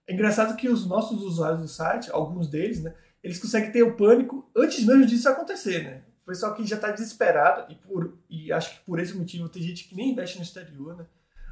É 0.06 0.14
engraçado 0.14 0.56
que 0.56 0.68
os 0.68 0.86
nossos 0.86 1.22
usuários 1.22 1.60
do 1.60 1.68
site, 1.68 2.10
alguns 2.10 2.48
deles, 2.48 2.82
né, 2.82 2.94
eles 3.22 3.40
conseguem 3.40 3.72
ter 3.72 3.82
o 3.82 3.96
pânico 3.96 4.48
antes 4.56 4.84
mesmo 4.84 5.04
disso 5.04 5.28
acontecer, 5.28 5.82
né? 5.82 6.02
O 6.22 6.26
pessoal 6.26 6.54
que 6.54 6.64
já 6.64 6.76
está 6.76 6.92
desesperado 6.92 7.72
e 7.72 7.74
por 7.74 8.16
e 8.30 8.52
acho 8.52 8.70
que 8.70 8.84
por 8.84 9.00
esse 9.00 9.16
motivo 9.16 9.48
tem 9.48 9.62
gente 9.62 9.88
que 9.88 9.96
nem 9.96 10.12
investe 10.12 10.36
no 10.36 10.44
exterior, 10.44 10.96
né? 10.96 11.06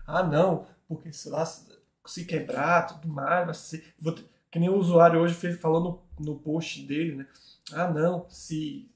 Ah, 0.06 0.22
não, 0.22 0.66
porque 0.86 1.12
sei 1.12 1.32
lá 1.32 1.44
se 1.44 2.24
quebrar, 2.24 2.86
tudo 2.86 3.08
mais, 3.08 3.44
vai 3.44 3.54
ser, 3.54 3.84
vou 4.00 4.12
ter, 4.12 4.24
que 4.54 4.60
nem 4.60 4.68
o 4.68 4.78
usuário 4.78 5.18
hoje 5.18 5.34
fez, 5.34 5.58
falou 5.58 6.06
no, 6.16 6.24
no 6.24 6.38
post 6.38 6.86
dele, 6.86 7.16
né? 7.16 7.26
Ah, 7.72 7.90
não, 7.90 8.24
se 8.30 8.88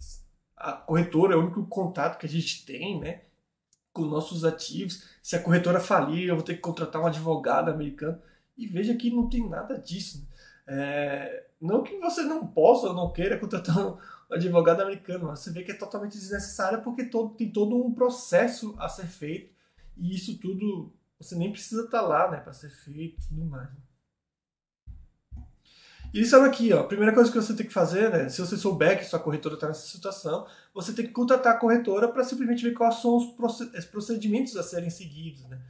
a 0.57 0.71
corretora 0.71 1.35
é 1.35 1.37
o 1.37 1.41
único 1.41 1.67
contato 1.67 2.17
que 2.17 2.27
a 2.27 2.29
gente 2.29 2.65
tem, 2.65 3.01
né? 3.01 3.23
Com 3.93 4.03
nossos 4.03 4.45
ativos. 4.45 5.03
Se 5.21 5.35
a 5.35 5.43
corretora 5.43 5.81
falir, 5.81 6.29
eu 6.29 6.37
vou 6.37 6.45
ter 6.45 6.55
que 6.55 6.61
contratar 6.61 7.03
um 7.03 7.09
advogado 7.09 7.73
americano. 7.73 8.23
E 8.57 8.69
veja 8.69 8.95
que 8.95 9.11
não 9.11 9.29
tem 9.29 9.49
nada 9.49 9.77
disso. 9.77 10.21
Né? 10.65 10.77
É, 10.77 11.47
não 11.61 11.83
que 11.83 11.99
você 11.99 12.23
não 12.23 12.47
possa 12.47 12.87
ou 12.87 12.95
não 12.95 13.13
queira 13.13 13.37
contratar 13.37 13.77
um 13.85 13.99
advogado 14.31 14.83
americano, 14.83 15.27
mas 15.27 15.41
você 15.41 15.51
vê 15.51 15.65
que 15.65 15.73
é 15.73 15.77
totalmente 15.77 16.13
desnecessário 16.13 16.83
porque 16.83 17.07
todo, 17.07 17.35
tem 17.35 17.51
todo 17.51 17.85
um 17.85 17.93
processo 17.93 18.77
a 18.79 18.89
ser 18.89 19.09
feito 19.09 19.53
e 19.97 20.15
isso 20.15 20.39
tudo 20.39 20.93
você 21.19 21.35
nem 21.35 21.51
precisa 21.51 21.83
estar 21.83 22.03
lá 22.03 22.31
né, 22.31 22.37
para 22.37 22.53
ser 22.53 22.71
feito 22.71 23.21
e 23.21 23.29
tudo 23.29 23.45
mais. 23.45 23.69
Né? 23.69 23.88
E 26.13 26.19
eles 26.19 26.31
falam 26.31 26.47
aqui, 26.47 26.73
ó, 26.73 26.81
a 26.81 26.85
primeira 26.85 27.13
coisa 27.13 27.31
que 27.31 27.37
você 27.37 27.55
tem 27.55 27.67
que 27.67 27.73
fazer, 27.73 28.11
né, 28.11 28.29
se 28.29 28.41
você 28.41 28.57
souber 28.57 28.99
que 28.99 29.05
sua 29.05 29.19
corretora 29.19 29.55
está 29.55 29.69
nessa 29.69 29.87
situação, 29.87 30.47
você 30.73 30.93
tem 30.93 31.07
que 31.07 31.13
contratar 31.13 31.55
a 31.55 31.59
corretora 31.59 32.09
para 32.09 32.25
simplesmente 32.25 32.63
ver 32.63 32.73
quais 32.73 32.97
são 32.97 33.17
os 33.17 33.85
procedimentos 33.87 34.57
a 34.57 34.63
serem 34.63 34.91
seguidos. 34.91 35.45
Né? 35.47 35.61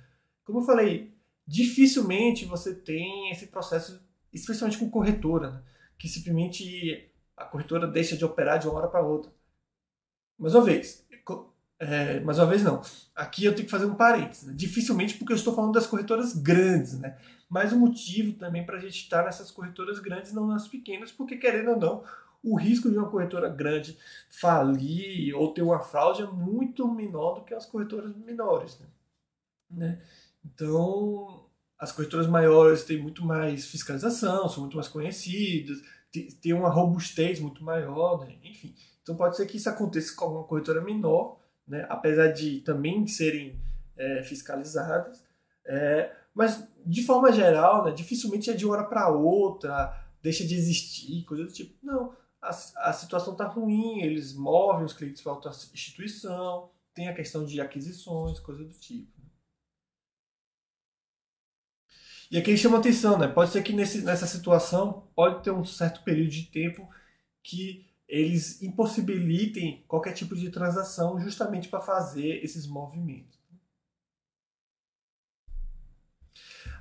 Como 0.45 0.61
eu 0.61 0.65
falei, 0.65 1.13
dificilmente 1.47 2.45
você 2.45 2.75
tem 2.75 3.31
esse 3.31 3.49
processo, 3.49 4.01
especialmente 4.33 4.79
com 4.79 4.89
corretora, 4.89 5.51
né, 5.51 5.63
que 5.99 6.09
simplesmente 6.09 7.11
a 7.37 7.45
corretora 7.45 7.87
deixa 7.87 8.17
de 8.17 8.25
operar 8.25 8.59
de 8.59 8.69
uma 8.69 8.79
hora 8.79 8.89
para 8.89 9.03
outra. 9.03 9.33
Mais 10.39 10.55
uma 10.55 10.65
vez, 10.65 11.05
é, 11.81 12.19
mais 12.21 12.39
uma 12.39 12.47
vez 12.47 12.63
não. 12.63 12.83
Aqui 13.15 13.45
eu 13.45 13.55
tenho 13.55 13.67
que 13.67 13.71
fazer 13.71 13.87
um 13.87 13.95
parênteses. 13.95 14.49
Né? 14.49 14.53
Dificilmente 14.57 15.15
porque 15.15 15.33
eu 15.33 15.37
estou 15.37 15.55
falando 15.55 15.73
das 15.73 15.87
corretoras 15.87 16.35
grandes, 16.35 16.99
né? 16.99 17.17
Mais 17.49 17.73
um 17.73 17.79
motivo 17.79 18.35
também 18.35 18.65
para 18.65 18.77
a 18.77 18.81
gente 18.81 19.03
estar 19.03 19.25
nessas 19.25 19.51
corretoras 19.51 19.99
grandes, 19.99 20.33
não 20.33 20.47
nas 20.47 20.69
pequenas, 20.69 21.11
porque 21.11 21.37
querendo 21.37 21.71
ou 21.71 21.79
não, 21.79 22.05
o 22.43 22.57
risco 22.57 22.91
de 22.91 22.97
uma 22.97 23.11
corretora 23.11 23.49
grande 23.49 23.99
falir 24.31 25.35
ou 25.35 25.53
ter 25.53 25.63
uma 25.63 25.81
fraude 25.81 26.23
é 26.23 26.27
muito 26.27 26.87
menor 26.93 27.35
do 27.35 27.45
que 27.45 27.55
as 27.55 27.67
corretoras 27.67 28.15
menores. 28.17 28.79
Né? 28.79 28.87
né? 29.71 30.03
Então, 30.45 31.47
as 31.79 31.91
corretoras 31.93 32.27
maiores 32.27 32.85
têm 32.85 33.01
muito 33.01 33.25
mais 33.25 33.67
fiscalização, 33.67 34.49
são 34.49 34.63
muito 34.63 34.77
mais 34.77 34.89
conhecidas, 34.89 35.79
têm 36.41 36.53
uma 36.53 36.69
robustez 36.69 37.41
muito 37.41 37.65
maior, 37.65 38.21
né? 38.21 38.37
enfim. 38.43 38.75
Então 39.03 39.17
pode 39.17 39.37
ser 39.37 39.47
que 39.47 39.57
isso 39.57 39.71
aconteça 39.71 40.15
com 40.15 40.27
uma 40.27 40.45
corretora 40.45 40.81
menor, 40.81 41.41
né? 41.67 41.87
apesar 41.89 42.29
de 42.29 42.61
também 42.61 43.07
serem 43.07 43.59
é, 43.97 44.23
fiscalizadas. 44.23 45.25
É, 45.67 46.15
mas, 46.35 46.67
de 46.85 47.03
forma 47.05 47.33
geral, 47.33 47.85
né, 47.85 47.93
dificilmente 47.93 48.51
é 48.51 48.55
de 48.55 48.65
uma 48.65 48.75
hora 48.75 48.85
para 48.85 49.09
outra, 49.09 49.93
deixa 50.23 50.47
de 50.47 50.55
existir, 50.55 51.25
coisa 51.25 51.45
do 51.45 51.53
tipo. 51.53 51.75
Não, 51.83 52.15
a, 52.41 52.51
a 52.51 52.93
situação 52.93 53.33
está 53.33 53.47
ruim, 53.47 54.03
eles 54.03 54.35
movem 54.35 54.85
os 54.85 54.93
clientes 54.93 55.23
para 55.23 55.33
outra 55.33 55.51
instituição, 55.51 56.71
tem 56.95 57.09
a 57.09 57.15
questão 57.15 57.45
de 57.45 57.61
aquisições, 57.61 58.41
coisa 58.41 58.65
do 58.65 58.75
tipo. 58.75 59.19
E 62.31 62.37
aqui 62.37 62.57
chama 62.57 62.79
atenção, 62.79 63.19
né? 63.19 63.27
Pode 63.27 63.51
ser 63.51 63.63
que 63.63 63.73
nesse, 63.73 64.03
nessa 64.03 64.27
situação 64.27 65.09
pode 65.15 65.43
ter 65.43 65.51
um 65.51 65.65
certo 65.65 66.03
período 66.05 66.31
de 66.31 66.45
tempo 66.45 66.87
que 67.43 67.87
eles 68.07 68.63
impossibilitem 68.63 69.85
qualquer 69.89 70.13
tipo 70.13 70.35
de 70.37 70.51
transação 70.51 71.19
justamente 71.21 71.69
para 71.69 71.81
fazer 71.81 72.45
esses 72.45 72.67
movimentos. 72.67 73.38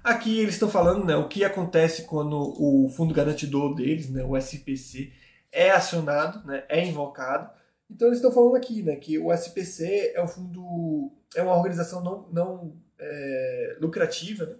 Aqui 0.03 0.39
eles 0.39 0.53
estão 0.53 0.69
falando 0.69 1.05
né, 1.05 1.15
o 1.15 1.27
que 1.27 1.43
acontece 1.43 2.03
quando 2.03 2.35
o 2.35 2.89
fundo 2.89 3.13
garantidor 3.13 3.75
deles, 3.75 4.09
né, 4.09 4.23
o 4.23 4.37
SPC, 4.37 5.11
é 5.51 5.71
acionado, 5.71 6.45
né, 6.45 6.63
é 6.69 6.85
invocado. 6.85 7.49
Então 7.89 8.07
eles 8.07 8.19
estão 8.19 8.31
falando 8.31 8.55
aqui 8.55 8.83
né, 8.83 8.95
que 8.95 9.17
o 9.17 9.31
SPC 9.33 10.13
é 10.15 10.23
um 10.23 10.27
fundo, 10.27 11.11
é 11.35 11.41
uma 11.41 11.55
organização 11.55 12.03
não, 12.03 12.27
não 12.31 12.75
é, 12.99 13.77
lucrativa 13.79 14.45
né, 14.45 14.55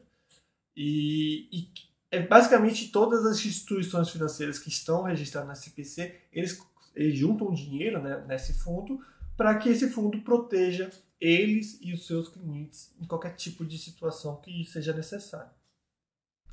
e, 0.76 1.48
e 1.52 1.72
é 2.12 2.22
basicamente 2.22 2.92
todas 2.92 3.26
as 3.26 3.38
instituições 3.38 4.10
financeiras 4.10 4.60
que 4.60 4.70
estão 4.70 5.04
registradas 5.04 5.48
na 5.48 5.54
SPC, 5.54 6.16
eles, 6.32 6.58
eles 6.96 7.18
juntam 7.18 7.54
dinheiro 7.54 8.02
né, 8.02 8.24
nesse 8.28 8.54
fundo 8.54 9.00
para 9.38 9.58
que 9.60 9.70
esse 9.70 9.90
fundo 9.90 10.20
proteja 10.22 10.90
eles 11.22 11.80
e 11.82 11.94
os 11.94 12.06
seus 12.06 12.28
clientes 12.28 12.94
em 13.00 13.06
qualquer 13.06 13.36
tipo 13.36 13.64
de 13.64 13.78
situação 13.78 14.42
que 14.42 14.66
seja 14.66 14.94
necessário. 14.94 15.52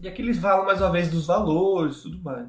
E 0.00 0.06
aqui 0.08 0.22
eles 0.22 0.38
falam 0.38 0.66
mais 0.66 0.80
uma 0.80 0.92
vez 0.92 1.10
dos 1.10 1.26
valores 1.26 2.02
tudo 2.02 2.22
mais. 2.22 2.48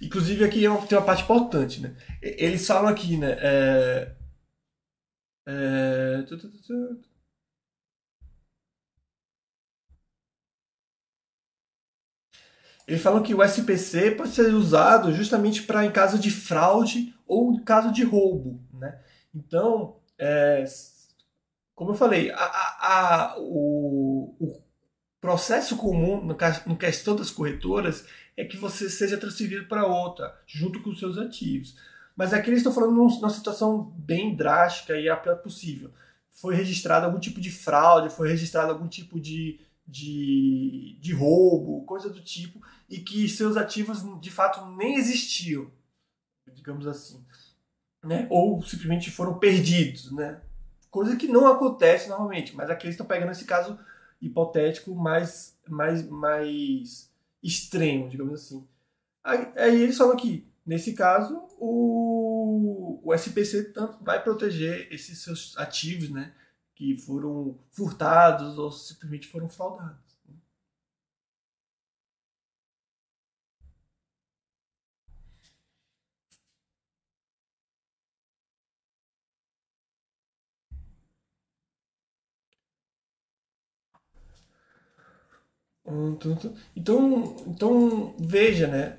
Inclusive 0.00 0.44
aqui 0.44 0.66
é 0.66 0.86
tem 0.86 0.98
uma 0.98 1.04
parte 1.04 1.22
importante, 1.22 1.80
né? 1.80 1.96
Eles 2.20 2.66
falam 2.66 2.88
aqui, 2.88 3.16
né? 3.16 3.36
É, 3.38 4.16
é, 5.46 6.24
Eles 12.92 13.02
falam 13.02 13.22
que 13.22 13.34
o 13.34 13.42
SPC 13.42 14.10
pode 14.10 14.32
ser 14.32 14.52
usado 14.52 15.14
justamente 15.14 15.62
para 15.62 15.82
em 15.82 15.90
caso 15.90 16.18
de 16.18 16.30
fraude 16.30 17.14
ou 17.26 17.54
em 17.54 17.64
caso 17.64 17.90
de 17.90 18.04
roubo. 18.04 18.62
Né? 18.70 19.00
Então, 19.34 19.96
é, 20.18 20.62
como 21.74 21.92
eu 21.92 21.94
falei, 21.94 22.30
a, 22.32 22.36
a, 22.36 23.32
a, 23.32 23.38
o, 23.38 24.36
o, 24.38 24.62
processo 25.22 25.74
comum 25.78 26.22
no, 26.22 26.36
no 26.66 26.76
questão 26.76 27.16
das 27.16 27.30
corretoras 27.30 28.04
é 28.36 28.44
que 28.44 28.58
você 28.58 28.90
seja 28.90 29.16
transferido 29.16 29.66
para 29.68 29.86
outra, 29.86 30.38
junto 30.46 30.82
com 30.82 30.90
os 30.90 30.98
seus 30.98 31.16
ativos. 31.16 31.74
Mas 32.14 32.34
aqui 32.34 32.50
eles 32.50 32.58
estão 32.58 32.74
falando 32.74 32.92
numa 32.92 33.30
situação 33.30 33.84
bem 33.96 34.36
drástica 34.36 34.98
e 34.98 35.08
a 35.08 35.16
pior 35.16 35.36
possível. 35.36 35.90
Foi 36.28 36.54
registrado 36.54 37.06
algum 37.06 37.18
tipo 37.18 37.40
de 37.40 37.50
fraude, 37.50 38.14
foi 38.14 38.28
registrado 38.28 38.70
algum 38.70 38.86
tipo 38.86 39.18
de, 39.18 39.60
de, 39.86 40.98
de 41.00 41.14
roubo, 41.14 41.86
coisa 41.86 42.10
do 42.10 42.20
tipo, 42.20 42.60
e 42.92 43.00
que 43.00 43.26
seus 43.26 43.56
ativos 43.56 44.02
de 44.20 44.30
fato 44.30 44.66
nem 44.76 44.96
existiam, 44.96 45.70
digamos 46.52 46.86
assim, 46.86 47.24
né? 48.04 48.26
ou 48.28 48.62
simplesmente 48.62 49.10
foram 49.10 49.38
perdidos, 49.38 50.12
né? 50.12 50.42
coisa 50.90 51.16
que 51.16 51.26
não 51.26 51.46
acontece 51.46 52.10
normalmente, 52.10 52.54
mas 52.54 52.68
aqui 52.68 52.84
eles 52.84 52.92
estão 52.92 53.06
pegando 53.06 53.32
esse 53.32 53.46
caso 53.46 53.78
hipotético 54.20 54.94
mais, 54.94 55.58
mais, 55.66 56.06
mais 56.06 57.10
extremo, 57.42 58.10
digamos 58.10 58.34
assim. 58.34 58.68
Aí, 59.24 59.50
aí 59.56 59.82
eles 59.82 59.96
falam 59.96 60.14
que, 60.14 60.46
nesse 60.66 60.92
caso, 60.92 61.48
o, 61.58 63.00
o 63.02 63.14
SPC 63.14 63.72
vai 64.02 64.22
proteger 64.22 64.92
esses 64.92 65.18
seus 65.22 65.56
ativos, 65.56 66.10
né? 66.10 66.34
que 66.74 66.98
foram 66.98 67.58
furtados 67.70 68.58
ou 68.58 68.70
simplesmente 68.70 69.28
foram 69.28 69.48
fraudados. 69.48 70.01
Então, 86.76 87.36
então 87.46 88.14
veja, 88.18 88.66
né? 88.66 88.96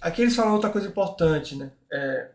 Aqui 0.00 0.22
eles 0.22 0.36
falam 0.36 0.54
outra 0.54 0.70
coisa 0.70 0.88
importante, 0.88 1.56
né? 1.56 1.72
É, 1.90 2.30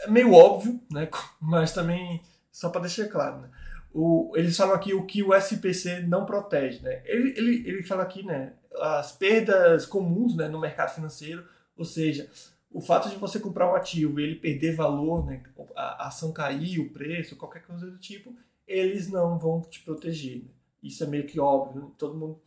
é 0.00 0.10
meio 0.10 0.32
óbvio, 0.32 0.80
né? 0.90 1.08
Mas 1.40 1.72
também 1.72 2.22
só 2.52 2.70
para 2.70 2.82
deixar 2.82 3.08
claro, 3.08 3.40
né? 3.40 3.50
O, 3.92 4.32
eles 4.36 4.56
falam 4.56 4.74
aqui 4.74 4.92
o 4.94 5.06
que 5.06 5.22
o 5.22 5.34
SPC 5.34 6.00
não 6.02 6.26
protege, 6.26 6.80
né? 6.82 7.02
Ele, 7.04 7.30
ele, 7.36 7.68
ele 7.68 7.82
fala 7.82 8.02
aqui, 8.02 8.22
né? 8.22 8.52
As 8.78 9.12
perdas 9.12 9.86
comuns, 9.86 10.36
né? 10.36 10.48
No 10.48 10.60
mercado 10.60 10.94
financeiro, 10.94 11.44
ou 11.76 11.84
seja, 11.84 12.30
o 12.70 12.80
fato 12.80 13.08
de 13.08 13.16
você 13.16 13.40
comprar 13.40 13.70
um 13.70 13.74
ativo 13.74 14.20
e 14.20 14.22
ele 14.22 14.34
perder 14.36 14.74
valor, 14.74 15.24
né? 15.24 15.42
A 15.74 16.08
ação 16.08 16.32
cair, 16.32 16.78
o 16.78 16.90
preço, 16.90 17.36
qualquer 17.36 17.62
coisa 17.62 17.86
do 17.86 17.98
tipo, 17.98 18.34
eles 18.66 19.08
não 19.08 19.38
vão 19.38 19.62
te 19.62 19.82
proteger. 19.82 20.42
Né? 20.44 20.50
Isso 20.82 21.02
é 21.02 21.06
meio 21.06 21.26
que 21.26 21.40
óbvio, 21.40 21.82
né? 21.82 21.88
todo 21.96 22.16
mundo 22.16 22.40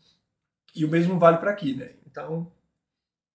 e 0.75 0.85
o 0.85 0.89
mesmo 0.89 1.17
vale 1.19 1.37
para 1.37 1.51
aqui, 1.51 1.75
né? 1.75 1.91
Então, 2.05 2.51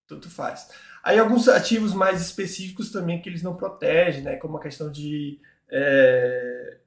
tanto 0.07 0.31
faz. 0.31 0.71
Aí 1.03 1.19
alguns 1.19 1.49
ativos 1.49 1.93
mais 1.93 2.21
específicos 2.21 2.91
também 2.91 3.21
que 3.21 3.29
eles 3.29 3.43
não 3.43 3.57
protegem, 3.57 4.23
né? 4.23 4.37
Como 4.37 4.57
a 4.57 4.61
questão 4.61 4.91
de 4.91 5.41
é, 5.71 6.79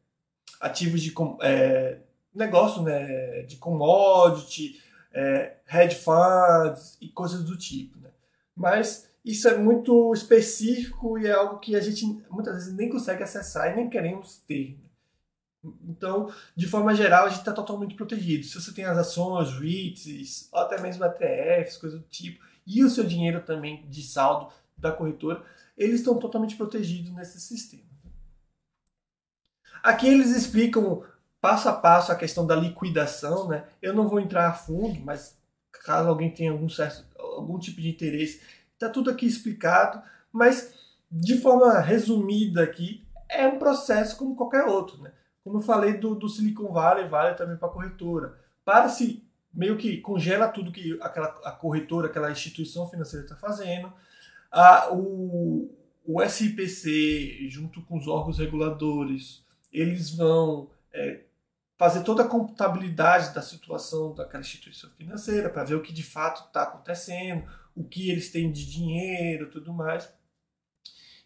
ativos 0.60 1.02
de 1.02 1.14
é, 1.42 2.00
negócio, 2.34 2.82
né? 2.82 3.44
De 3.44 3.58
commodity, 3.58 4.82
é, 5.14 5.58
hedge 5.72 5.96
funds 5.96 6.98
e 7.02 7.10
coisas 7.10 7.44
do 7.44 7.58
tipo, 7.58 8.00
né? 8.00 8.10
Mas 8.56 9.10
isso 9.24 9.48
é 9.48 9.58
muito 9.58 10.14
específico 10.14 11.20
e 11.20 11.28
é 11.28 11.32
algo 11.32 11.60
que 11.60 11.76
a 11.76 11.82
gente 11.82 12.06
muitas 12.30 12.56
vezes 12.56 12.74
nem 12.74 12.90
consegue 12.90 13.24
acessar 13.24 13.72
e 13.72 13.76
nem 13.76 13.90
queremos 13.90 14.38
ter. 14.48 14.78
Então, 15.88 16.32
de 16.56 16.68
forma 16.68 16.94
geral, 16.94 17.26
a 17.26 17.30
gente 17.30 17.40
está 17.40 17.54
totalmente 17.54 17.96
protegido. 17.96 18.46
Se 18.46 18.60
você 18.60 18.74
tem 18.74 18.86
as 18.86 18.98
ações, 18.98 19.52
REITs, 19.60 20.50
ou 20.52 20.60
até 20.60 20.80
mesmo 20.80 21.04
ETFs, 21.06 21.78
coisa 21.78 21.98
do 21.98 22.04
tipo, 22.04 22.44
e 22.66 22.84
o 22.84 22.90
seu 22.90 23.04
dinheiro 23.04 23.42
também 23.42 23.86
de 23.90 24.04
saldo 24.04 24.52
da 24.78 24.92
corretora, 24.92 25.44
eles 25.78 26.00
estão 26.00 26.18
totalmente 26.20 26.56
protegidos 26.56 27.12
nesse 27.14 27.40
sistema. 27.40 27.84
Aqui 29.84 30.08
eles 30.08 30.36
explicam 30.36 31.04
passo 31.40 31.70
a 31.70 31.74
passo 31.74 32.12
a 32.12 32.16
questão 32.16 32.46
da 32.46 32.56
liquidação, 32.56 33.48
né? 33.48 33.66
Eu 33.82 33.94
não 33.94 34.08
vou 34.08 34.20
entrar 34.20 34.48
a 34.48 34.54
fundo, 34.54 35.00
mas 35.02 35.38
caso 35.86 36.10
alguém 36.10 36.30
tenha 36.30 36.52
algum, 36.52 36.68
certo, 36.68 37.06
algum 37.18 37.58
tipo 37.58 37.80
de 37.80 37.90
interesse, 37.90 38.42
está 38.74 38.90
tudo 38.90 39.10
aqui 39.10 39.26
explicado, 39.26 40.02
mas 40.32 40.74
de 41.10 41.40
forma 41.40 41.80
resumida 41.80 42.64
aqui, 42.64 43.06
é 43.30 43.48
um 43.48 43.58
processo 43.58 44.18
como 44.18 44.36
qualquer 44.36 44.66
outro, 44.66 45.02
né? 45.02 45.12
Como 45.48 45.60
eu 45.60 45.62
falei 45.62 45.94
do, 45.94 46.14
do 46.14 46.28
Silicon 46.28 46.74
Valley, 46.74 47.08
vale 47.08 47.34
também 47.36 47.56
para 47.56 47.70
a 47.70 47.72
corretora. 47.72 48.38
Para-se, 48.66 49.26
meio 49.54 49.78
que 49.78 50.02
congela 50.02 50.50
tudo 50.50 50.74
que 50.74 51.00
aquela, 51.02 51.28
a 51.46 51.52
corretora, 51.52 52.08
aquela 52.08 52.30
instituição 52.30 52.86
financeira 52.90 53.24
está 53.24 53.38
fazendo. 53.38 53.94
A, 54.52 54.94
o, 54.94 55.74
o 56.04 56.22
SIPC, 56.28 57.48
junto 57.50 57.82
com 57.84 57.98
os 57.98 58.10
órgãos 58.10 58.40
reguladores, 58.40 59.42
eles 59.72 60.14
vão 60.14 60.70
é, 60.92 61.22
fazer 61.78 62.04
toda 62.04 62.24
a 62.24 62.28
contabilidade 62.28 63.34
da 63.34 63.42
situação 63.42 64.14
daquela 64.14 64.42
instituição 64.42 64.90
financeira 64.98 65.50
para 65.50 65.64
ver 65.64 65.76
o 65.76 65.82
que 65.82 65.94
de 65.94 66.04
fato 66.04 66.46
está 66.46 66.64
acontecendo, 66.64 67.48
o 67.74 67.86
que 67.86 68.10
eles 68.12 68.34
têm 68.34 68.52
de 68.52 68.70
dinheiro, 68.70 69.50
tudo 69.50 69.72
mais. 69.72 70.12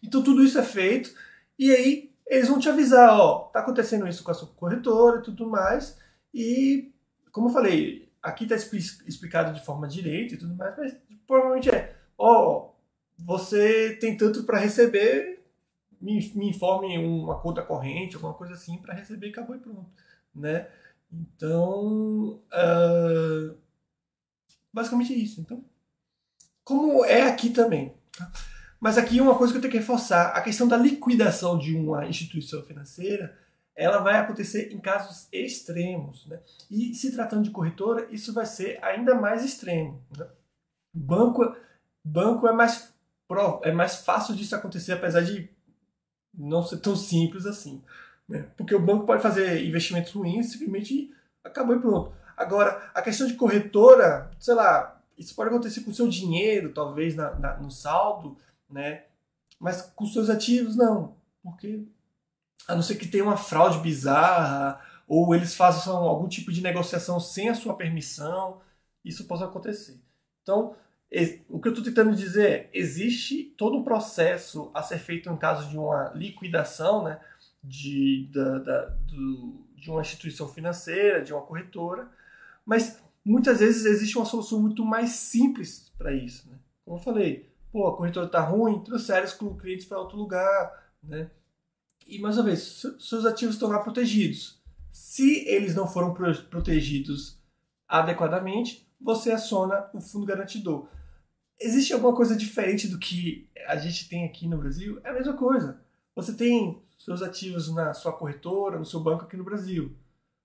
Então 0.00 0.22
tudo 0.22 0.44
isso 0.44 0.60
é 0.60 0.62
feito 0.62 1.12
e 1.58 1.72
aí 1.72 2.11
eles 2.26 2.48
vão 2.48 2.58
te 2.58 2.68
avisar, 2.68 3.18
ó, 3.18 3.50
tá 3.52 3.60
acontecendo 3.60 4.06
isso 4.08 4.22
com 4.22 4.30
a 4.30 4.34
sua 4.34 4.48
corretora 4.48 5.20
e 5.20 5.22
tudo 5.22 5.48
mais. 5.48 5.98
E, 6.32 6.92
como 7.30 7.48
eu 7.48 7.52
falei, 7.52 8.10
aqui 8.22 8.46
tá 8.46 8.54
explicado 8.54 9.52
de 9.52 9.64
forma 9.64 9.88
direita 9.88 10.34
e 10.34 10.38
tudo 10.38 10.54
mais, 10.54 10.76
mas 10.76 10.96
provavelmente 11.26 11.70
é, 11.70 11.96
ó, 12.16 12.70
você 13.18 13.96
tem 14.00 14.16
tanto 14.16 14.44
para 14.44 14.58
receber, 14.58 15.44
me, 16.00 16.32
me 16.34 16.48
informe 16.48 16.98
uma 16.98 17.40
conta 17.40 17.62
corrente, 17.62 18.16
alguma 18.16 18.34
coisa 18.34 18.54
assim, 18.54 18.78
para 18.78 18.94
receber 18.94 19.28
e 19.28 19.30
acabou 19.30 19.56
e 19.56 19.60
pronto, 19.60 19.90
né? 20.34 20.68
Então, 21.12 22.40
uh, 22.50 23.56
basicamente 24.72 25.12
é 25.12 25.16
isso. 25.16 25.40
Então, 25.40 25.62
como 26.64 27.04
é 27.04 27.22
aqui 27.22 27.50
também. 27.50 27.94
Tá? 28.16 28.32
Mas 28.82 28.98
aqui 28.98 29.20
uma 29.20 29.38
coisa 29.38 29.52
que 29.52 29.58
eu 29.58 29.60
tenho 29.62 29.70
que 29.70 29.78
reforçar, 29.78 30.32
a 30.32 30.40
questão 30.42 30.66
da 30.66 30.76
liquidação 30.76 31.56
de 31.56 31.76
uma 31.76 32.04
instituição 32.04 32.64
financeira, 32.64 33.38
ela 33.76 33.98
vai 33.98 34.18
acontecer 34.18 34.72
em 34.72 34.80
casos 34.80 35.28
extremos. 35.30 36.26
Né? 36.26 36.40
E 36.68 36.92
se 36.92 37.12
tratando 37.12 37.44
de 37.44 37.52
corretora, 37.52 38.08
isso 38.10 38.32
vai 38.32 38.44
ser 38.44 38.82
ainda 38.82 39.14
mais 39.14 39.44
extremo. 39.44 40.02
Né? 40.18 40.26
Banco, 40.92 41.54
banco 42.04 42.48
é, 42.48 42.52
mais, 42.52 42.92
é 43.62 43.70
mais 43.70 43.98
fácil 44.04 44.34
disso 44.34 44.56
acontecer, 44.56 44.94
apesar 44.94 45.20
de 45.20 45.48
não 46.36 46.64
ser 46.64 46.78
tão 46.78 46.96
simples 46.96 47.46
assim. 47.46 47.80
Né? 48.28 48.48
Porque 48.56 48.74
o 48.74 48.84
banco 48.84 49.06
pode 49.06 49.22
fazer 49.22 49.64
investimentos 49.64 50.10
ruins, 50.10 50.50
simplesmente 50.50 51.14
acabou 51.44 51.76
e 51.76 51.80
pronto. 51.80 52.12
Agora, 52.36 52.90
a 52.92 53.00
questão 53.00 53.28
de 53.28 53.34
corretora, 53.34 54.28
sei 54.40 54.54
lá, 54.54 55.00
isso 55.16 55.36
pode 55.36 55.50
acontecer 55.50 55.82
com 55.82 55.92
o 55.92 55.94
seu 55.94 56.08
dinheiro, 56.08 56.72
talvez 56.72 57.14
na, 57.14 57.32
na, 57.38 57.56
no 57.58 57.70
saldo, 57.70 58.36
né? 58.72 59.04
Mas 59.60 59.82
com 59.82 60.06
seus 60.06 60.28
ativos, 60.28 60.76
não. 60.76 61.14
Porque, 61.42 61.84
a 62.66 62.74
não 62.74 62.82
ser 62.82 62.96
que 62.96 63.06
tenha 63.06 63.24
uma 63.24 63.36
fraude 63.36 63.78
bizarra, 63.78 64.80
ou 65.06 65.34
eles 65.34 65.54
façam 65.54 65.96
algum 65.96 66.28
tipo 66.28 66.52
de 66.52 66.62
negociação 66.62 67.20
sem 67.20 67.48
a 67.48 67.54
sua 67.54 67.74
permissão, 67.74 68.60
isso 69.04 69.26
pode 69.26 69.44
acontecer. 69.44 70.00
Então, 70.42 70.74
o 71.48 71.60
que 71.60 71.68
eu 71.68 71.72
estou 71.72 71.84
tentando 71.84 72.16
dizer 72.16 72.50
é, 72.50 72.70
existe 72.72 73.44
todo 73.56 73.76
um 73.76 73.84
processo 73.84 74.70
a 74.72 74.82
ser 74.82 74.98
feito 74.98 75.28
em 75.28 75.36
caso 75.36 75.68
de 75.68 75.76
uma 75.76 76.10
liquidação, 76.14 77.04
né? 77.04 77.20
De, 77.62 78.28
da, 78.32 78.58
da, 78.58 78.84
do, 79.06 79.64
de 79.76 79.90
uma 79.90 80.00
instituição 80.00 80.48
financeira, 80.48 81.22
de 81.22 81.32
uma 81.32 81.42
corretora, 81.42 82.08
mas 82.64 83.00
muitas 83.24 83.60
vezes 83.60 83.84
existe 83.84 84.16
uma 84.16 84.24
solução 84.24 84.60
muito 84.60 84.84
mais 84.84 85.10
simples 85.10 85.92
para 85.96 86.12
isso. 86.12 86.48
Né? 86.50 86.56
Como 86.84 86.96
eu 86.96 87.02
falei, 87.02 87.51
pô, 87.72 87.88
a 87.88 87.96
corretora 87.96 88.26
está 88.26 88.40
ruim, 88.40 88.84
trouxeram 88.84 89.24
os 89.24 89.32
clientes 89.32 89.86
para 89.86 89.98
outro 89.98 90.18
lugar, 90.18 90.92
né? 91.02 91.30
E 92.06 92.18
mais 92.18 92.36
uma 92.36 92.44
vez, 92.44 92.84
seus 92.98 93.24
ativos 93.24 93.54
estão 93.54 93.70
lá 93.70 93.78
protegidos. 93.78 94.60
Se 94.92 95.48
eles 95.48 95.74
não 95.74 95.88
foram 95.88 96.12
protegidos 96.12 97.40
adequadamente, 97.88 98.86
você 99.00 99.32
aciona 99.32 99.88
o 99.94 100.00
fundo 100.00 100.26
garantidor. 100.26 100.88
Existe 101.58 101.92
alguma 101.92 102.14
coisa 102.14 102.36
diferente 102.36 102.88
do 102.88 102.98
que 102.98 103.48
a 103.66 103.76
gente 103.76 104.08
tem 104.08 104.24
aqui 104.24 104.46
no 104.46 104.58
Brasil? 104.58 105.00
É 105.02 105.10
a 105.10 105.14
mesma 105.14 105.34
coisa. 105.34 105.80
Você 106.14 106.34
tem 106.34 106.82
seus 106.98 107.22
ativos 107.22 107.72
na 107.72 107.94
sua 107.94 108.12
corretora, 108.12 108.78
no 108.78 108.84
seu 108.84 109.00
banco 109.00 109.24
aqui 109.24 109.36
no 109.36 109.44
Brasil. 109.44 109.96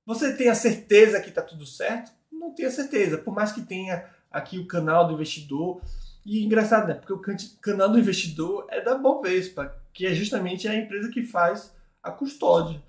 Você 0.05 0.34
tem 0.36 0.47
a 0.47 0.55
certeza 0.55 1.19
que 1.19 1.30
está 1.30 1.41
tudo 1.41 1.65
certo? 1.65 2.11
Não 2.32 2.53
tem 2.53 2.65
a 2.65 2.71
certeza. 2.71 3.17
Por 3.17 3.34
mais 3.34 3.51
que 3.51 3.61
tenha 3.61 4.09
aqui 4.32 4.57
o 4.57 4.67
canal 4.67 5.07
do 5.07 5.13
investidor, 5.13 5.82
e 6.28 6.43
engraçado, 6.43 6.89
né? 6.89 6.93
Porque 6.93 7.13
o 7.13 7.21
canal 7.61 7.89
do 7.89 7.97
investidor 7.97 8.67
é 8.69 8.82
da 8.82 8.97
Bovespa, 8.97 9.73
que 9.93 10.05
é 10.05 10.13
justamente 10.13 10.67
a 10.67 10.75
empresa 10.75 11.09
que 11.09 11.23
faz 11.23 11.73
a 12.03 12.11
custódia. 12.11 12.84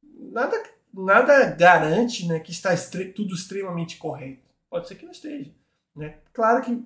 Nada, 0.00 0.56
nada 0.94 1.50
garante 1.50 2.28
né, 2.28 2.38
que 2.38 2.52
está 2.52 2.70
tudo 3.12 3.34
extremamente 3.34 3.96
correto. 3.96 4.40
Pode 4.70 4.86
ser 4.86 4.94
que 4.94 5.04
não 5.04 5.10
esteja. 5.10 5.50
Né? 5.96 6.18
Claro 6.32 6.62
que 6.62 6.80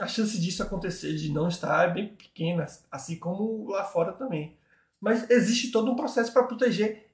a 0.00 0.06
chance 0.06 0.40
disso 0.40 0.62
acontecer, 0.62 1.14
de 1.14 1.30
não 1.30 1.46
estar, 1.46 1.90
é 1.90 1.92
bem 1.92 2.08
pequena, 2.08 2.64
assim 2.90 3.18
como 3.18 3.68
lá 3.68 3.84
fora 3.84 4.12
também. 4.12 4.56
Mas 4.98 5.28
existe 5.28 5.70
todo 5.70 5.92
um 5.92 5.96
processo 5.96 6.32
para 6.32 6.44
proteger, 6.44 7.06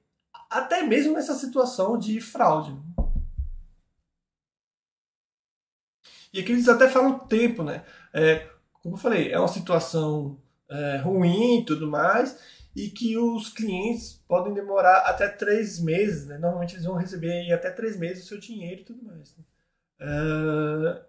até 0.49 0.85
mesmo 0.85 1.15
nessa 1.15 1.35
situação 1.35 1.99
de 1.99 2.21
fraude. 2.21 2.79
E 6.33 6.41
aqui 6.41 6.53
eles 6.53 6.69
até 6.69 6.89
falam 6.89 7.19
tempo, 7.19 7.63
né? 7.63 7.85
É, 8.13 8.49
como 8.83 8.95
eu 8.95 9.01
falei, 9.01 9.33
é 9.33 9.39
uma 9.39 9.49
situação 9.49 10.39
é, 10.69 10.97
ruim 10.99 11.61
e 11.61 11.65
tudo 11.65 11.87
mais, 11.87 12.39
e 12.75 12.89
que 12.89 13.19
os 13.19 13.49
clientes 13.49 14.23
podem 14.29 14.55
demorar 14.55 14.99
até 14.99 15.29
três 15.29 15.81
meses, 15.81 16.27
né? 16.27 16.39
Normalmente 16.39 16.75
eles 16.75 16.85
vão 16.85 16.95
receber 16.95 17.53
até 17.53 17.71
três 17.71 17.99
meses 17.99 18.25
o 18.25 18.29
seu 18.29 18.39
dinheiro 18.39 18.83
e 18.83 18.85
tudo 18.85 19.05
mais. 19.05 19.37
Né? 19.37 19.45
É, 20.01 21.03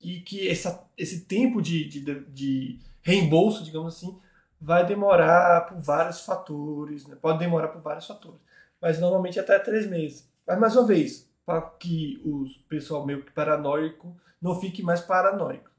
e 0.00 0.20
que 0.20 0.48
essa, 0.48 0.86
esse 0.96 1.24
tempo 1.24 1.60
de, 1.60 1.88
de, 1.88 2.20
de, 2.26 2.78
reembolso, 3.02 3.64
digamos 3.64 3.96
assim, 3.96 4.18
vai 4.60 4.86
demorar 4.86 5.66
por 5.66 5.80
vários 5.80 6.20
fatores, 6.20 7.06
né? 7.06 7.16
pode 7.20 7.38
demorar 7.38 7.68
por 7.68 7.80
vários 7.80 8.06
fatores, 8.06 8.40
mas 8.80 9.00
normalmente 9.00 9.40
até 9.40 9.58
três 9.58 9.86
meses. 9.88 10.28
Mas 10.46 10.58
mais 10.58 10.76
uma 10.76 10.86
vez, 10.86 11.27
para 11.48 11.62
que 11.62 12.20
o 12.26 12.44
pessoal 12.68 13.06
meio 13.06 13.22
que 13.24 13.32
paranoico 13.32 14.14
não 14.38 14.60
fique 14.60 14.82
mais 14.82 15.00
paranoico. 15.00 15.70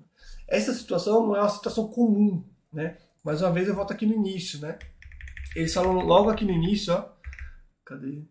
Essa 0.47 0.74
situação 0.74 1.28
não 1.28 1.36
é 1.36 1.41
uma 1.41 1.49
situação 1.49 1.88
comum, 1.88 2.43
né? 2.74 2.97
Mais 3.24 3.43
uma 3.43 3.51
vez 3.51 3.67
eu 3.67 3.76
volto 3.76 3.93
aqui 3.93 4.03
no 4.03 4.15
início, 4.15 4.59
né? 4.59 4.80
Eles 5.55 5.72
falam 5.72 5.93
logo 5.93 6.28
aqui 6.28 6.43
no 6.43 6.49
início, 6.49 6.91
ó. 6.91 7.07
Cadê? 7.86 8.24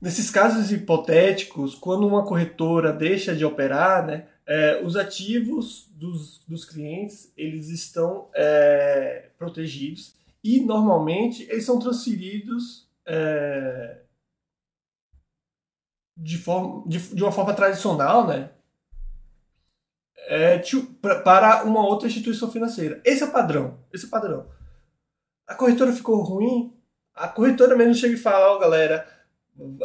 Nesses 0.00 0.28
casos 0.28 0.72
hipotéticos, 0.72 1.76
quando 1.76 2.04
uma 2.04 2.26
corretora 2.26 2.92
deixa 2.92 3.32
de 3.32 3.44
operar, 3.44 4.04
né, 4.04 4.26
é, 4.44 4.82
os 4.84 4.96
ativos 4.96 5.88
dos, 5.92 6.40
dos 6.48 6.64
clientes 6.64 7.32
eles 7.36 7.68
estão 7.68 8.28
é, 8.34 9.30
protegidos 9.38 10.16
e 10.42 10.58
normalmente 10.58 11.44
eles 11.44 11.64
são 11.64 11.78
transferidos 11.78 12.84
é, 13.06 14.02
de, 16.16 16.38
forma, 16.38 16.86
de, 16.86 17.14
de, 17.14 17.22
uma 17.22 17.32
forma 17.32 17.54
tradicional, 17.54 18.26
né, 18.26 18.50
é, 20.26 20.58
para 21.22 21.64
uma 21.64 21.86
outra 21.86 22.08
instituição 22.08 22.50
financeira. 22.50 23.00
Esse 23.04 23.22
é 23.22 23.26
o 23.26 23.32
padrão. 23.32 23.78
Esse 23.92 24.04
é 24.04 24.08
o 24.08 24.10
padrão. 24.10 24.48
A 25.46 25.54
corretora 25.54 25.92
ficou 25.92 26.22
ruim, 26.22 26.74
a 27.14 27.28
corretora 27.28 27.76
mesmo 27.76 27.94
chega 27.94 28.14
e 28.14 28.18
fala, 28.18 28.54
oh, 28.54 28.58
galera, 28.58 29.06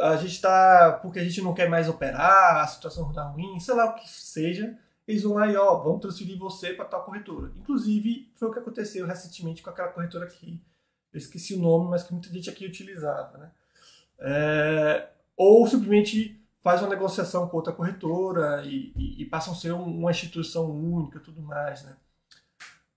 a 0.01 0.15
gente 0.15 0.33
está 0.33 0.99
porque 1.01 1.19
a 1.19 1.23
gente 1.23 1.41
não 1.41 1.53
quer 1.53 1.69
mais 1.69 1.89
operar, 1.89 2.57
a 2.57 2.67
situação 2.67 3.09
está 3.09 3.23
ruim, 3.23 3.59
sei 3.59 3.75
lá 3.75 3.85
o 3.85 3.95
que 3.95 4.09
seja, 4.09 4.77
eles 5.07 5.23
vão 5.23 5.33
lá 5.33 5.47
e 5.47 5.55
ó, 5.55 5.77
vamos 5.79 6.01
transferir 6.01 6.37
você 6.37 6.73
para 6.73 6.85
tal 6.85 7.03
corretora. 7.03 7.51
Inclusive, 7.57 8.31
foi 8.35 8.47
o 8.47 8.51
que 8.51 8.59
aconteceu 8.59 9.05
recentemente 9.05 9.61
com 9.61 9.69
aquela 9.69 9.89
corretora 9.89 10.25
aqui, 10.25 10.61
eu 11.13 11.17
esqueci 11.17 11.55
o 11.55 11.59
nome, 11.59 11.89
mas 11.89 12.03
que 12.03 12.13
muita 12.13 12.29
gente 12.29 12.49
aqui 12.49 12.65
utilizava, 12.65 13.37
né? 13.37 13.51
É, 14.19 15.09
ou 15.35 15.65
simplesmente 15.67 16.39
faz 16.61 16.81
uma 16.81 16.89
negociação 16.89 17.47
com 17.47 17.57
outra 17.57 17.73
corretora 17.73 18.63
e, 18.65 18.91
e, 18.95 19.21
e 19.21 19.25
passam 19.25 19.53
a 19.53 19.55
ser 19.55 19.71
uma 19.71 20.11
instituição 20.11 20.69
única 20.69 21.19
tudo 21.19 21.41
mais, 21.41 21.83
né? 21.83 21.95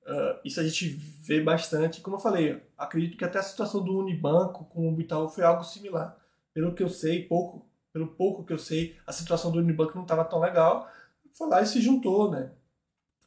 Uh, 0.05 0.41
isso 0.45 0.59
a 0.59 0.65
gente 0.65 0.89
vê 0.89 1.41
bastante. 1.41 2.01
Como 2.01 2.17
eu 2.17 2.21
falei, 2.21 2.61
acredito 2.77 3.17
que 3.17 3.25
até 3.25 3.39
a 3.39 3.43
situação 3.43 3.83
do 3.83 3.97
Unibanco 3.97 4.65
com 4.65 4.93
o 4.93 5.01
Itaú 5.01 5.29
foi 5.29 5.45
algo 5.45 5.63
similar 5.63 6.17
pelo 6.53 6.75
que 6.75 6.83
eu 6.83 6.89
sei, 6.89 7.23
pouco, 7.25 7.67
pelo 7.93 8.09
pouco 8.09 8.45
que 8.45 8.53
eu 8.53 8.59
sei, 8.59 8.97
a 9.07 9.13
situação 9.13 9.51
do 9.51 9.59
Unibanco 9.59 9.95
não 9.95 10.03
estava 10.03 10.25
tão 10.25 10.41
legal. 10.41 10.91
Foi 11.33 11.49
lá 11.49 11.63
e 11.63 11.67
se 11.67 11.81
juntou, 11.81 12.31
né? 12.31 12.51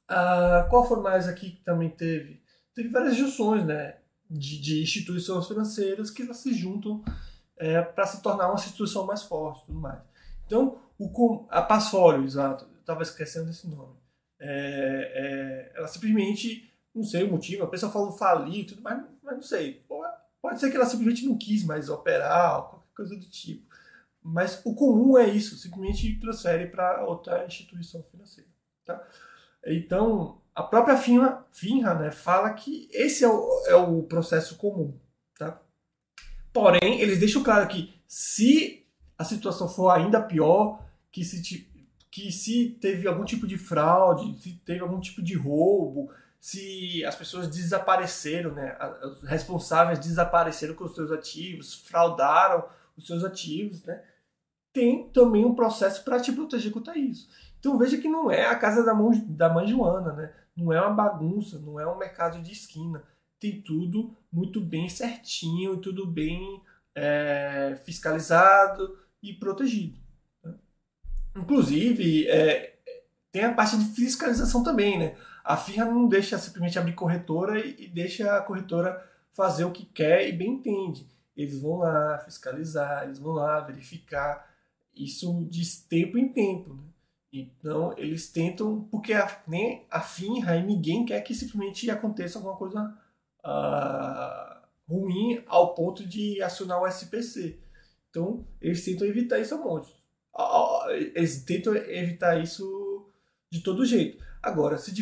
Ah, 0.07 0.67
qual 0.69 0.87
foi 0.87 0.99
mais 1.01 1.27
aqui 1.27 1.51
que 1.51 1.63
também 1.63 1.89
teve? 1.89 2.41
Teve 2.73 2.89
várias 2.89 3.15
junções, 3.15 3.65
né? 3.65 3.97
De, 4.29 4.59
de 4.59 4.81
instituições 4.81 5.47
financeiras 5.47 6.09
que 6.09 6.33
se 6.33 6.53
juntam 6.53 7.03
é, 7.57 7.81
para 7.81 8.07
se 8.07 8.21
tornar 8.21 8.47
uma 8.47 8.55
instituição 8.55 9.05
mais 9.05 9.21
forte 9.21 9.65
tudo 9.65 9.79
mais. 9.79 10.01
Então, 10.45 10.79
o, 10.97 11.45
a 11.49 11.61
Passfólio, 11.61 12.23
exato, 12.23 12.67
estava 12.79 13.03
esquecendo 13.03 13.47
desse 13.47 13.67
nome. 13.67 13.95
É, 14.39 15.71
é, 15.73 15.77
ela 15.77 15.87
simplesmente, 15.87 16.71
não 16.93 17.03
sei 17.03 17.23
o 17.23 17.31
motivo, 17.31 17.63
a 17.63 17.69
pessoa 17.69 17.91
falou 17.91 18.11
falir 18.11 18.65
tudo, 18.65 18.81
mas, 18.81 19.03
mas 19.23 19.35
não 19.35 19.43
sei. 19.43 19.85
Pode 20.41 20.59
ser 20.59 20.69
que 20.69 20.75
ela 20.75 20.85
simplesmente 20.85 21.25
não 21.25 21.37
quis 21.37 21.63
mais 21.63 21.89
operar, 21.89 22.69
coisa 22.95 23.15
do 23.15 23.29
tipo. 23.29 23.65
Mas 24.21 24.61
o 24.65 24.73
comum 24.73 25.17
é 25.17 25.27
isso, 25.27 25.55
simplesmente 25.55 26.19
transfere 26.19 26.67
para 26.67 27.05
outra 27.05 27.45
instituição 27.45 28.03
financeira. 28.11 28.49
Tá? 28.85 29.07
Então, 29.65 30.41
a 30.55 30.63
própria 30.63 30.97
FINRA, 30.97 31.45
FINRA 31.51 31.93
né, 31.95 32.11
fala 32.11 32.53
que 32.53 32.87
esse 32.93 33.25
é 33.25 33.27
o, 33.27 33.63
é 33.67 33.75
o 33.75 34.03
processo 34.03 34.55
comum. 34.55 34.97
Tá? 35.37 35.61
Porém, 36.53 37.01
eles 37.01 37.19
deixam 37.19 37.43
claro 37.43 37.67
que 37.67 37.93
se 38.07 38.87
a 39.17 39.25
situação 39.25 39.67
for 39.67 39.89
ainda 39.89 40.21
pior, 40.21 40.81
que 41.11 41.25
se, 41.25 41.67
que 42.09 42.31
se 42.31 42.69
teve 42.79 43.05
algum 43.05 43.25
tipo 43.25 43.45
de 43.45 43.57
fraude, 43.57 44.39
se 44.39 44.53
teve 44.65 44.79
algum 44.79 45.01
tipo 45.01 45.21
de 45.21 45.35
roubo, 45.35 46.09
se 46.39 47.03
as 47.03 47.15
pessoas 47.15 47.49
desapareceram, 47.49 48.53
né, 48.53 48.77
os 49.03 49.23
responsáveis 49.23 49.99
desapareceram 49.99 50.73
com 50.73 50.85
os 50.85 50.95
seus 50.95 51.11
ativos, 51.11 51.73
fraudaram 51.73 52.63
os 52.95 53.05
seus 53.07 53.25
ativos, 53.25 53.83
né? 53.83 54.01
Tem 54.71 55.09
também 55.09 55.43
um 55.43 55.55
processo 55.55 56.03
para 56.03 56.19
te 56.19 56.31
proteger 56.31 56.71
contra 56.71 56.97
isso. 56.97 57.27
Então 57.59 57.77
veja 57.77 57.97
que 57.97 58.07
não 58.07 58.29
é 58.29 58.45
a 58.45 58.55
casa 58.55 58.83
da, 58.83 58.93
mão, 58.93 59.11
da 59.27 59.49
mãe 59.49 59.67
Joana, 59.67 60.13
né? 60.13 60.33
Não 60.55 60.71
é 60.71 60.79
uma 60.81 60.93
bagunça, 60.93 61.59
não 61.59 61.79
é 61.79 61.87
um 61.87 61.97
mercado 61.97 62.41
de 62.41 62.51
esquina. 62.51 63.03
Tem 63.39 63.61
tudo 63.61 64.15
muito 64.31 64.61
bem 64.61 64.87
certinho, 64.89 65.77
tudo 65.77 66.05
bem 66.05 66.61
é, 66.93 67.79
fiscalizado 67.83 68.97
e 69.21 69.33
protegido. 69.33 69.99
Né? 70.43 70.55
Inclusive, 71.35 72.27
é, 72.27 72.77
tem 73.31 73.43
a 73.43 73.53
parte 73.53 73.77
de 73.77 73.85
fiscalização 73.85 74.63
também, 74.63 74.97
né? 74.97 75.17
A 75.43 75.57
FIRA 75.57 75.85
não 75.85 76.07
deixa 76.07 76.37
simplesmente 76.37 76.79
abrir 76.79 76.93
corretora 76.93 77.59
e, 77.59 77.87
deixa 77.87 78.35
a 78.35 78.41
corretora 78.41 79.03
fazer 79.33 79.65
o 79.65 79.71
que 79.71 79.85
quer 79.85 80.27
e 80.27 80.31
bem 80.31 80.53
entende 80.53 81.05
eles 81.35 81.59
vão 81.61 81.77
lá 81.77 82.17
fiscalizar, 82.19 83.03
eles 83.03 83.19
vão 83.19 83.33
lá 83.33 83.59
verificar 83.59 84.49
isso 84.95 85.45
de 85.49 85.63
tempo 85.89 86.17
em 86.17 86.29
tempo. 86.31 86.73
Né? 86.73 86.83
Então, 87.41 87.93
eles 87.97 88.31
tentam, 88.31 88.87
porque 88.89 89.13
a, 89.13 89.43
nem 89.47 89.85
a 89.89 89.99
FINRA 89.99 90.57
e 90.57 90.65
ninguém 90.65 91.05
quer 91.05 91.21
que 91.21 91.33
simplesmente 91.33 91.89
aconteça 91.89 92.37
alguma 92.37 92.55
coisa 92.55 92.97
uh, 93.43 94.67
ruim 94.87 95.43
ao 95.47 95.73
ponto 95.73 96.07
de 96.07 96.41
acionar 96.41 96.81
o 96.81 96.87
SPC. 96.87 97.59
Então, 98.09 98.47
eles 98.61 98.85
tentam 98.85 99.07
evitar 99.07 99.39
isso 99.39 99.55
a 99.55 99.57
monte. 99.57 99.93
Eles 101.13 101.43
tentam 101.43 101.75
evitar 101.75 102.41
isso 102.41 103.09
de 103.51 103.61
todo 103.61 103.85
jeito. 103.85 104.23
Agora, 104.41 104.77
se, 104.77 104.93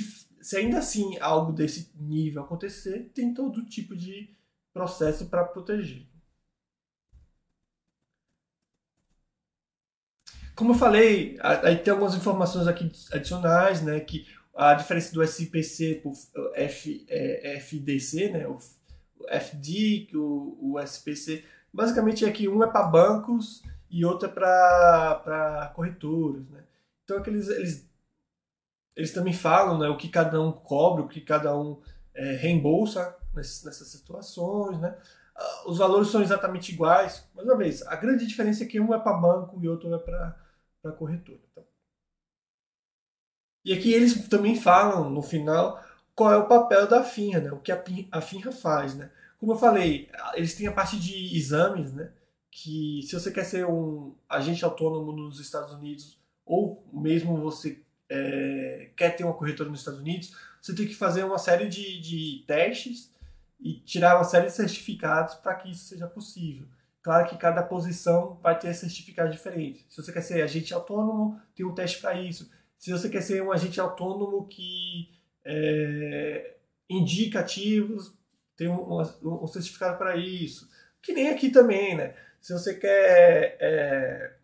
se 0.41 0.57
ainda 0.57 0.79
assim 0.79 1.17
algo 1.19 1.51
desse 1.51 1.91
nível 1.95 2.43
acontecer, 2.43 3.11
tem 3.13 3.33
todo 3.33 3.65
tipo 3.65 3.95
de 3.95 4.35
processo 4.73 5.27
para 5.27 5.43
proteger. 5.43 6.07
Como 10.55 10.71
eu 10.71 10.75
falei, 10.75 11.37
aí 11.41 11.77
tem 11.77 11.91
algumas 11.91 12.15
informações 12.15 12.67
aqui 12.67 12.91
adicionais, 13.11 13.81
né? 13.81 13.99
Que 13.99 14.27
a 14.55 14.73
diferença 14.75 15.13
do 15.13 15.23
SPC 15.23 15.95
para 15.95 16.11
o 16.11 16.53
F, 16.55 17.05
é, 17.09 17.57
FDC, 17.57 18.29
né? 18.29 18.47
O, 18.47 18.57
FD, 19.27 20.09
o, 20.13 20.73
o 20.73 20.79
SPC, 20.79 21.43
basicamente 21.73 22.25
é 22.25 22.31
que 22.31 22.47
um 22.47 22.63
é 22.63 22.67
para 22.67 22.83
bancos 22.83 23.63
e 23.89 24.05
outro 24.05 24.27
é 24.27 24.31
para 24.31 25.71
corretoras, 25.75 26.47
né? 26.49 26.63
Então 27.03 27.17
aqueles 27.17 27.49
é 27.49 27.55
eles, 27.55 27.89
eles 28.95 29.13
também 29.13 29.33
falam, 29.33 29.79
né? 29.79 29.87
O 29.89 29.97
que 29.97 30.09
cada 30.09 30.39
um 30.41 30.51
cobre, 30.51 31.03
o 31.03 31.07
que 31.07 31.21
cada 31.21 31.57
um 31.57 31.81
é, 32.13 32.35
reembolsa 32.35 33.15
nessas, 33.33 33.63
nessas 33.63 33.87
situações, 33.87 34.79
né? 34.79 34.95
Ah, 35.35 35.63
os 35.67 35.79
valores 35.79 36.09
são 36.09 36.21
exatamente 36.21 36.71
iguais. 36.71 37.27
Mais 37.33 37.47
uma 37.47 37.57
vez, 37.57 37.81
a 37.87 37.95
grande 37.95 38.27
diferença 38.27 38.63
é 38.63 38.67
que 38.67 38.79
um 38.79 38.93
é 38.93 38.99
para 38.99 39.13
banco 39.13 39.59
e 39.61 39.67
outro 39.67 39.93
é 39.93 39.97
para 39.97 40.42
para 40.83 40.91
a 40.91 40.95
corretora. 40.95 41.39
Então. 41.51 41.63
E 43.63 43.73
aqui 43.73 43.93
eles 43.93 44.27
também 44.27 44.59
falam 44.59 45.09
no 45.09 45.21
final 45.21 45.81
qual 46.13 46.33
é 46.33 46.37
o 46.37 46.47
papel 46.47 46.85
da 46.87 47.03
FINRA, 47.03 47.39
né? 47.39 47.51
o 47.51 47.59
que 47.59 47.71
a, 47.71 47.81
a 48.11 48.21
FINRA 48.21 48.51
faz. 48.51 48.93
Né? 48.93 49.09
Como 49.39 49.53
eu 49.53 49.57
falei, 49.57 50.11
eles 50.35 50.53
têm 50.53 50.67
a 50.67 50.73
parte 50.73 50.99
de 50.99 51.35
exames, 51.35 51.93
né? 51.93 52.11
que 52.51 53.01
se 53.03 53.13
você 53.13 53.31
quer 53.31 53.45
ser 53.45 53.65
um 53.65 54.13
agente 54.29 54.63
autônomo 54.63 55.11
nos 55.13 55.39
Estados 55.39 55.73
Unidos 55.73 56.19
ou 56.45 56.85
mesmo 56.91 57.37
você 57.37 57.81
é, 58.09 58.91
quer 58.95 59.15
ter 59.15 59.23
uma 59.23 59.33
corretora 59.33 59.69
nos 59.69 59.79
Estados 59.79 60.01
Unidos, 60.01 60.35
você 60.61 60.75
tem 60.75 60.85
que 60.85 60.93
fazer 60.93 61.23
uma 61.23 61.39
série 61.39 61.67
de, 61.67 61.99
de 61.99 62.43
testes 62.45 63.11
e 63.59 63.79
tirar 63.79 64.17
uma 64.17 64.25
série 64.25 64.47
de 64.47 64.51
certificados 64.51 65.35
para 65.35 65.55
que 65.55 65.71
isso 65.71 65.85
seja 65.85 66.05
possível. 66.05 66.67
Claro 67.03 67.27
que 67.27 67.37
cada 67.37 67.61
posição 67.61 68.39
vai 68.41 68.57
ter 68.57 68.73
certificado 68.73 69.29
diferente. 69.29 69.85
Se 69.89 70.01
você 70.01 70.13
quer 70.13 70.21
ser 70.21 70.41
agente 70.41 70.73
autônomo, 70.73 71.37
tem 71.53 71.65
um 71.65 71.75
teste 71.75 71.99
para 71.99 72.13
isso. 72.13 72.49
Se 72.77 72.91
você 72.91 73.09
quer 73.09 73.21
ser 73.21 73.43
um 73.43 73.51
agente 73.51 73.79
autônomo 73.79 74.47
que 74.47 75.09
é, 75.43 76.55
indica 76.89 77.41
ativos, 77.41 78.17
tem 78.55 78.69
um, 78.69 79.01
um 79.21 79.47
certificado 79.47 79.97
para 79.97 80.15
isso. 80.15 80.69
Que 81.01 81.11
nem 81.11 81.29
aqui 81.29 81.49
também, 81.49 81.93
né? 81.95 82.15
Se 82.39 82.53
você 82.53 82.73
quer 82.73 83.57
é, 83.59 84.35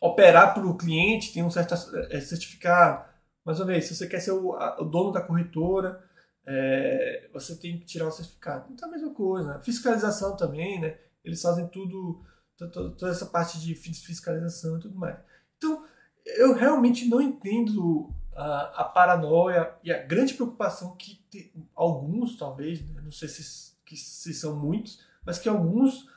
operar 0.00 0.54
para 0.54 0.66
o 0.66 0.76
cliente, 0.76 1.32
tem 1.32 1.44
um 1.44 1.50
certo 1.50 1.74
é, 2.10 2.20
certificado. 2.20 3.08
Mais 3.44 3.60
uma 3.60 3.66
vez, 3.66 3.84
se 3.84 3.94
você 3.94 4.08
quer 4.08 4.18
ser 4.18 4.32
o, 4.32 4.50
o 4.50 4.84
dono 4.84 5.12
da 5.12 5.20
corretora, 5.20 6.02
é, 6.44 7.28
você 7.32 7.54
tem 7.56 7.78
que 7.78 7.86
tirar 7.86 8.08
o 8.08 8.10
certificado. 8.10 8.72
Então, 8.72 8.88
a 8.88 8.92
mesma 8.92 9.14
coisa. 9.14 9.54
Né? 9.54 9.60
Fiscalização 9.62 10.36
também, 10.36 10.80
né? 10.80 10.98
Eles 11.28 11.42
fazem 11.42 11.66
tudo, 11.68 12.22
toda 12.56 13.10
essa 13.10 13.26
parte 13.26 13.60
de 13.60 13.74
fiscalização 13.74 14.78
e 14.78 14.80
tudo 14.80 14.98
mais. 14.98 15.18
Então, 15.56 15.84
eu 16.24 16.54
realmente 16.54 17.06
não 17.08 17.20
entendo 17.20 18.12
a, 18.34 18.82
a 18.82 18.84
paranoia 18.84 19.74
e 19.82 19.92
a 19.92 20.02
grande 20.02 20.34
preocupação 20.34 20.96
que 20.96 21.16
te, 21.30 21.52
alguns, 21.74 22.36
talvez, 22.36 22.80
né, 22.82 23.00
não 23.02 23.12
sei 23.12 23.28
se, 23.28 23.72
que, 23.84 23.96
se 23.96 24.32
são 24.34 24.56
muitos, 24.56 25.04
mas 25.24 25.38
que 25.38 25.48
alguns 25.48 26.08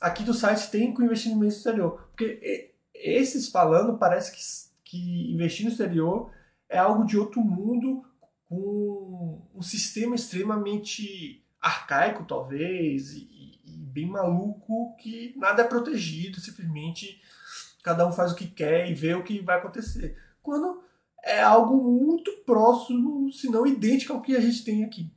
aqui 0.00 0.22
do 0.22 0.34
site 0.34 0.70
têm 0.70 0.92
com 0.92 1.02
investimento 1.02 1.54
exterior. 1.54 2.08
Porque 2.10 2.72
esses 2.94 3.48
falando, 3.48 3.98
parece 3.98 4.32
que, 4.32 4.90
que 4.90 5.32
investir 5.32 5.64
no 5.64 5.72
exterior 5.72 6.30
é 6.68 6.78
algo 6.78 7.04
de 7.04 7.18
outro 7.18 7.40
mundo, 7.40 8.04
com 8.48 9.42
um 9.54 9.62
sistema 9.62 10.14
extremamente 10.14 11.42
arcaico, 11.60 12.24
talvez, 12.24 13.14
bem 13.92 14.06
maluco 14.06 14.96
que 14.96 15.34
nada 15.36 15.62
é 15.62 15.68
protegido, 15.68 16.40
simplesmente 16.40 17.20
cada 17.82 18.06
um 18.06 18.12
faz 18.12 18.32
o 18.32 18.36
que 18.36 18.46
quer 18.46 18.90
e 18.90 18.94
vê 18.94 19.14
o 19.14 19.24
que 19.24 19.40
vai 19.40 19.58
acontecer. 19.58 20.16
Quando 20.42 20.82
é 21.22 21.42
algo 21.42 21.82
muito 21.82 22.32
próximo, 22.44 23.30
se 23.32 23.48
não 23.50 23.66
idêntico 23.66 24.12
ao 24.12 24.22
que 24.22 24.36
a 24.36 24.40
gente 24.40 24.64
tem 24.64 24.84
aqui. 24.84 25.10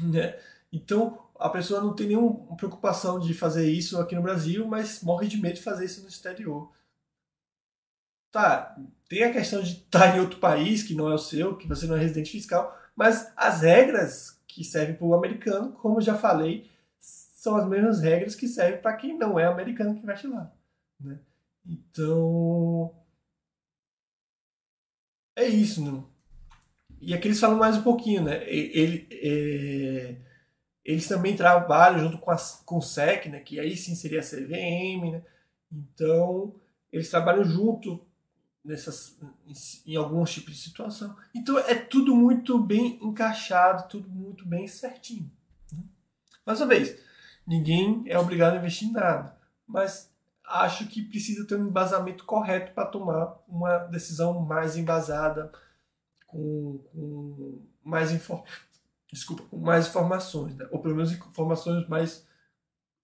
Né? 0.00 0.38
Então, 0.72 1.18
a 1.38 1.48
pessoa 1.48 1.80
não 1.80 1.94
tem 1.94 2.08
nenhuma 2.08 2.56
preocupação 2.56 3.18
de 3.18 3.34
fazer 3.34 3.70
isso 3.70 4.00
aqui 4.00 4.14
no 4.14 4.22
Brasil, 4.22 4.66
mas 4.66 5.02
morre 5.02 5.28
de 5.28 5.36
medo 5.36 5.56
de 5.56 5.62
fazer 5.62 5.84
isso 5.84 6.02
no 6.02 6.08
exterior. 6.08 6.72
Tá, 8.32 8.76
tem 9.08 9.22
a 9.22 9.32
questão 9.32 9.62
de 9.62 9.74
estar 9.74 10.16
em 10.16 10.20
outro 10.20 10.40
país 10.40 10.82
que 10.82 10.94
não 10.94 11.08
é 11.08 11.14
o 11.14 11.18
seu, 11.18 11.56
que 11.56 11.68
você 11.68 11.86
não 11.86 11.94
é 11.94 12.00
residente 12.00 12.32
fiscal, 12.32 12.76
mas 12.96 13.32
as 13.36 13.60
regras 13.60 14.40
que 14.46 14.64
servem 14.64 14.96
para 14.96 15.06
o 15.06 15.14
americano, 15.14 15.72
como 15.72 16.00
já 16.00 16.16
falei, 16.16 16.68
são 17.44 17.56
as 17.56 17.68
mesmas 17.68 18.00
regras 18.00 18.34
que 18.34 18.48
servem 18.48 18.80
para 18.80 18.96
quem 18.96 19.18
não 19.18 19.38
é 19.38 19.44
americano 19.44 19.94
que 19.94 20.00
investe 20.00 20.26
lá. 20.26 20.50
Né? 20.98 21.18
Então, 21.66 22.94
é 25.36 25.46
isso, 25.46 25.84
né? 25.84 26.02
E 27.02 27.12
aqui 27.12 27.28
eles 27.28 27.38
falam 27.38 27.58
mais 27.58 27.76
um 27.76 27.82
pouquinho, 27.82 28.22
né? 28.22 28.42
Ele, 28.48 29.06
é, 29.12 30.16
eles 30.82 31.06
também 31.06 31.36
trabalham 31.36 31.98
junto 31.98 32.16
com, 32.16 32.30
a, 32.30 32.36
com 32.64 32.78
o 32.78 32.82
SEC, 32.82 33.26
né? 33.26 33.40
Que 33.40 33.60
aí 33.60 33.76
sim 33.76 33.94
seria 33.94 34.20
a 34.20 34.22
CVM, 34.22 35.12
né? 35.12 35.22
Então, 35.70 36.54
eles 36.90 37.10
trabalham 37.10 37.44
junto 37.44 38.06
nessas, 38.64 39.18
em, 39.46 39.92
em 39.92 39.96
alguns 39.96 40.32
tipos 40.32 40.54
de 40.54 40.60
situação. 40.60 41.14
Então, 41.34 41.58
é 41.58 41.74
tudo 41.74 42.16
muito 42.16 42.58
bem 42.58 42.98
encaixado, 43.02 43.86
tudo 43.90 44.08
muito 44.08 44.46
bem 44.46 44.66
certinho. 44.66 45.30
Né? 45.70 45.82
Mais 46.46 46.58
uma 46.58 46.68
vez, 46.68 47.04
ninguém 47.46 48.04
é 48.06 48.18
obrigado 48.18 48.54
a 48.54 48.56
investir 48.56 48.88
em 48.88 48.92
nada. 48.92 49.36
Mas 49.66 50.12
acho 50.46 50.86
que 50.88 51.02
precisa 51.02 51.46
ter 51.46 51.56
um 51.56 51.68
embasamento 51.68 52.24
correto 52.24 52.72
para 52.72 52.86
tomar 52.86 53.42
uma 53.48 53.78
decisão 53.78 54.40
mais 54.40 54.76
embasada, 54.76 55.50
com, 56.26 56.78
com 56.92 57.62
mais 57.82 58.12
infor... 58.12 58.44
Desculpa, 59.12 59.44
com 59.44 59.58
mais 59.58 59.86
informações, 59.86 60.56
né? 60.56 60.66
ou 60.72 60.80
pelo 60.80 60.96
menos 60.96 61.12
informações 61.12 61.86
mais 61.88 62.26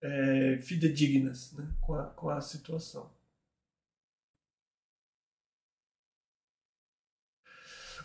é, 0.02 0.58
fidedignas 0.60 1.52
né? 1.52 1.68
com, 1.80 1.94
a, 1.94 2.06
com 2.06 2.28
a 2.28 2.40
situação. 2.40 3.08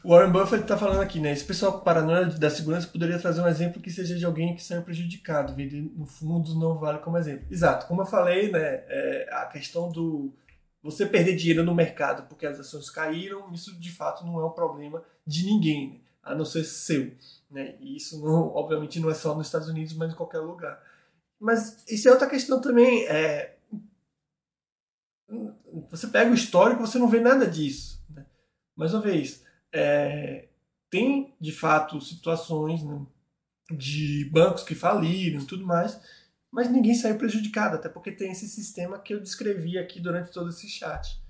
O 0.06 0.10
Warren 0.10 0.32
Buffett 0.32 0.62
está 0.62 0.78
falando 0.78 1.02
aqui, 1.02 1.20
né? 1.20 1.32
Esse 1.32 1.44
pessoal 1.44 1.82
paranoia 1.82 2.28
da 2.28 2.48
segurança 2.48 2.88
poderia 2.88 3.18
trazer 3.18 3.42
um 3.42 3.48
exemplo 3.48 3.82
que 3.82 3.90
seja 3.90 4.16
de 4.16 4.24
alguém 4.24 4.54
que 4.54 4.64
saiu 4.64 4.84
prejudicado, 4.84 5.56
vendo 5.56 5.92
no 5.98 6.06
fundo 6.06 6.54
não 6.54 6.78
vale 6.78 7.00
como 7.00 7.18
exemplo. 7.18 7.48
Exato, 7.50 7.88
como 7.88 8.04
eu 8.04 8.06
falei, 8.06 8.52
né? 8.52 8.84
É, 8.88 9.28
a 9.32 9.48
questão 9.48 9.92
do 9.92 10.32
você 10.84 11.08
perder 11.08 11.36
dinheiro 11.36 11.64
no 11.64 11.74
mercado 11.74 12.28
porque 12.30 12.46
as 12.46 12.60
ações 12.60 12.88
caíram, 12.92 13.52
isso 13.52 13.76
de 13.80 13.92
fato 13.92 14.24
não 14.24 14.40
é 14.40 14.46
um 14.46 14.52
problema 14.52 15.04
de 15.26 15.44
ninguém, 15.44 15.94
né? 15.94 16.00
a 16.22 16.36
não 16.36 16.46
ser 16.46 16.66
seu, 16.66 17.12
né? 17.50 17.76
E 17.80 17.98
isso 17.98 18.24
não, 18.24 18.54
obviamente 18.54 19.00
não 19.00 19.10
é 19.10 19.16
só 19.16 19.34
nos 19.34 19.48
Estados 19.48 19.70
Unidos, 19.70 19.96
mas 19.96 20.14
em 20.14 20.16
qualquer 20.16 20.40
lugar. 20.40 20.84
Mas 21.40 21.84
isso 21.90 22.08
é 22.08 22.12
outra 22.12 22.30
questão 22.30 22.62
também. 22.62 23.08
É... 23.08 23.56
Você 25.90 26.06
pega 26.06 26.30
o 26.30 26.36
histórico, 26.36 26.86
você 26.86 27.00
não 27.00 27.08
vê 27.08 27.20
nada 27.20 27.48
disso. 27.48 28.00
Né? 28.08 28.24
Mais 28.76 28.94
uma 28.94 29.02
vez, 29.02 29.45
é, 29.76 30.48
tem 30.90 31.36
de 31.40 31.52
fato 31.52 32.00
situações 32.00 32.82
né, 32.82 33.06
de 33.70 34.30
bancos 34.32 34.64
que 34.64 34.74
faliram 34.74 35.42
e 35.42 35.46
tudo 35.46 35.66
mais, 35.66 36.00
mas 36.50 36.72
ninguém 36.72 36.96
saiu 36.96 37.18
prejudicado, 37.18 37.76
até 37.76 37.90
porque 37.90 38.12
tem 38.12 38.32
esse 38.32 38.48
sistema 38.48 38.98
que 38.98 39.14
eu 39.14 39.20
descrevi 39.20 39.78
aqui 39.78 40.00
durante 40.00 40.32
todo 40.32 40.50
esse 40.50 40.70
chat. 40.70 41.22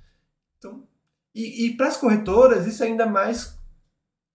Então, 0.60 0.88
e, 1.34 1.66
e 1.66 1.76
para 1.76 1.88
as 1.88 1.98
corretoras 1.98 2.68
isso 2.68 2.84
é 2.84 2.88
ainda 2.88 3.08
mais 3.08 3.58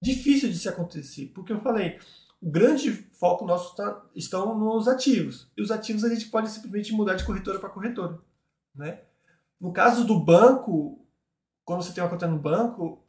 difícil 0.02 0.50
de 0.50 0.58
se 0.58 0.68
acontecer, 0.68 1.30
porque 1.32 1.52
eu 1.52 1.60
falei, 1.60 2.00
o 2.42 2.50
grande 2.50 2.90
foco 3.12 3.46
nosso 3.46 3.76
tá, 3.76 4.04
estão 4.16 4.58
nos 4.58 4.88
ativos. 4.88 5.48
E 5.56 5.62
os 5.62 5.70
ativos 5.70 6.02
a 6.02 6.08
gente 6.08 6.26
pode 6.26 6.50
simplesmente 6.50 6.92
mudar 6.92 7.14
de 7.14 7.24
corretora 7.24 7.60
para 7.60 7.68
corretora. 7.68 8.18
Né? 8.74 9.02
No 9.60 9.72
caso 9.72 10.04
do 10.04 10.18
banco, 10.18 11.06
quando 11.64 11.82
você 11.82 11.92
tem 11.92 12.02
uma 12.02 12.10
conta 12.10 12.26
no 12.26 12.38
banco, 12.38 12.99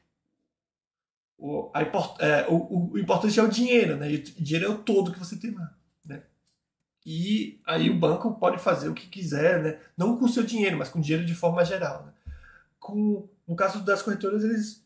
o, 1.42 1.72
a, 1.74 1.82
é, 2.24 2.46
o, 2.48 2.92
o, 2.92 3.00
importante 3.00 3.39
é 3.39 3.42
o 3.42 3.50
dinheiro, 3.50 3.98
né? 3.98 4.12
E 4.12 4.18
o 4.18 4.44
dinheiro 4.44 4.68
é 4.68 4.70
o 4.70 4.78
todo 4.78 5.12
que 5.12 5.18
você 5.18 5.36
tem 5.36 5.50
lá, 5.50 5.76
né? 6.06 6.22
E 7.04 7.60
aí 7.66 7.89
o 7.89 7.98
banco 7.98 8.36
pode 8.36 8.60
fazer 8.60 8.89
o 8.89 8.94
que 8.94 9.08
quiser, 9.08 9.60
né? 9.64 9.80
Não 9.98 10.16
com 10.18 10.26
o 10.26 10.30
seu 10.30 10.44
dinheiro, 10.44 10.78
mas 10.78 10.89
com 10.89 11.02
dinheiro 11.02 11.26
de 11.26 11.34
forma 11.34 11.66
geral. 11.66 12.06
Né? 12.06 12.14
Com, 12.80 13.28
no 13.48 13.56
caso 13.56 13.84
das 13.84 14.04
corretoras, 14.04 14.44
eles, 14.44 14.86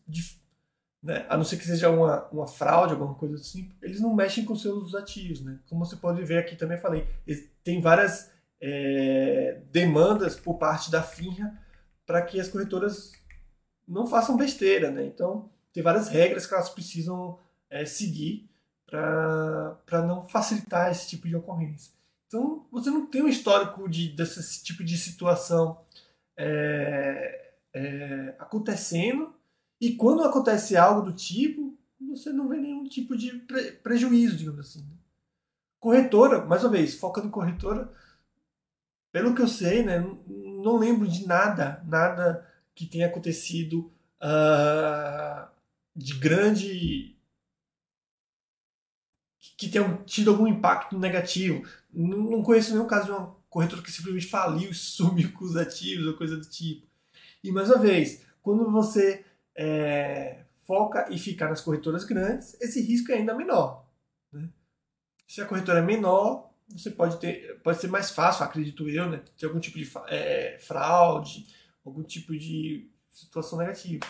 né? 1.04 1.26
a 1.28 1.36
não 1.36 1.44
ser 1.44 1.58
que 1.58 1.66
seja 1.66 1.90
uma, 1.90 2.26
uma 2.30 2.48
fraude, 2.48 2.94
alguma 2.94 3.16
coisa 3.16 3.36
assim, 3.36 3.70
eles 3.82 4.00
não 4.00 4.16
mexem 4.16 4.46
com 4.46 4.56
seus 4.56 4.96
ativos, 4.96 5.42
né? 5.42 5.60
Como 5.68 5.86
você 5.86 5.98
pode 5.98 6.24
ver 6.24 6.38
aqui, 6.38 6.56
também 6.56 6.78
falei, 6.78 7.06
tem 7.66 7.82
várias 7.82 8.32
é, 8.62 9.62
demandas 9.74 10.38
por 10.38 10.58
parte 10.58 10.90
da 10.90 11.04
FINRA 11.04 11.54
para 12.06 12.22
que 12.22 12.40
as 12.40 12.48
corretoras 12.48 13.12
não 13.86 14.08
façam 14.08 14.38
besteira, 14.38 14.90
né? 14.90 15.06
Então, 15.06 15.50
tem 15.76 15.84
várias 15.84 16.08
regras 16.08 16.48
que 16.48 16.54
elas 16.54 16.70
precisam 16.70 17.38
é, 17.70 17.86
seguir 17.86 18.50
para 18.88 20.06
não 20.08 20.26
facilitar 20.30 20.90
esse 20.90 21.10
tipo 21.10 21.28
de 21.28 21.36
ocorrência. 21.36 21.92
Então, 22.28 22.66
você 22.72 22.90
não 22.90 23.06
tem 23.08 23.22
um 23.22 23.28
histórico 23.28 23.90
de, 23.90 24.08
desse 24.08 24.64
tipo 24.64 24.86
de 24.86 24.98
situação 24.98 25.82
é, 26.38 27.52
é, 27.74 28.36
acontecendo, 28.40 29.34
e 29.82 29.98
quando 29.98 30.24
acontece 30.24 30.78
algo 30.78 31.02
do 31.02 31.14
tipo, 31.14 31.78
você 32.00 32.32
não 32.32 32.48
vê 32.48 32.56
nenhum 32.56 32.86
tipo 32.86 33.18
de 33.18 33.34
pre 33.40 33.74
prejuízo, 33.74 34.38
digamos 34.38 34.62
assim. 34.62 34.88
Corretora, 35.78 36.46
mais 36.46 36.64
uma 36.64 36.72
vez, 36.72 36.96
focando 36.96 37.28
em 37.28 37.32
corretora, 37.32 37.92
pelo 39.12 39.36
que 39.36 39.42
eu 39.42 39.48
sei, 39.48 39.84
né, 39.84 40.00
não 40.26 40.78
lembro 40.78 41.06
de 41.06 41.28
nada, 41.28 41.84
nada 41.86 42.50
que 42.74 42.86
tenha 42.86 43.08
acontecido 43.08 43.92
uh, 44.22 45.55
de 45.96 46.14
grande. 46.16 47.16
que 49.58 49.70
tenham 49.70 50.04
tido 50.04 50.32
algum 50.32 50.48
impacto 50.48 51.00
negativo. 51.00 51.66
Não, 51.94 52.44
conheço 52.44 52.74
nenhum 52.74 52.88
caso 52.88 53.06
de 53.06 53.12
uma 53.12 53.36
corretora 53.50 53.82
que 53.82 53.92
simplesmente 53.92 54.28
faliu 54.28 54.70
e 54.70 54.74
sumiu 54.76 55.32
com 55.32 55.46
os 55.46 55.56
ativos 55.56 56.06
ou 56.08 56.18
coisa 56.18 56.36
do 56.36 56.46
tipo. 56.46 56.86
E 57.44 57.52
mais 57.52 57.70
uma 57.70 57.80
vez, 57.80 58.26
quando 58.42 58.70
você 58.70 59.24
é, 59.56 60.44
foca 60.66 61.08
e 61.10 61.18
fica 61.18 61.48
nas 61.48 61.62
corretoras 61.62 62.04
grandes, 62.04 62.58
esse 62.60 62.82
risco 62.82 63.12
é 63.12 63.16
ainda 63.16 63.34
menor. 63.34 63.88
Né? 64.34 64.50
Se 65.28 65.42
a 65.42 65.46
corretora 65.46 65.80
é 65.80 65.82
menor, 65.84 66.52
você 66.68 66.90
pode 66.90 67.18
ter, 67.18 67.60
pode 67.62 67.80
ser 67.80 67.88
mais 67.88 68.12
fácil, 68.12 68.44
acredito 68.44 68.90
eu, 68.90 69.10
né? 69.10 69.24
ter 69.38 69.46
algum 69.46 69.60
tipo 69.60 69.78
de 69.78 69.90
é, 70.08 70.58
fraude, 70.60 71.48
algum 71.86 72.04
tipo 72.04 72.38
de 72.38 72.90
situação 73.10 73.60
negativa. 73.60 74.06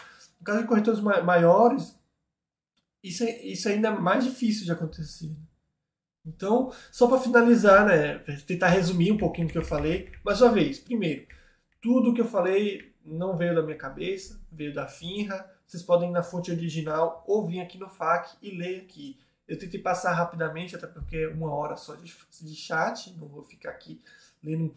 No 0.46 0.54
caso 0.54 0.62
de 0.62 0.68
corretores 0.68 1.00
maiores, 1.02 2.00
isso 3.04 3.24
é, 3.24 3.42
isso 3.42 3.68
é 3.68 3.72
ainda 3.72 3.90
mais 3.90 4.24
difícil 4.24 4.64
de 4.64 4.72
acontecer. 4.72 5.36
Então, 6.24 6.72
só 6.92 7.08
para 7.08 7.20
finalizar, 7.20 7.84
né, 7.84 8.20
tentar 8.46 8.68
resumir 8.68 9.12
um 9.12 9.18
pouquinho 9.18 9.48
o 9.48 9.52
que 9.52 9.58
eu 9.58 9.66
falei, 9.66 10.12
mais 10.24 10.42
uma 10.42 10.52
vez, 10.52 10.78
primeiro, 10.78 11.26
tudo 11.82 12.14
que 12.14 12.22
eu 12.22 12.28
falei 12.28 12.94
não 13.04 13.36
veio 13.36 13.56
da 13.56 13.64
minha 13.64 13.78
cabeça, 13.78 14.40
veio 14.52 14.72
da 14.72 14.88
Finra. 14.88 15.52
Vocês 15.66 15.82
podem 15.82 16.10
ir 16.10 16.14
na 16.14 16.22
fonte 16.22 16.52
original 16.52 17.24
ou 17.28 17.48
vir 17.48 17.60
aqui 17.60 17.80
no 17.80 17.90
FAQ 17.90 18.38
e 18.40 18.52
ler 18.52 18.82
aqui. 18.82 19.20
Eu 19.48 19.58
tentei 19.58 19.80
passar 19.80 20.14
rapidamente, 20.14 20.76
até 20.76 20.86
porque 20.86 21.18
é 21.18 21.28
uma 21.28 21.52
hora 21.52 21.76
só 21.76 21.96
de, 21.96 22.12
de 22.42 22.56
chat, 22.56 23.16
não 23.18 23.28
vou 23.28 23.44
ficar 23.44 23.72
aqui 23.72 24.00
lendo 24.44 24.76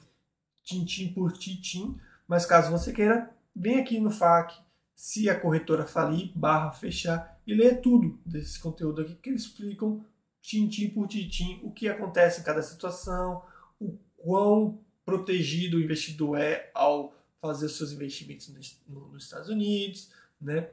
tintim 0.62 1.12
por 1.12 1.32
tintim, 1.32 1.98
mas 2.26 2.46
caso 2.46 2.70
você 2.70 2.90
queira, 2.90 3.30
vem 3.54 3.78
aqui 3.80 4.00
no 4.00 4.10
FAQ, 4.10 4.54
se 4.98 5.30
a 5.30 5.38
corretora 5.38 5.86
falir, 5.86 6.32
barra 6.34 6.72
fechar, 6.72 7.40
e 7.46 7.54
ler 7.54 7.80
tudo 7.80 8.18
desse 8.26 8.58
conteúdo 8.58 9.02
aqui 9.02 9.14
que 9.14 9.30
eles 9.30 9.42
explicam 9.42 10.04
tintim 10.42 10.90
por 10.90 11.06
tintim 11.06 11.60
o 11.62 11.70
que 11.70 11.88
acontece 11.88 12.40
em 12.40 12.42
cada 12.42 12.60
situação, 12.62 13.44
o 13.78 13.96
quão 14.16 14.80
protegido 15.06 15.76
o 15.76 15.80
investidor 15.80 16.40
é 16.40 16.68
ao 16.74 17.14
fazer 17.40 17.66
os 17.66 17.76
seus 17.76 17.92
investimentos 17.92 18.48
nos 18.88 19.22
Estados 19.22 19.48
Unidos, 19.48 20.10
né? 20.40 20.68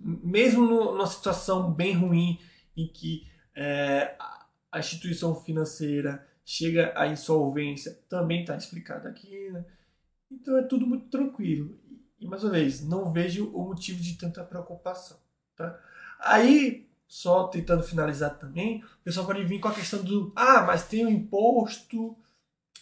mesmo 0.00 0.66
numa 0.66 1.06
situação 1.06 1.70
bem 1.70 1.92
ruim 1.92 2.40
em 2.74 2.88
que 2.88 3.26
é, 3.54 4.16
a 4.72 4.78
instituição 4.78 5.34
financeira 5.34 6.26
chega 6.42 6.94
à 6.96 7.06
insolvência, 7.06 8.00
também 8.08 8.40
está 8.40 8.56
explicado 8.56 9.06
aqui. 9.08 9.50
Né? 9.50 9.62
Então 10.30 10.56
é 10.56 10.62
tudo 10.62 10.86
muito 10.86 11.10
tranquilo. 11.10 11.78
E 12.22 12.26
mais 12.28 12.44
uma 12.44 12.52
vez, 12.52 12.80
não 12.86 13.10
vejo 13.10 13.50
o 13.52 13.64
motivo 13.64 14.00
de 14.00 14.16
tanta 14.16 14.44
preocupação. 14.44 15.16
Tá? 15.56 15.76
Aí, 16.20 16.88
só 17.08 17.48
tentando 17.48 17.82
finalizar 17.82 18.38
também, 18.38 18.84
o 19.00 19.04
pessoal 19.04 19.26
pode 19.26 19.42
vir 19.44 19.58
com 19.58 19.66
a 19.66 19.74
questão 19.74 20.04
do 20.04 20.32
ah, 20.36 20.62
mas 20.62 20.86
tem 20.86 21.04
o 21.04 21.10
imposto 21.10 22.16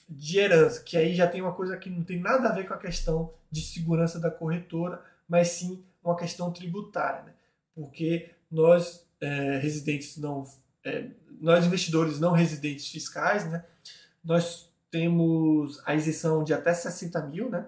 de 0.07 0.39
herança, 0.39 0.83
que 0.83 0.95
aí 0.95 1.15
já 1.15 1.27
tem 1.27 1.41
uma 1.41 1.55
coisa 1.55 1.75
que 1.79 1.89
não 1.89 2.05
tem 2.05 2.21
nada 2.21 2.51
a 2.51 2.53
ver 2.53 2.69
com 2.69 2.75
a 2.75 2.79
questão 2.79 3.33
de 3.51 3.63
segurança 3.63 4.21
da 4.21 4.31
corretora, 4.31 5.03
mas 5.27 5.49
sim 5.49 5.83
uma 6.05 6.17
questão 6.17 6.53
tributária, 6.53 7.23
né? 7.23 7.33
porque 7.75 8.31
nós 8.51 9.07
é, 9.21 9.57
residentes 9.57 10.19
não, 10.19 10.45
é, 10.85 11.09
nós 11.41 11.65
investidores 11.65 12.21
não 12.21 12.33
residentes 12.33 12.89
fiscais, 12.89 13.51
né? 13.51 13.65
nós 14.23 14.71
temos 14.91 15.81
a 15.87 15.95
isenção 15.95 16.45
de 16.45 16.53
até 16.53 16.75
60 16.75 17.27
mil, 17.27 17.49
né? 17.49 17.67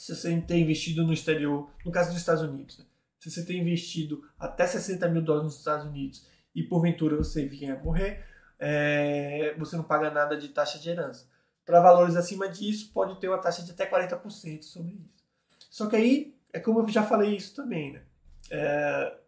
Se 0.00 0.16
você 0.16 0.40
tem 0.40 0.62
investido 0.62 1.04
no 1.04 1.12
exterior, 1.12 1.70
no 1.84 1.92
caso 1.92 2.08
dos 2.08 2.18
Estados 2.18 2.42
Unidos, 2.42 2.78
né? 2.78 2.86
se 3.18 3.30
você 3.30 3.44
tem 3.44 3.60
investido 3.60 4.26
até 4.38 4.66
60 4.66 5.06
mil 5.10 5.20
dólares 5.20 5.44
nos 5.44 5.58
Estados 5.58 5.84
Unidos 5.84 6.26
e 6.54 6.62
porventura 6.62 7.18
você 7.18 7.44
vier 7.44 7.78
a 7.78 7.84
morrer, 7.84 8.24
é, 8.58 9.54
você 9.58 9.76
não 9.76 9.84
paga 9.84 10.10
nada 10.10 10.38
de 10.38 10.48
taxa 10.48 10.78
de 10.78 10.88
herança. 10.88 11.28
Para 11.66 11.82
valores 11.82 12.16
acima 12.16 12.48
disso, 12.48 12.90
pode 12.94 13.20
ter 13.20 13.28
uma 13.28 13.42
taxa 13.42 13.62
de 13.62 13.72
até 13.72 13.84
40% 13.84 14.62
sobre 14.62 14.94
isso. 14.94 15.22
Só 15.70 15.86
que 15.86 15.96
aí, 15.96 16.34
é 16.50 16.58
como 16.58 16.80
eu 16.80 16.88
já 16.88 17.02
falei 17.02 17.36
isso 17.36 17.54
também, 17.54 17.92
né? 17.92 18.02
É, 18.50 19.18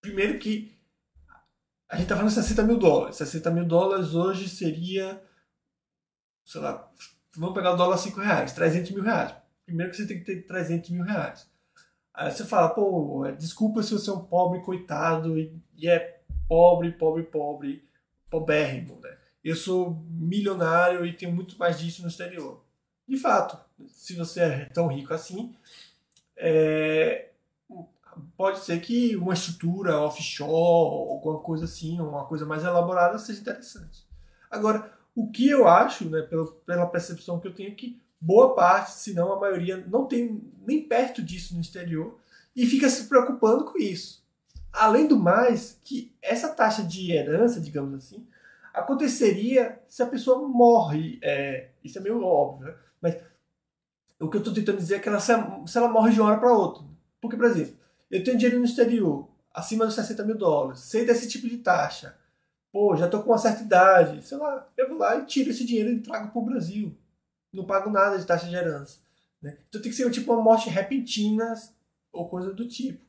primeiro 0.00 0.40
que 0.40 0.76
a 1.88 1.94
gente 1.94 2.06
está 2.06 2.16
falando 2.16 2.34
de 2.34 2.42
60 2.42 2.64
mil 2.64 2.78
dólares. 2.78 3.14
60 3.14 3.48
mil 3.52 3.64
dólares 3.64 4.12
hoje 4.12 4.48
seria, 4.48 5.22
sei 6.44 6.60
lá, 6.60 6.90
vamos 7.36 7.54
pegar 7.54 7.74
o 7.74 7.76
dólar 7.76 7.94
a 7.94 7.98
5 7.98 8.18
reais, 8.18 8.52
300 8.54 8.90
mil 8.90 9.04
reais. 9.04 9.41
Primeiro 9.64 9.90
que 9.90 9.96
você 9.96 10.06
tem 10.06 10.18
que 10.18 10.24
ter 10.24 10.46
300 10.46 10.90
mil 10.90 11.04
reais. 11.04 11.46
Aí 12.14 12.30
você 12.30 12.44
fala, 12.44 12.68
pô, 12.68 13.24
desculpa 13.38 13.82
se 13.82 13.92
você 13.92 14.10
é 14.10 14.12
um 14.12 14.24
pobre 14.24 14.60
coitado 14.60 15.38
e, 15.38 15.54
e 15.76 15.88
é 15.88 16.20
pobre, 16.46 16.92
pobre, 16.92 17.22
pobre, 17.22 17.84
pobérrimo, 18.28 19.00
né? 19.00 19.16
Eu 19.42 19.56
sou 19.56 20.02
milionário 20.10 21.04
e 21.06 21.12
tenho 21.12 21.32
muito 21.32 21.58
mais 21.58 21.80
disso 21.80 22.02
no 22.02 22.08
exterior. 22.08 22.62
De 23.08 23.16
fato, 23.16 23.58
se 23.88 24.14
você 24.14 24.40
é 24.40 24.64
tão 24.66 24.86
rico 24.86 25.12
assim, 25.12 25.54
é, 26.36 27.30
pode 28.36 28.60
ser 28.60 28.80
que 28.80 29.16
uma 29.16 29.34
estrutura 29.34 29.98
offshore, 29.98 31.10
alguma 31.10 31.40
coisa 31.40 31.64
assim, 31.64 32.00
uma 32.00 32.26
coisa 32.26 32.46
mais 32.46 32.62
elaborada 32.62 33.18
seja 33.18 33.40
interessante. 33.40 34.06
Agora, 34.50 34.92
o 35.14 35.30
que 35.30 35.48
eu 35.48 35.66
acho, 35.66 36.08
né, 36.08 36.22
pela, 36.22 36.46
pela 36.46 36.86
percepção 36.86 37.40
que 37.40 37.48
eu 37.48 37.54
tenho, 37.54 37.72
é 37.72 37.74
boa 38.22 38.54
parte, 38.54 38.92
se 38.92 39.12
não 39.12 39.32
a 39.32 39.40
maioria, 39.40 39.84
não 39.88 40.06
tem 40.06 40.40
nem 40.64 40.80
perto 40.80 41.20
disso 41.20 41.54
no 41.54 41.60
exterior 41.60 42.20
e 42.54 42.64
fica 42.64 42.88
se 42.88 43.08
preocupando 43.08 43.64
com 43.64 43.76
isso. 43.76 44.22
Além 44.72 45.08
do 45.08 45.18
mais, 45.18 45.80
que 45.82 46.14
essa 46.22 46.48
taxa 46.48 46.84
de 46.84 47.10
herança, 47.10 47.60
digamos 47.60 47.94
assim, 47.94 48.24
aconteceria 48.72 49.80
se 49.88 50.02
a 50.02 50.06
pessoa 50.06 50.46
morre. 50.46 51.18
É, 51.20 51.70
isso 51.82 51.98
é 51.98 52.00
meio 52.00 52.22
óbvio, 52.24 52.68
né? 52.68 52.74
mas 53.00 53.16
o 54.20 54.30
que 54.30 54.36
eu 54.36 54.40
estou 54.40 54.54
tentando 54.54 54.78
dizer 54.78 54.96
é 54.96 54.98
que 55.00 55.08
ela, 55.08 55.18
se, 55.18 55.32
ela 55.32 55.88
morre 55.88 56.12
de 56.12 56.20
uma 56.20 56.30
hora 56.30 56.38
para 56.38 56.56
outra. 56.56 56.84
Porque, 57.20 57.36
por 57.36 57.46
exemplo, 57.46 57.76
eu 58.08 58.22
tenho 58.22 58.38
dinheiro 58.38 58.60
no 58.60 58.64
exterior, 58.64 59.28
acima 59.52 59.84
dos 59.84 59.96
60 59.96 60.24
mil 60.24 60.38
dólares, 60.38 60.80
sem 60.80 61.04
desse 61.04 61.28
tipo 61.28 61.48
de 61.48 61.58
taxa. 61.58 62.16
Pô, 62.70 62.96
já 62.96 63.06
estou 63.06 63.22
com 63.22 63.30
uma 63.30 63.38
certa 63.38 63.62
idade, 63.62 64.22
sei 64.22 64.38
lá, 64.38 64.66
eu 64.76 64.88
vou 64.88 64.98
lá 64.98 65.16
e 65.16 65.26
tiro 65.26 65.50
esse 65.50 65.66
dinheiro 65.66 65.90
e 65.90 66.00
trago 66.00 66.30
para 66.30 66.40
o 66.40 66.44
Brasil 66.44 66.96
não 67.52 67.64
pago 67.64 67.90
nada 67.90 68.18
de 68.18 68.26
taxa 68.26 68.48
de 68.48 68.54
herança. 68.54 68.98
Né? 69.40 69.58
Então 69.68 69.82
tem 69.82 69.90
que 69.90 69.96
ser 69.96 70.10
tipo 70.10 70.32
uma 70.32 70.42
morte 70.42 70.70
repentina 70.70 71.54
ou 72.12 72.28
coisa 72.28 72.52
do 72.52 72.66
tipo. 72.66 73.04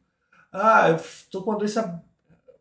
Ah, 0.52 0.89
eu 0.89 1.00
tô 1.32 1.44
com 1.44 1.52
uma 1.52 1.58
doença 1.58 2.04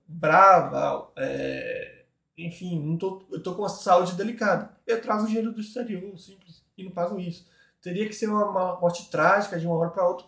brava, 0.06 1.10
é, 1.16 2.04
enfim, 2.36 2.80
não 2.80 2.96
tô, 2.96 3.22
eu 3.30 3.42
tô 3.42 3.54
com 3.54 3.62
uma 3.62 3.68
saúde 3.68 4.14
delicada. 4.14 4.70
Eu 4.86 5.00
trago 5.00 5.24
o 5.24 5.26
dinheiro 5.26 5.52
do 5.52 5.60
exterior, 5.60 6.18
simples, 6.18 6.62
e 6.76 6.84
não 6.84 6.90
pago 6.90 7.18
isso. 7.18 7.46
Teria 7.80 8.06
que 8.06 8.14
ser 8.14 8.28
uma, 8.28 8.80
morte 8.80 9.10
trágica 9.10 9.58
de 9.58 9.66
uma 9.66 9.76
hora 9.76 9.90
para 9.90 10.08
outra 10.08 10.26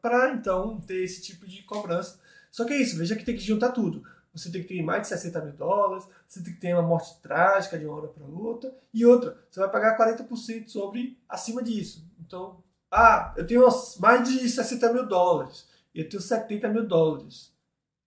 para 0.00 0.32
então 0.32 0.80
ter 0.80 1.02
esse 1.02 1.22
tipo 1.22 1.46
de 1.46 1.62
cobrança. 1.62 2.18
Só 2.50 2.64
que 2.64 2.72
é 2.72 2.80
isso, 2.80 2.96
veja 2.96 3.16
que 3.16 3.24
tem 3.24 3.34
que 3.34 3.42
juntar 3.42 3.72
tudo 3.72 4.02
você 4.34 4.50
tem 4.50 4.62
que 4.62 4.68
ter 4.68 4.82
mais 4.82 5.02
de 5.02 5.08
60 5.08 5.40
mil 5.42 5.52
dólares, 5.52 6.08
você 6.26 6.42
tem 6.42 6.52
que 6.52 6.60
ter 6.60 6.74
uma 6.74 6.82
morte 6.82 7.20
trágica 7.22 7.78
de 7.78 7.86
uma 7.86 7.96
hora 7.96 8.08
para 8.08 8.24
outra, 8.24 8.76
e 8.92 9.06
outra, 9.06 9.38
você 9.48 9.60
vai 9.60 9.70
pagar 9.70 9.96
40% 9.96 10.68
sobre 10.68 11.18
acima 11.28 11.62
disso. 11.62 12.04
Então, 12.18 12.62
ah, 12.90 13.32
eu 13.36 13.46
tenho 13.46 13.66
mais 14.00 14.28
de 14.28 14.48
60 14.48 14.92
mil 14.92 15.06
dólares, 15.06 15.68
eu 15.94 16.08
tenho 16.08 16.20
70 16.20 16.68
mil 16.68 16.86
dólares. 16.86 17.54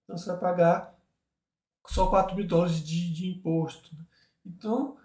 Então 0.04 0.18
você 0.18 0.30
vai 0.30 0.40
pagar 0.40 0.98
só 1.88 2.10
4 2.10 2.36
mil 2.36 2.46
dólares 2.46 2.84
de, 2.84 3.14
de 3.14 3.28
imposto. 3.28 3.90
Então, 4.46 4.98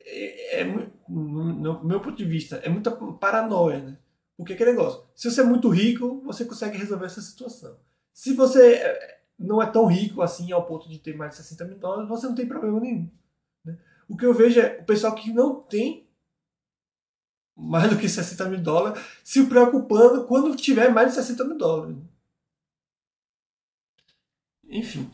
é, 0.00 0.60
é, 0.60 0.64
no 1.08 1.84
meu 1.84 2.00
ponto 2.00 2.16
de 2.16 2.24
vista, 2.24 2.56
é 2.56 2.68
muita 2.68 2.90
paranoia, 2.90 3.80
né? 3.80 3.98
Porque 4.36 4.52
aquele 4.52 4.72
negócio, 4.72 5.04
se 5.14 5.30
você 5.30 5.40
é 5.40 5.44
muito 5.44 5.68
rico, 5.68 6.20
você 6.24 6.44
consegue 6.44 6.76
resolver 6.76 7.06
essa 7.06 7.20
situação. 7.20 7.76
Se 8.12 8.34
você 8.34 8.74
é, 8.74 9.13
não 9.38 9.62
é 9.62 9.66
tão 9.66 9.86
rico 9.86 10.22
assim 10.22 10.52
ao 10.52 10.64
ponto 10.64 10.88
de 10.88 10.98
ter 10.98 11.16
mais 11.16 11.32
de 11.32 11.38
60 11.38 11.64
mil 11.64 11.78
dólares, 11.78 12.08
você 12.08 12.26
não 12.26 12.34
tem 12.34 12.46
problema 12.46 12.80
nenhum. 12.80 13.10
Né? 13.64 13.78
O 14.08 14.16
que 14.16 14.24
eu 14.24 14.34
vejo 14.34 14.60
é 14.60 14.78
o 14.80 14.84
pessoal 14.84 15.14
que 15.14 15.32
não 15.32 15.60
tem 15.60 16.06
mais 17.56 17.90
do 17.90 17.98
que 17.98 18.08
60 18.08 18.48
mil 18.48 18.60
dólares 18.60 19.02
se 19.22 19.46
preocupando 19.46 20.26
quando 20.26 20.56
tiver 20.56 20.88
mais 20.90 21.08
de 21.08 21.14
60 21.14 21.44
mil 21.44 21.58
dólares. 21.58 21.96
Enfim. 24.68 25.10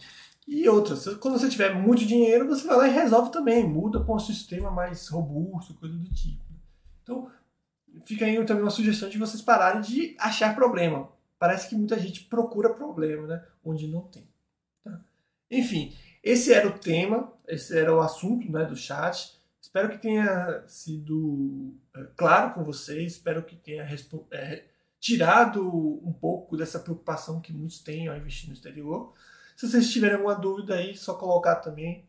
E 0.47 0.69
outras, 0.69 1.05
quando 1.19 1.39
você 1.39 1.49
tiver 1.49 1.75
muito 1.75 2.05
dinheiro, 2.05 2.49
você 2.49 2.67
vai 2.67 2.77
lá 2.77 2.89
e 2.89 2.93
resolve 2.93 3.31
também, 3.31 3.69
muda 3.69 4.03
para 4.03 4.15
um 4.15 4.19
sistema 4.19 4.71
mais 4.71 5.07
robusto, 5.09 5.75
coisa 5.75 5.95
do 5.95 6.13
tipo. 6.13 6.43
Então, 7.03 7.31
fica 8.05 8.25
aí 8.25 8.45
também 8.45 8.65
uma 8.65 8.71
sugestão 8.71 9.09
de 9.09 9.19
vocês 9.19 9.43
pararem 9.43 9.81
de 9.81 10.17
achar 10.19 10.55
problema 10.55 11.09
parece 11.41 11.71
que 11.71 11.75
muita 11.75 11.99
gente 11.99 12.25
procura 12.25 12.75
problema, 12.75 13.27
né? 13.27 13.45
Onde 13.65 13.89
não 13.89 14.03
tem. 14.03 14.29
Tá? 14.85 15.01
Enfim, 15.51 15.97
esse 16.23 16.53
era 16.53 16.69
o 16.69 16.79
tema, 16.79 17.33
esse 17.49 17.77
era 17.77 17.93
o 17.97 18.01
assunto 18.01 18.53
né, 18.53 18.67
do 18.67 18.77
chat. 18.77 19.41
Espero 19.61 19.89
que 19.89 19.99
tenha 19.99 20.63
sido 20.69 21.75
é, 21.97 22.05
claro 22.15 22.53
com 22.53 22.63
vocês, 22.63 23.15
espero 23.15 23.43
que 23.43 23.57
tenha 23.57 23.89
é, 24.31 24.65
tirado 25.01 25.67
um 26.07 26.13
pouco 26.13 26.59
dessa 26.59 26.79
preocupação 26.79 27.41
que 27.41 27.53
muitos 27.55 27.81
têm 27.81 28.07
ao 28.07 28.17
investir 28.17 28.49
no 28.49 28.55
exterior. 28.55 29.15
Se 29.57 29.67
vocês 29.67 29.91
tiverem 29.91 30.17
alguma 30.17 30.35
dúvida 30.35 30.75
aí, 30.75 30.95
só 30.95 31.15
colocar 31.15 31.57
também. 31.57 32.07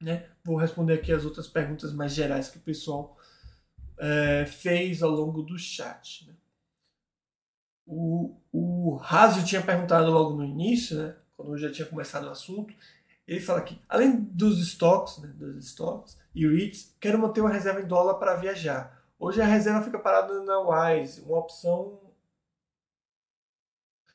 Né? 0.00 0.26
Vou 0.42 0.56
responder 0.56 0.94
aqui 0.94 1.12
as 1.12 1.24
outras 1.24 1.46
perguntas 1.46 1.92
mais 1.92 2.12
gerais 2.14 2.48
que 2.48 2.58
o 2.58 2.62
pessoal 2.62 3.18
é, 3.98 4.46
fez 4.46 5.02
ao 5.02 5.10
longo 5.10 5.42
do 5.42 5.58
chat. 5.58 6.26
Né? 6.26 6.34
O, 7.86 8.36
o 8.52 8.96
Razio 8.96 9.44
tinha 9.44 9.62
perguntado 9.62 10.10
logo 10.10 10.34
no 10.34 10.44
início, 10.44 10.96
né, 10.96 11.16
quando 11.36 11.52
eu 11.52 11.58
já 11.58 11.70
tinha 11.70 11.86
começado 11.86 12.26
o 12.26 12.30
assunto, 12.30 12.74
ele 13.26 13.40
fala 13.40 13.62
que, 13.62 13.78
além 13.88 14.20
dos 14.20 14.58
estoques, 14.58 15.18
né, 15.18 15.28
dos 15.28 15.64
estoques 15.64 16.18
e 16.34 16.46
REITs, 16.46 16.94
quero 17.00 17.18
manter 17.18 17.40
uma 17.40 17.50
reserva 17.50 17.80
em 17.80 17.86
dólar 17.86 18.14
para 18.14 18.36
viajar. 18.36 19.02
Hoje 19.18 19.40
a 19.40 19.46
reserva 19.46 19.82
fica 19.82 19.98
parada 19.98 20.42
na 20.42 20.58
Wise, 20.60 21.20
uma 21.22 21.38
opção 21.38 22.00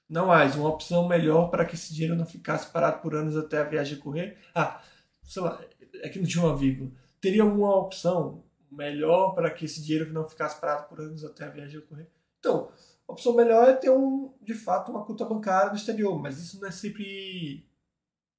não 0.09 0.31
Wise, 0.31 0.57
uma 0.57 0.69
opção 0.69 1.07
melhor 1.07 1.49
para 1.51 1.63
que 1.63 1.75
esse 1.75 1.93
dinheiro 1.93 2.15
não 2.15 2.25
ficasse 2.25 2.71
parado 2.71 2.99
por 2.99 3.13
anos 3.13 3.37
até 3.37 3.59
a 3.59 3.63
viagem 3.63 3.99
correr. 3.99 4.39
Ah, 4.55 4.81
sei 5.21 5.43
lá, 5.43 5.63
é 6.01 6.09
que 6.09 6.17
não 6.17 6.27
tinha 6.27 6.43
uma 6.43 6.57
vírgula. 6.57 6.91
Teria 7.21 7.43
alguma 7.43 7.75
opção 7.75 8.43
melhor 8.71 9.35
para 9.35 9.51
que 9.51 9.65
esse 9.65 9.83
dinheiro 9.83 10.11
não 10.11 10.27
ficasse 10.27 10.59
parado 10.59 10.87
por 10.89 10.99
anos 10.99 11.23
até 11.23 11.45
a 11.45 11.49
viagem 11.49 11.79
ocorrer? 11.79 12.07
Então, 12.39 12.71
a 13.09 13.11
opção 13.11 13.35
melhor 13.35 13.67
é 13.67 13.73
ter, 13.73 13.89
um, 13.89 14.31
de 14.39 14.53
fato, 14.53 14.91
uma 14.91 15.03
conta 15.03 15.25
bancária 15.25 15.71
no 15.71 15.75
exterior, 15.75 16.21
mas 16.21 16.37
isso 16.37 16.61
não 16.61 16.67
é 16.67 16.71
sempre 16.71 17.65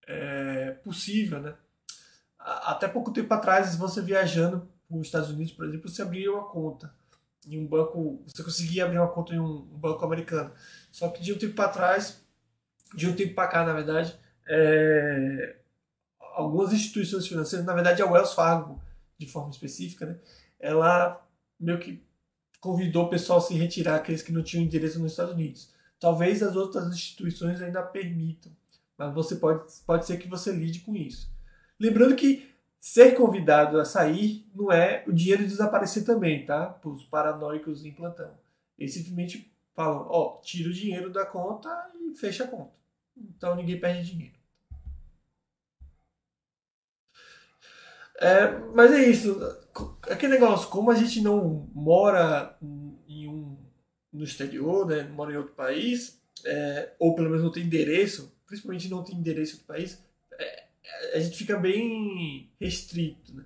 é, 0.06 0.70
possível, 0.84 1.40
né? 1.40 1.54
Até 2.38 2.86
pouco 2.86 3.12
tempo 3.12 3.34
atrás, 3.34 3.74
você 3.74 4.00
viajando 4.00 4.66
para 4.88 4.96
os 4.96 5.06
Estados 5.06 5.28
Unidos, 5.28 5.52
por 5.52 5.66
exemplo, 5.66 5.88
você 5.88 6.02
abria 6.02 6.32
uma 6.32 6.48
conta 6.48 6.94
em 7.46 7.58
um 7.58 7.66
banco, 7.66 8.22
você 8.24 8.44
conseguia 8.44 8.84
abrir 8.84 8.98
uma 8.98 9.12
conta 9.12 9.34
em 9.34 9.40
um 9.40 9.60
banco 9.62 10.04
americano. 10.04 10.52
Só 10.92 11.08
que 11.08 11.20
de 11.20 11.32
um 11.32 11.38
tempo 11.38 11.54
para 11.54 11.68
trás, 11.68 12.24
de 12.94 13.08
um 13.08 13.16
tempo 13.16 13.34
para 13.34 13.48
cá, 13.48 13.64
na 13.64 13.72
verdade, 13.72 14.16
é, 14.48 15.56
algumas 16.34 16.72
instituições 16.72 17.26
financeiras, 17.26 17.66
na 17.66 17.74
verdade 17.74 18.02
a 18.02 18.06
Wells 18.06 18.34
Fargo, 18.34 18.80
de 19.18 19.26
forma 19.26 19.50
específica, 19.50 20.06
né, 20.06 20.18
ela 20.60 21.20
meio 21.58 21.80
que 21.80 22.02
convidou 22.60 23.06
o 23.06 23.08
pessoal 23.08 23.38
a 23.38 23.42
se 23.42 23.54
retirar, 23.54 23.96
aqueles 23.96 24.22
que 24.22 24.32
não 24.32 24.42
tinham 24.42 24.64
endereço 24.64 25.00
nos 25.00 25.12
Estados 25.12 25.34
Unidos. 25.34 25.72
Talvez 25.98 26.42
as 26.42 26.54
outras 26.54 26.86
instituições 26.88 27.60
ainda 27.60 27.82
permitam, 27.82 28.52
mas 28.96 29.14
você 29.14 29.36
pode, 29.36 29.64
pode 29.86 30.06
ser 30.06 30.18
que 30.18 30.28
você 30.28 30.52
lide 30.52 30.80
com 30.80 30.94
isso. 30.94 31.30
Lembrando 31.78 32.14
que 32.14 32.50
ser 32.78 33.14
convidado 33.14 33.78
a 33.78 33.84
sair 33.84 34.46
não 34.54 34.70
é 34.70 35.04
o 35.06 35.12
dinheiro 35.12 35.46
desaparecer 35.46 36.04
também, 36.04 36.44
tá? 36.44 36.66
Para 36.66 36.90
os 36.90 37.04
paranoicos 37.04 37.84
em 37.84 37.92
plantão. 37.92 38.32
Eles 38.78 38.94
simplesmente 38.94 39.50
falam, 39.74 40.06
ó, 40.08 40.40
tira 40.42 40.68
o 40.68 40.72
dinheiro 40.72 41.10
da 41.10 41.24
conta 41.24 41.68
e 41.94 42.14
fecha 42.14 42.44
a 42.44 42.48
conta. 42.48 42.72
Então 43.16 43.54
ninguém 43.54 43.78
perde 43.78 44.10
dinheiro. 44.10 44.38
É, 48.18 48.58
mas 48.74 48.92
é 48.92 49.02
isso 49.02 49.38
aquele 50.02 50.34
negócio, 50.34 50.68
como 50.68 50.90
a 50.90 50.94
gente 50.94 51.20
não 51.20 51.68
mora 51.74 52.56
em 53.06 53.28
um, 53.28 53.56
no 54.12 54.24
exterior, 54.24 54.86
né, 54.86 55.02
mora 55.04 55.32
em 55.32 55.36
outro 55.36 55.54
país, 55.54 56.20
é, 56.44 56.94
ou 56.98 57.14
pelo 57.14 57.28
menos 57.28 57.44
não 57.44 57.52
tem 57.52 57.64
endereço, 57.64 58.34
principalmente 58.46 58.88
não 58.88 59.04
tem 59.04 59.16
endereço 59.16 59.58
no 59.58 59.64
país, 59.64 60.02
é, 60.38 60.64
a 61.14 61.20
gente 61.20 61.36
fica 61.36 61.56
bem 61.56 62.50
restrito. 62.60 63.34
Né? 63.34 63.44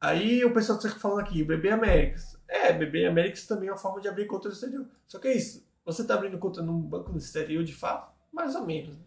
Aí 0.00 0.44
o 0.44 0.52
pessoal 0.52 0.78
está 0.78 0.90
falando 0.90 1.20
aqui, 1.20 1.42
BB 1.44 1.70
Américas. 1.70 2.36
É, 2.48 2.72
BB 2.72 3.06
Américas 3.06 3.46
também 3.46 3.68
é 3.68 3.72
uma 3.72 3.78
forma 3.78 4.00
de 4.00 4.08
abrir 4.08 4.26
conta 4.26 4.48
no 4.48 4.54
exterior. 4.54 4.86
Só 5.06 5.18
que 5.18 5.28
é 5.28 5.36
isso, 5.36 5.66
você 5.84 6.02
está 6.02 6.14
abrindo 6.14 6.38
conta 6.38 6.62
num 6.62 6.80
banco 6.80 7.10
no 7.12 7.18
exterior 7.18 7.64
de 7.64 7.74
fato? 7.74 8.12
Mais 8.32 8.54
ou 8.54 8.66
menos. 8.66 8.96
Né? 8.96 9.04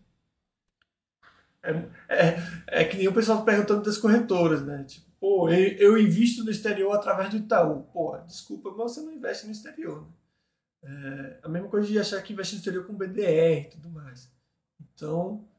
É, 1.63 1.71
é, 2.09 2.37
é, 2.67 2.83
que 2.85 2.97
nem 2.97 3.07
o 3.07 3.13
pessoal 3.13 3.43
perguntando 3.43 3.83
das 3.83 3.97
corretoras, 3.97 4.63
né? 4.63 4.83
Tipo, 4.83 5.07
pô, 5.25 5.49
eu, 5.49 5.97
invisto 5.97 6.43
no 6.43 6.51
exterior 6.51 6.91
através 6.91 7.31
do 7.31 7.37
Itaú. 7.37 7.81
Pô, 7.91 8.15
desculpa, 8.19 8.69
mas 8.69 8.91
você 8.91 9.01
não 9.01 9.11
investe 9.11 9.47
no 9.47 9.51
exterior. 9.51 10.03
Né? 10.03 10.13
É, 10.83 11.39
a 11.41 11.49
mesma 11.49 11.67
coisa 11.67 11.87
de 11.87 11.97
achar 11.97 12.21
que 12.21 12.31
investe 12.31 12.53
no 12.53 12.59
exterior 12.59 12.85
com 12.85 12.93
BDR 12.93 13.65
e 13.65 13.69
tudo 13.71 13.89
mais. 13.89 14.31
Então, 14.79 15.49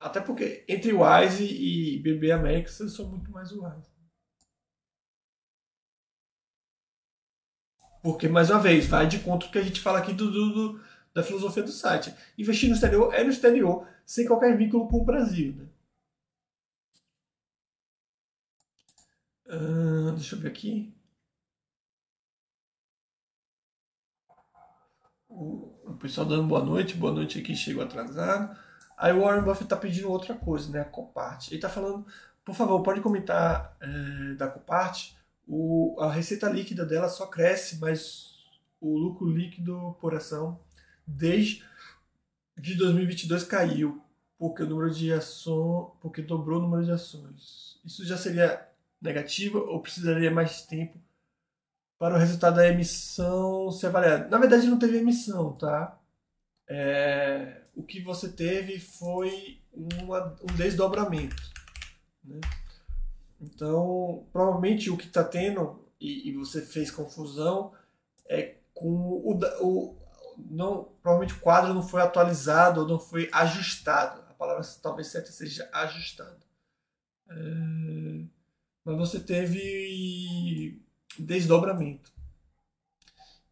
até 0.00 0.20
porque 0.20 0.64
entre 0.68 0.92
Wise 0.92 1.44
e 1.44 2.00
BB 2.00 2.32
América, 2.32 2.72
eu 2.80 2.88
sou 2.88 3.08
muito 3.08 3.30
mais 3.30 3.52
Wise. 3.52 3.88
Porque, 8.02 8.26
mais 8.26 8.50
uma 8.50 8.58
vez, 8.58 8.86
vai 8.86 9.06
de 9.06 9.20
conta 9.20 9.46
que 9.46 9.58
a 9.58 9.62
gente 9.62 9.80
fala 9.80 10.00
aqui 10.00 10.12
do, 10.12 10.28
do, 10.28 10.52
do, 10.52 10.84
da 11.14 11.22
filosofia 11.22 11.62
do 11.62 11.70
site. 11.70 12.12
Investir 12.36 12.68
no 12.68 12.74
exterior 12.74 13.14
é 13.14 13.22
no 13.22 13.30
exterior, 13.30 13.86
sem 14.04 14.26
qualquer 14.26 14.56
vínculo 14.56 14.88
com 14.88 15.02
o 15.02 15.04
Brasil. 15.04 15.54
Né? 15.54 15.68
Uh, 19.48 20.12
deixa 20.12 20.36
eu 20.36 20.40
ver 20.40 20.48
aqui. 20.48 20.94
O, 25.28 25.94
pessoal 26.00 26.26
dando 26.26 26.46
boa 26.46 26.62
noite, 26.62 26.94
boa 26.94 27.12
noite 27.12 27.38
aqui, 27.38 27.56
chegou 27.56 27.82
atrasado. 27.82 28.56
Aí 28.96 29.12
o 29.12 29.20
Warren 29.22 29.42
Buffett 29.42 29.64
está 29.64 29.76
pedindo 29.76 30.10
outra 30.10 30.34
coisa, 30.34 30.70
né? 30.70 30.80
A 30.80 30.84
Copart. 30.84 31.48
Ele 31.48 31.56
está 31.56 31.68
falando, 31.68 32.06
por 32.44 32.54
favor, 32.54 32.82
pode 32.82 33.00
comentar 33.00 33.76
é, 33.80 34.34
da 34.34 34.48
Copart. 34.48 35.12
O, 35.46 35.96
a 36.00 36.10
receita 36.12 36.48
líquida 36.48 36.84
dela 36.84 37.08
só 37.08 37.26
cresce, 37.26 37.78
mas 37.78 38.36
o 38.80 38.96
lucro 38.98 39.28
líquido 39.28 39.96
por 40.00 40.14
ação 40.14 40.60
desde 41.06 41.64
de 42.56 42.74
2022 42.74 43.44
caiu, 43.44 44.02
porque 44.38 44.62
o 44.62 44.66
número 44.66 44.90
de 44.90 45.12
ações, 45.12 45.92
porque 46.00 46.20
dobrou 46.20 46.58
o 46.58 46.62
número 46.62 46.84
de 46.84 46.90
ações. 46.90 47.80
Isso 47.84 48.04
já 48.04 48.16
seria 48.16 48.68
negativo 49.00 49.58
ou 49.58 49.80
precisaria 49.80 50.30
mais 50.30 50.62
tempo 50.62 50.98
para 51.98 52.14
o 52.14 52.18
resultado 52.18 52.56
da 52.56 52.68
emissão 52.68 53.70
ser 53.70 53.88
avaliado? 53.88 54.30
Na 54.30 54.38
verdade, 54.38 54.66
não 54.66 54.78
teve 54.78 54.98
emissão, 54.98 55.52
tá? 55.52 55.98
É, 56.68 57.62
o 57.74 57.82
que 57.82 58.02
você 58.02 58.28
teve 58.28 58.78
foi 58.78 59.60
uma, 59.72 60.36
um 60.42 60.54
desdobramento. 60.56 61.42
Né? 62.24 62.40
Então, 63.40 64.26
provavelmente 64.32 64.90
o 64.90 64.96
que 64.96 65.06
está 65.06 65.24
tendo, 65.24 65.84
e, 66.00 66.28
e, 66.28 66.32
você 66.34 66.60
fez 66.60 66.90
confusão, 66.90 67.72
é 68.28 68.56
com 68.74 68.88
o, 68.88 69.40
o, 69.60 69.96
não, 70.50 70.88
provavelmente 71.02 71.34
o 71.34 71.40
quadro 71.40 71.72
não 71.72 71.82
foi 71.82 72.02
atualizado 72.02 72.82
ou 72.82 72.88
não 72.88 72.98
foi 72.98 73.28
ajustado. 73.32 74.22
A 74.28 74.34
palavra 74.34 74.62
talvez 74.82 75.08
certa 75.08 75.30
seja 75.32 75.68
ajustado. 75.72 76.36
É, 77.30 77.34
mas 78.88 78.96
você 78.96 79.20
teve 79.20 80.80
desdobramento. 81.18 82.10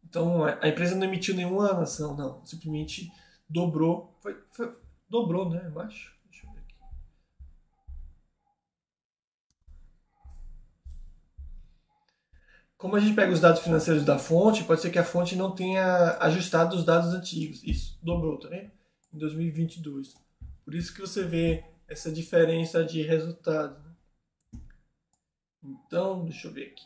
Então 0.03 0.43
a 0.43 0.67
empresa 0.67 0.95
não 0.95 1.05
emitiu 1.05 1.35
nenhuma 1.35 1.79
ação, 1.79 2.17
não. 2.17 2.43
Simplesmente 2.43 3.11
dobrou. 3.47 4.17
Foi, 4.19 4.35
foi, 4.51 4.75
dobrou, 5.07 5.47
né? 5.47 5.61
Eu 5.71 5.79
acho. 5.79 6.11
Deixa 6.27 6.47
eu 6.47 6.51
ver 6.53 6.59
aqui. 6.61 6.73
Como 12.75 12.95
a 12.95 12.99
gente 12.99 13.13
pega 13.13 13.31
os 13.31 13.39
dados 13.39 13.61
financeiros 13.61 14.03
da 14.03 14.17
fonte, 14.17 14.63
pode 14.63 14.81
ser 14.81 14.89
que 14.89 14.97
a 14.97 15.03
fonte 15.03 15.35
não 15.35 15.53
tenha 15.53 16.17
ajustado 16.19 16.75
os 16.75 16.83
dados 16.83 17.13
antigos. 17.13 17.63
Isso, 17.63 17.99
dobrou, 18.01 18.39
tá 18.39 18.49
vendo? 18.49 18.71
Em 19.13 19.19
2022. 19.19 20.15
Por 20.65 20.73
isso 20.73 20.91
que 20.95 21.01
você 21.01 21.23
vê 21.23 21.63
essa 21.87 22.11
diferença 22.11 22.83
de 22.83 23.03
resultado. 23.03 23.86
Então, 25.67 26.23
deixa 26.23 26.47
eu 26.47 26.53
ver 26.53 26.67
aqui. 26.67 26.85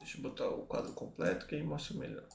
Deixa 0.00 0.18
eu 0.18 0.22
botar 0.22 0.48
o 0.48 0.66
quadro 0.66 0.92
completo 0.92 1.46
que 1.46 1.54
aí 1.54 1.62
mostra 1.62 1.96
melhor. 1.96 2.26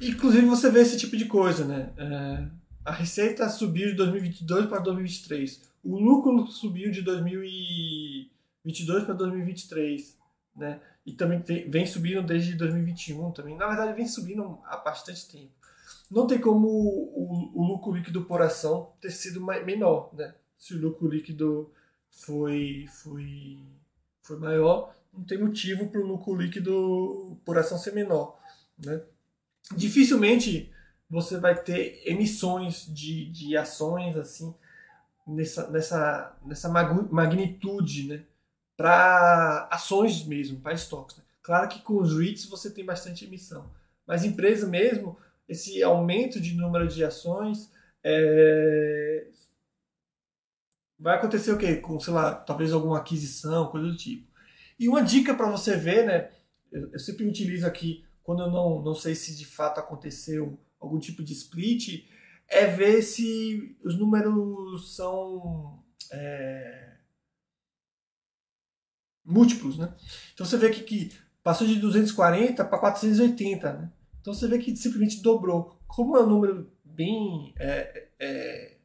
Inclusive 0.00 0.46
você 0.46 0.70
vê 0.70 0.80
esse 0.80 0.98
tipo 0.98 1.16
de 1.16 1.24
coisa, 1.24 1.64
né? 1.64 1.94
É, 1.96 2.46
a 2.84 2.92
receita 2.92 3.48
subiu 3.48 3.88
de 3.88 3.94
2022 3.94 4.66
para 4.66 4.80
2023. 4.80 5.62
O 5.82 5.98
lucro 5.98 6.46
subiu 6.48 6.90
de 6.90 7.00
2022 7.00 9.04
para 9.04 9.14
2023, 9.14 10.18
né? 10.54 10.82
E 11.06 11.12
também 11.12 11.40
vem 11.40 11.86
subindo 11.86 12.22
desde 12.22 12.54
2021 12.54 13.32
também. 13.32 13.56
Na 13.56 13.66
verdade, 13.66 13.94
vem 13.94 14.06
subindo 14.06 14.60
há 14.66 14.76
bastante 14.76 15.26
tempo. 15.28 15.52
Não 16.10 16.26
tem 16.26 16.38
como 16.38 16.68
o, 16.68 17.52
o 17.54 17.66
lucro 17.66 17.92
líquido 17.92 18.26
por 18.26 18.42
ação 18.42 18.92
ter 19.00 19.10
sido 19.10 19.42
menor, 19.64 20.14
né? 20.14 20.34
Se 20.58 20.74
o 20.74 20.80
lucro 20.80 21.08
líquido 21.08 21.70
foi, 22.10 22.86
foi, 23.02 23.58
foi 24.22 24.38
maior, 24.38 24.94
não 25.12 25.24
tem 25.24 25.38
motivo 25.38 25.88
para 25.88 26.00
o 26.00 26.06
lucro 26.06 26.34
líquido 26.34 27.38
por 27.44 27.58
ação 27.58 27.78
ser 27.78 27.92
menor, 27.92 28.38
né? 28.78 29.02
dificilmente 29.74 30.70
você 31.08 31.38
vai 31.38 31.60
ter 31.60 32.02
emissões 32.04 32.86
de, 32.88 33.30
de 33.30 33.56
ações 33.56 34.16
assim 34.16 34.54
nessa, 35.26 35.70
nessa, 35.70 36.36
nessa 36.44 36.68
magnitude 36.68 38.08
né, 38.08 38.22
para 38.76 39.68
ações 39.70 40.24
mesmo, 40.24 40.60
para 40.60 40.74
estoques. 40.74 41.16
Né? 41.16 41.22
Claro 41.42 41.68
que 41.68 41.80
com 41.80 41.96
os 41.96 42.16
REITs 42.16 42.46
você 42.46 42.70
tem 42.70 42.84
bastante 42.84 43.24
emissão, 43.24 43.70
mas 44.06 44.24
empresa 44.24 44.66
mesmo, 44.66 45.16
esse 45.48 45.82
aumento 45.82 46.40
de 46.40 46.54
número 46.54 46.86
de 46.88 47.04
ações 47.04 47.70
é... 48.02 49.26
vai 50.98 51.16
acontecer 51.16 51.52
o 51.52 51.58
quê? 51.58 51.76
Com, 51.76 51.98
sei 52.00 52.12
lá, 52.12 52.34
talvez 52.34 52.72
alguma 52.72 52.98
aquisição, 52.98 53.68
coisa 53.68 53.86
do 53.86 53.96
tipo. 53.96 54.26
E 54.78 54.88
uma 54.88 55.02
dica 55.02 55.34
para 55.34 55.50
você 55.50 55.76
ver, 55.76 56.06
né? 56.06 56.30
Eu, 56.70 56.92
eu 56.92 56.98
sempre 56.98 57.26
utilizo 57.26 57.66
aqui 57.66 58.04
quando 58.22 58.42
eu 58.42 58.50
não, 58.50 58.82
não 58.82 58.94
sei 58.94 59.14
se 59.14 59.36
de 59.36 59.44
fato 59.44 59.78
aconteceu 59.78 60.58
algum 60.80 60.98
tipo 60.98 61.22
de 61.22 61.32
split, 61.32 62.08
é 62.48 62.66
ver 62.66 63.02
se 63.02 63.76
os 63.84 63.96
números 63.98 64.96
são 64.96 65.82
é, 66.12 66.96
múltiplos, 69.24 69.78
né? 69.78 69.94
Então 70.34 70.44
você 70.44 70.56
vê 70.56 70.70
que, 70.70 70.82
que 70.82 71.12
passou 71.42 71.66
de 71.66 71.76
240 71.76 72.64
para 72.64 72.78
480, 72.78 73.72
né? 73.72 73.92
Então 74.20 74.34
você 74.34 74.48
vê 74.48 74.58
que 74.58 74.76
simplesmente 74.76 75.22
dobrou. 75.22 75.78
Como 75.86 76.16
é 76.16 76.22
um 76.22 76.28
número 76.28 76.70
bem... 76.84 77.54
É, 77.58 78.08
é, 78.18 78.76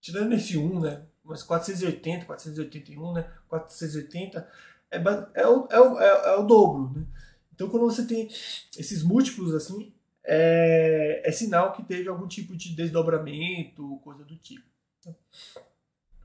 tirando 0.00 0.32
esse 0.34 0.56
1, 0.56 0.80
né? 0.80 1.04
Mas 1.26 1.42
480, 1.42 2.24
481, 2.24 3.12
né? 3.12 3.30
480 3.48 4.48
é, 4.90 4.98
é, 5.34 5.46
o, 5.46 5.66
é, 5.70 5.80
o, 5.80 6.00
é, 6.00 6.34
é 6.34 6.36
o 6.36 6.44
dobro, 6.44 6.92
né? 6.94 7.06
Então, 7.54 7.68
quando 7.68 7.84
você 7.84 8.06
tem 8.06 8.28
esses 8.76 9.02
múltiplos 9.02 9.54
assim, 9.54 9.92
é, 10.22 11.22
é 11.24 11.32
sinal 11.32 11.72
que 11.72 11.82
teve 11.82 12.08
algum 12.08 12.28
tipo 12.28 12.54
de 12.54 12.74
desdobramento, 12.74 13.98
coisa 14.02 14.24
do 14.24 14.36
tipo. 14.36 14.66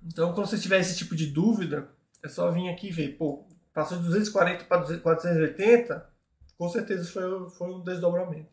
Então, 0.03 0.33
quando 0.33 0.47
você 0.47 0.59
tiver 0.59 0.79
esse 0.79 0.97
tipo 0.97 1.15
de 1.15 1.27
dúvida, 1.27 1.89
é 2.23 2.27
só 2.27 2.51
vir 2.51 2.69
aqui 2.69 2.91
ver, 2.91 3.17
pô, 3.17 3.45
passou 3.73 3.97
de 3.97 4.03
240 4.05 4.65
para 4.65 4.99
480, 4.99 6.09
com 6.57 6.69
certeza 6.69 7.09
foi, 7.09 7.49
foi 7.51 7.73
um 7.73 7.81
desdobramento. 7.81 8.49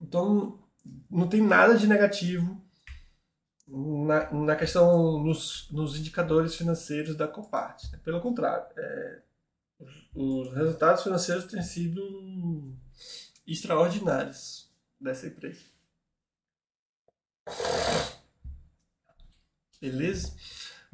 Então, 0.00 0.58
não 1.10 1.28
tem 1.28 1.42
nada 1.42 1.76
de 1.76 1.86
negativo 1.86 2.61
na, 3.72 4.30
na 4.30 4.56
questão 4.56 5.18
nos, 5.18 5.70
nos 5.70 5.98
indicadores 5.98 6.54
financeiros 6.54 7.16
da 7.16 7.26
Copart. 7.26 7.90
Né? 7.90 7.98
Pelo 8.04 8.20
contrário, 8.20 8.66
é, 8.76 9.22
os 10.14 10.52
resultados 10.54 11.02
financeiros 11.02 11.46
têm 11.46 11.62
sido 11.62 12.76
extraordinários 13.46 14.70
dessa 15.00 15.26
empresa. 15.26 15.64
Beleza? 19.80 20.36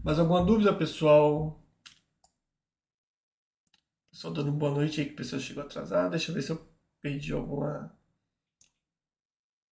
Mais 0.03 0.19
alguma 0.19 0.45
dúvida, 0.45 0.73
pessoal? 0.75 1.61
Só 4.13 4.31
dando 4.31 4.53
boa 4.53 4.73
noite 4.73 5.01
aí 5.01 5.07
que 5.07 5.15
a 5.15 5.17
pessoa 5.17 5.41
chegou 5.41 5.63
atrasada. 5.63 6.11
Deixa 6.11 6.31
eu 6.31 6.35
ver 6.35 6.43
se 6.43 6.51
eu 6.51 6.69
perdi 7.03 7.33
alguma. 7.33 7.93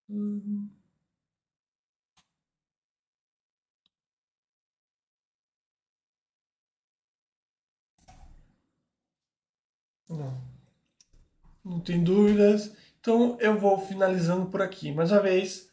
Uhum. 0.09 0.76
Não. 10.09 10.41
Não 11.63 11.79
tem 11.79 12.03
dúvidas. 12.03 12.75
Então 12.99 13.37
eu 13.39 13.59
vou 13.59 13.79
finalizando 13.79 14.47
por 14.47 14.61
aqui. 14.61 14.91
Mais 14.91 15.11
uma 15.11 15.21
vez, 15.21 15.69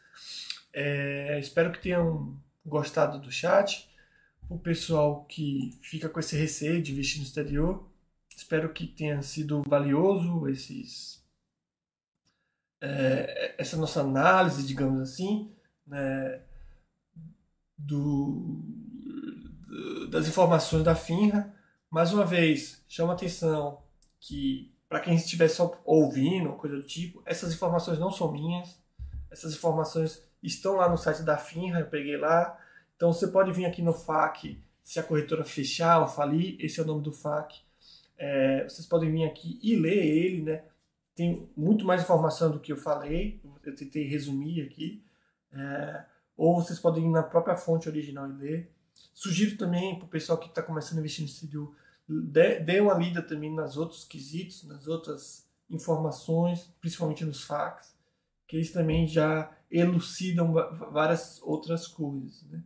é, 0.72 1.38
espero 1.38 1.72
que 1.72 1.80
tenham 1.80 2.36
gostado 2.64 3.20
do 3.20 3.30
chat. 3.30 3.88
O 4.48 4.58
pessoal 4.58 5.24
que 5.24 5.78
fica 5.82 6.08
com 6.08 6.20
esse 6.20 6.36
receio 6.36 6.82
de 6.82 6.92
investir 6.92 7.18
no 7.18 7.26
exterior, 7.26 7.88
espero 8.36 8.72
que 8.72 8.86
tenha 8.86 9.22
sido 9.22 9.62
valioso 9.66 10.48
esses, 10.48 11.24
é, 12.80 13.54
essa 13.56 13.76
nossa 13.76 14.00
análise, 14.00 14.66
digamos 14.66 15.00
assim, 15.00 15.50
né, 15.86 16.42
do, 17.78 18.62
das 20.10 20.28
informações 20.28 20.84
da 20.84 20.94
FINRA. 20.94 21.54
Mais 21.90 22.12
uma 22.12 22.26
vez, 22.26 22.84
chama 22.88 23.14
atenção 23.14 23.83
que, 24.26 24.72
para 24.88 25.00
quem 25.00 25.14
estiver 25.14 25.48
só 25.48 25.80
ouvindo, 25.84 26.52
coisa 26.54 26.76
do 26.76 26.82
tipo, 26.82 27.22
essas 27.26 27.52
informações 27.52 27.98
não 27.98 28.10
são 28.10 28.32
minhas, 28.32 28.78
essas 29.30 29.52
informações 29.52 30.22
estão 30.42 30.76
lá 30.76 30.88
no 30.88 30.96
site 30.96 31.22
da 31.22 31.36
FINRA, 31.36 31.80
eu 31.80 31.86
peguei 31.86 32.16
lá. 32.16 32.58
Então 32.96 33.12
você 33.12 33.28
pode 33.28 33.52
vir 33.52 33.66
aqui 33.66 33.82
no 33.82 33.92
FAQ, 33.92 34.58
se 34.82 34.98
a 34.98 35.02
corretora 35.02 35.44
fechar 35.44 36.00
ou 36.00 36.08
falir, 36.08 36.56
esse 36.58 36.80
é 36.80 36.82
o 36.82 36.86
nome 36.86 37.02
do 37.02 37.12
FAQ. 37.12 37.60
É, 38.16 38.64
vocês 38.64 38.86
podem 38.86 39.10
vir 39.10 39.24
aqui 39.24 39.58
e 39.62 39.76
ler 39.76 40.04
ele, 40.04 40.42
né? 40.42 40.64
Tem 41.14 41.48
muito 41.56 41.84
mais 41.84 42.02
informação 42.02 42.50
do 42.50 42.60
que 42.60 42.72
eu 42.72 42.76
falei, 42.76 43.40
eu 43.62 43.74
tentei 43.74 44.08
resumir 44.08 44.62
aqui. 44.62 45.04
É, 45.52 46.04
ou 46.36 46.62
vocês 46.62 46.78
podem 46.78 47.04
ir 47.04 47.10
na 47.10 47.22
própria 47.22 47.56
fonte 47.56 47.88
original 47.88 48.28
e 48.30 48.32
ler. 48.32 48.70
Sugiro 49.12 49.56
também 49.56 49.96
para 49.96 50.06
o 50.06 50.08
pessoal 50.08 50.38
que 50.38 50.48
está 50.48 50.62
começando 50.62 50.98
a 50.98 51.00
investir 51.00 51.22
no 51.22 51.30
exterior, 51.30 51.74
dê, 52.08 52.60
dê 52.60 52.80
uma 52.80 52.94
lida 52.94 53.22
também 53.22 53.52
nas 53.52 53.76
outros 53.76 54.04
quesitos, 54.04 54.64
nas 54.64 54.86
outras 54.86 55.48
informações, 55.70 56.72
principalmente 56.80 57.24
nos 57.24 57.42
FAQs, 57.42 57.94
que 58.46 58.56
eles 58.56 58.72
também 58.72 59.06
já 59.06 59.50
elucidam 59.70 60.52
várias 60.92 61.40
outras 61.42 61.86
coisas. 61.86 62.42
Né? 62.44 62.62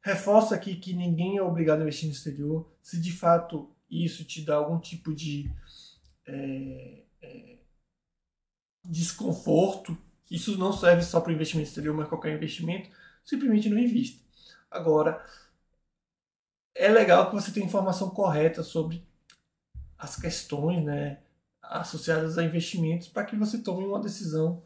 Reforço 0.00 0.54
aqui 0.54 0.76
que 0.76 0.92
ninguém 0.92 1.36
é 1.36 1.42
obrigado 1.42 1.80
a 1.80 1.82
investir 1.82 2.08
no 2.08 2.14
exterior. 2.14 2.70
Se 2.82 3.00
de 3.00 3.12
fato 3.12 3.70
isso 3.90 4.24
te 4.24 4.44
dá 4.44 4.56
algum 4.56 4.78
tipo 4.78 5.14
de 5.14 5.50
é, 6.26 7.02
é, 7.22 7.56
desconforto, 8.84 9.96
isso 10.30 10.58
não 10.58 10.72
serve 10.72 11.02
só 11.02 11.20
para 11.20 11.32
investimento 11.32 11.68
exterior, 11.68 11.94
mas 11.94 12.08
qualquer 12.08 12.34
investimento, 12.34 12.90
simplesmente 13.24 13.68
não 13.68 13.78
invista. 13.78 14.24
Agora, 14.70 15.24
é 16.76 16.88
legal 16.88 17.28
que 17.28 17.34
você 17.34 17.50
tenha 17.50 17.66
informação 17.66 18.10
correta 18.10 18.62
sobre 18.62 19.06
as 19.98 20.16
questões 20.16 20.84
né, 20.84 21.18
associadas 21.62 22.36
a 22.38 22.44
investimentos 22.44 23.08
para 23.08 23.24
que 23.24 23.34
você 23.34 23.58
tome 23.58 23.84
uma 23.84 24.00
decisão 24.00 24.62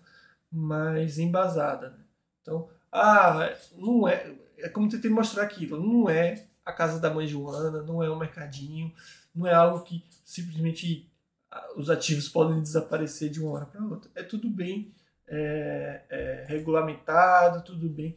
mais 0.51 1.19
embasada. 1.19 1.91
Né? 1.91 1.99
Então, 2.43 2.69
ah, 2.91 3.53
não 3.77 4.09
é. 4.09 4.35
É 4.59 4.69
como 4.69 4.91
tentei 4.91 5.11
mostrar 5.11 5.45
aquilo, 5.45 5.81
não 5.81 6.11
é 6.11 6.47
a 6.65 6.73
casa 6.73 7.01
da 7.01 7.13
mãe 7.13 7.27
Joana, 7.27 7.83
não 7.83 8.03
é 8.03 8.11
o 8.11 8.19
mercadinho, 8.19 8.93
não 9.35 9.47
é 9.47 9.55
algo 9.55 9.85
que 9.85 10.05
simplesmente 10.25 11.11
ah, 11.51 11.73
os 11.77 11.89
ativos 11.89 12.29
podem 12.29 12.61
desaparecer 12.61 13.31
de 13.31 13.41
uma 13.41 13.53
hora 13.53 13.67
para 13.67 13.83
outra. 13.83 14.11
É 14.15 14.23
tudo 14.23 14.51
bem 14.51 14.93
é, 15.27 16.03
é, 16.11 16.45
regulamentado, 16.49 17.65
tudo 17.65 17.89
bem 17.89 18.15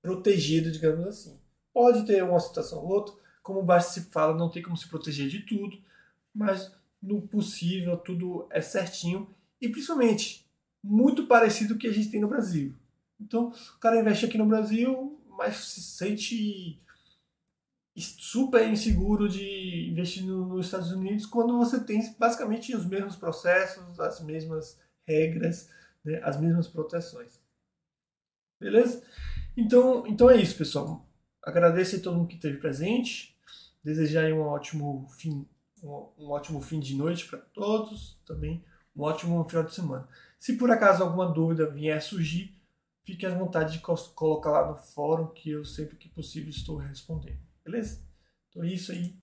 protegido, 0.00 0.70
digamos 0.70 1.04
assim. 1.06 1.38
Pode 1.78 2.04
ter 2.04 2.24
uma 2.24 2.40
situação 2.40 2.80
ou 2.80 2.88
outra, 2.88 3.14
como 3.40 3.62
basta 3.62 3.92
se 3.92 4.10
fala, 4.10 4.36
não 4.36 4.50
tem 4.50 4.60
como 4.60 4.76
se 4.76 4.88
proteger 4.88 5.28
de 5.28 5.42
tudo, 5.42 5.80
mas 6.34 6.74
no 7.00 7.22
possível 7.22 7.96
tudo 7.96 8.48
é 8.50 8.60
certinho 8.60 9.32
e 9.60 9.68
principalmente 9.68 10.44
muito 10.82 11.28
parecido 11.28 11.74
com 11.74 11.76
o 11.76 11.78
que 11.78 11.86
a 11.86 11.92
gente 11.92 12.10
tem 12.10 12.20
no 12.20 12.26
Brasil. 12.26 12.74
Então, 13.20 13.52
o 13.76 13.78
cara 13.78 14.00
investe 14.00 14.26
aqui 14.26 14.36
no 14.36 14.44
Brasil, 14.44 15.22
mas 15.28 15.54
se 15.54 15.80
sente 15.80 16.82
super 17.96 18.68
inseguro 18.68 19.28
de 19.28 19.88
investir 19.88 20.26
nos 20.26 20.66
Estados 20.66 20.90
Unidos 20.90 21.26
quando 21.26 21.56
você 21.58 21.78
tem 21.78 22.12
basicamente 22.18 22.74
os 22.74 22.84
mesmos 22.86 23.14
processos, 23.14 24.00
as 24.00 24.20
mesmas 24.20 24.80
regras, 25.06 25.70
né, 26.04 26.20
as 26.24 26.40
mesmas 26.40 26.66
proteções. 26.66 27.40
Beleza? 28.58 29.00
Então, 29.56 30.04
então 30.08 30.28
é 30.28 30.42
isso, 30.42 30.58
pessoal. 30.58 31.07
Agradeço 31.48 31.96
a 31.96 32.00
todo 32.00 32.16
mundo 32.16 32.28
que 32.28 32.34
esteve 32.34 32.58
presente. 32.58 33.34
Desejar 33.82 34.30
um 34.34 34.42
ótimo 34.42 35.08
fim, 35.16 35.48
um, 35.82 36.28
ótimo 36.28 36.60
fim 36.60 36.78
de 36.78 36.94
noite 36.94 37.26
para 37.26 37.38
todos. 37.38 38.20
Também 38.26 38.62
um 38.94 39.02
ótimo 39.02 39.42
final 39.48 39.64
de 39.64 39.74
semana. 39.74 40.06
Se 40.38 40.58
por 40.58 40.70
acaso 40.70 41.02
alguma 41.02 41.32
dúvida 41.32 41.70
vier 41.70 41.96
a 41.96 42.00
surgir, 42.02 42.54
fique 43.02 43.24
à 43.24 43.34
vontade 43.34 43.72
de 43.72 43.78
colocar 43.78 44.50
lá 44.50 44.68
no 44.68 44.76
fórum 44.76 45.28
que 45.28 45.48
eu 45.48 45.64
sempre 45.64 45.96
que 45.96 46.10
possível 46.10 46.50
estou 46.50 46.76
respondendo. 46.76 47.40
Beleza? 47.64 48.04
Então 48.50 48.62
é 48.62 48.68
isso 48.68 48.92
aí. 48.92 49.16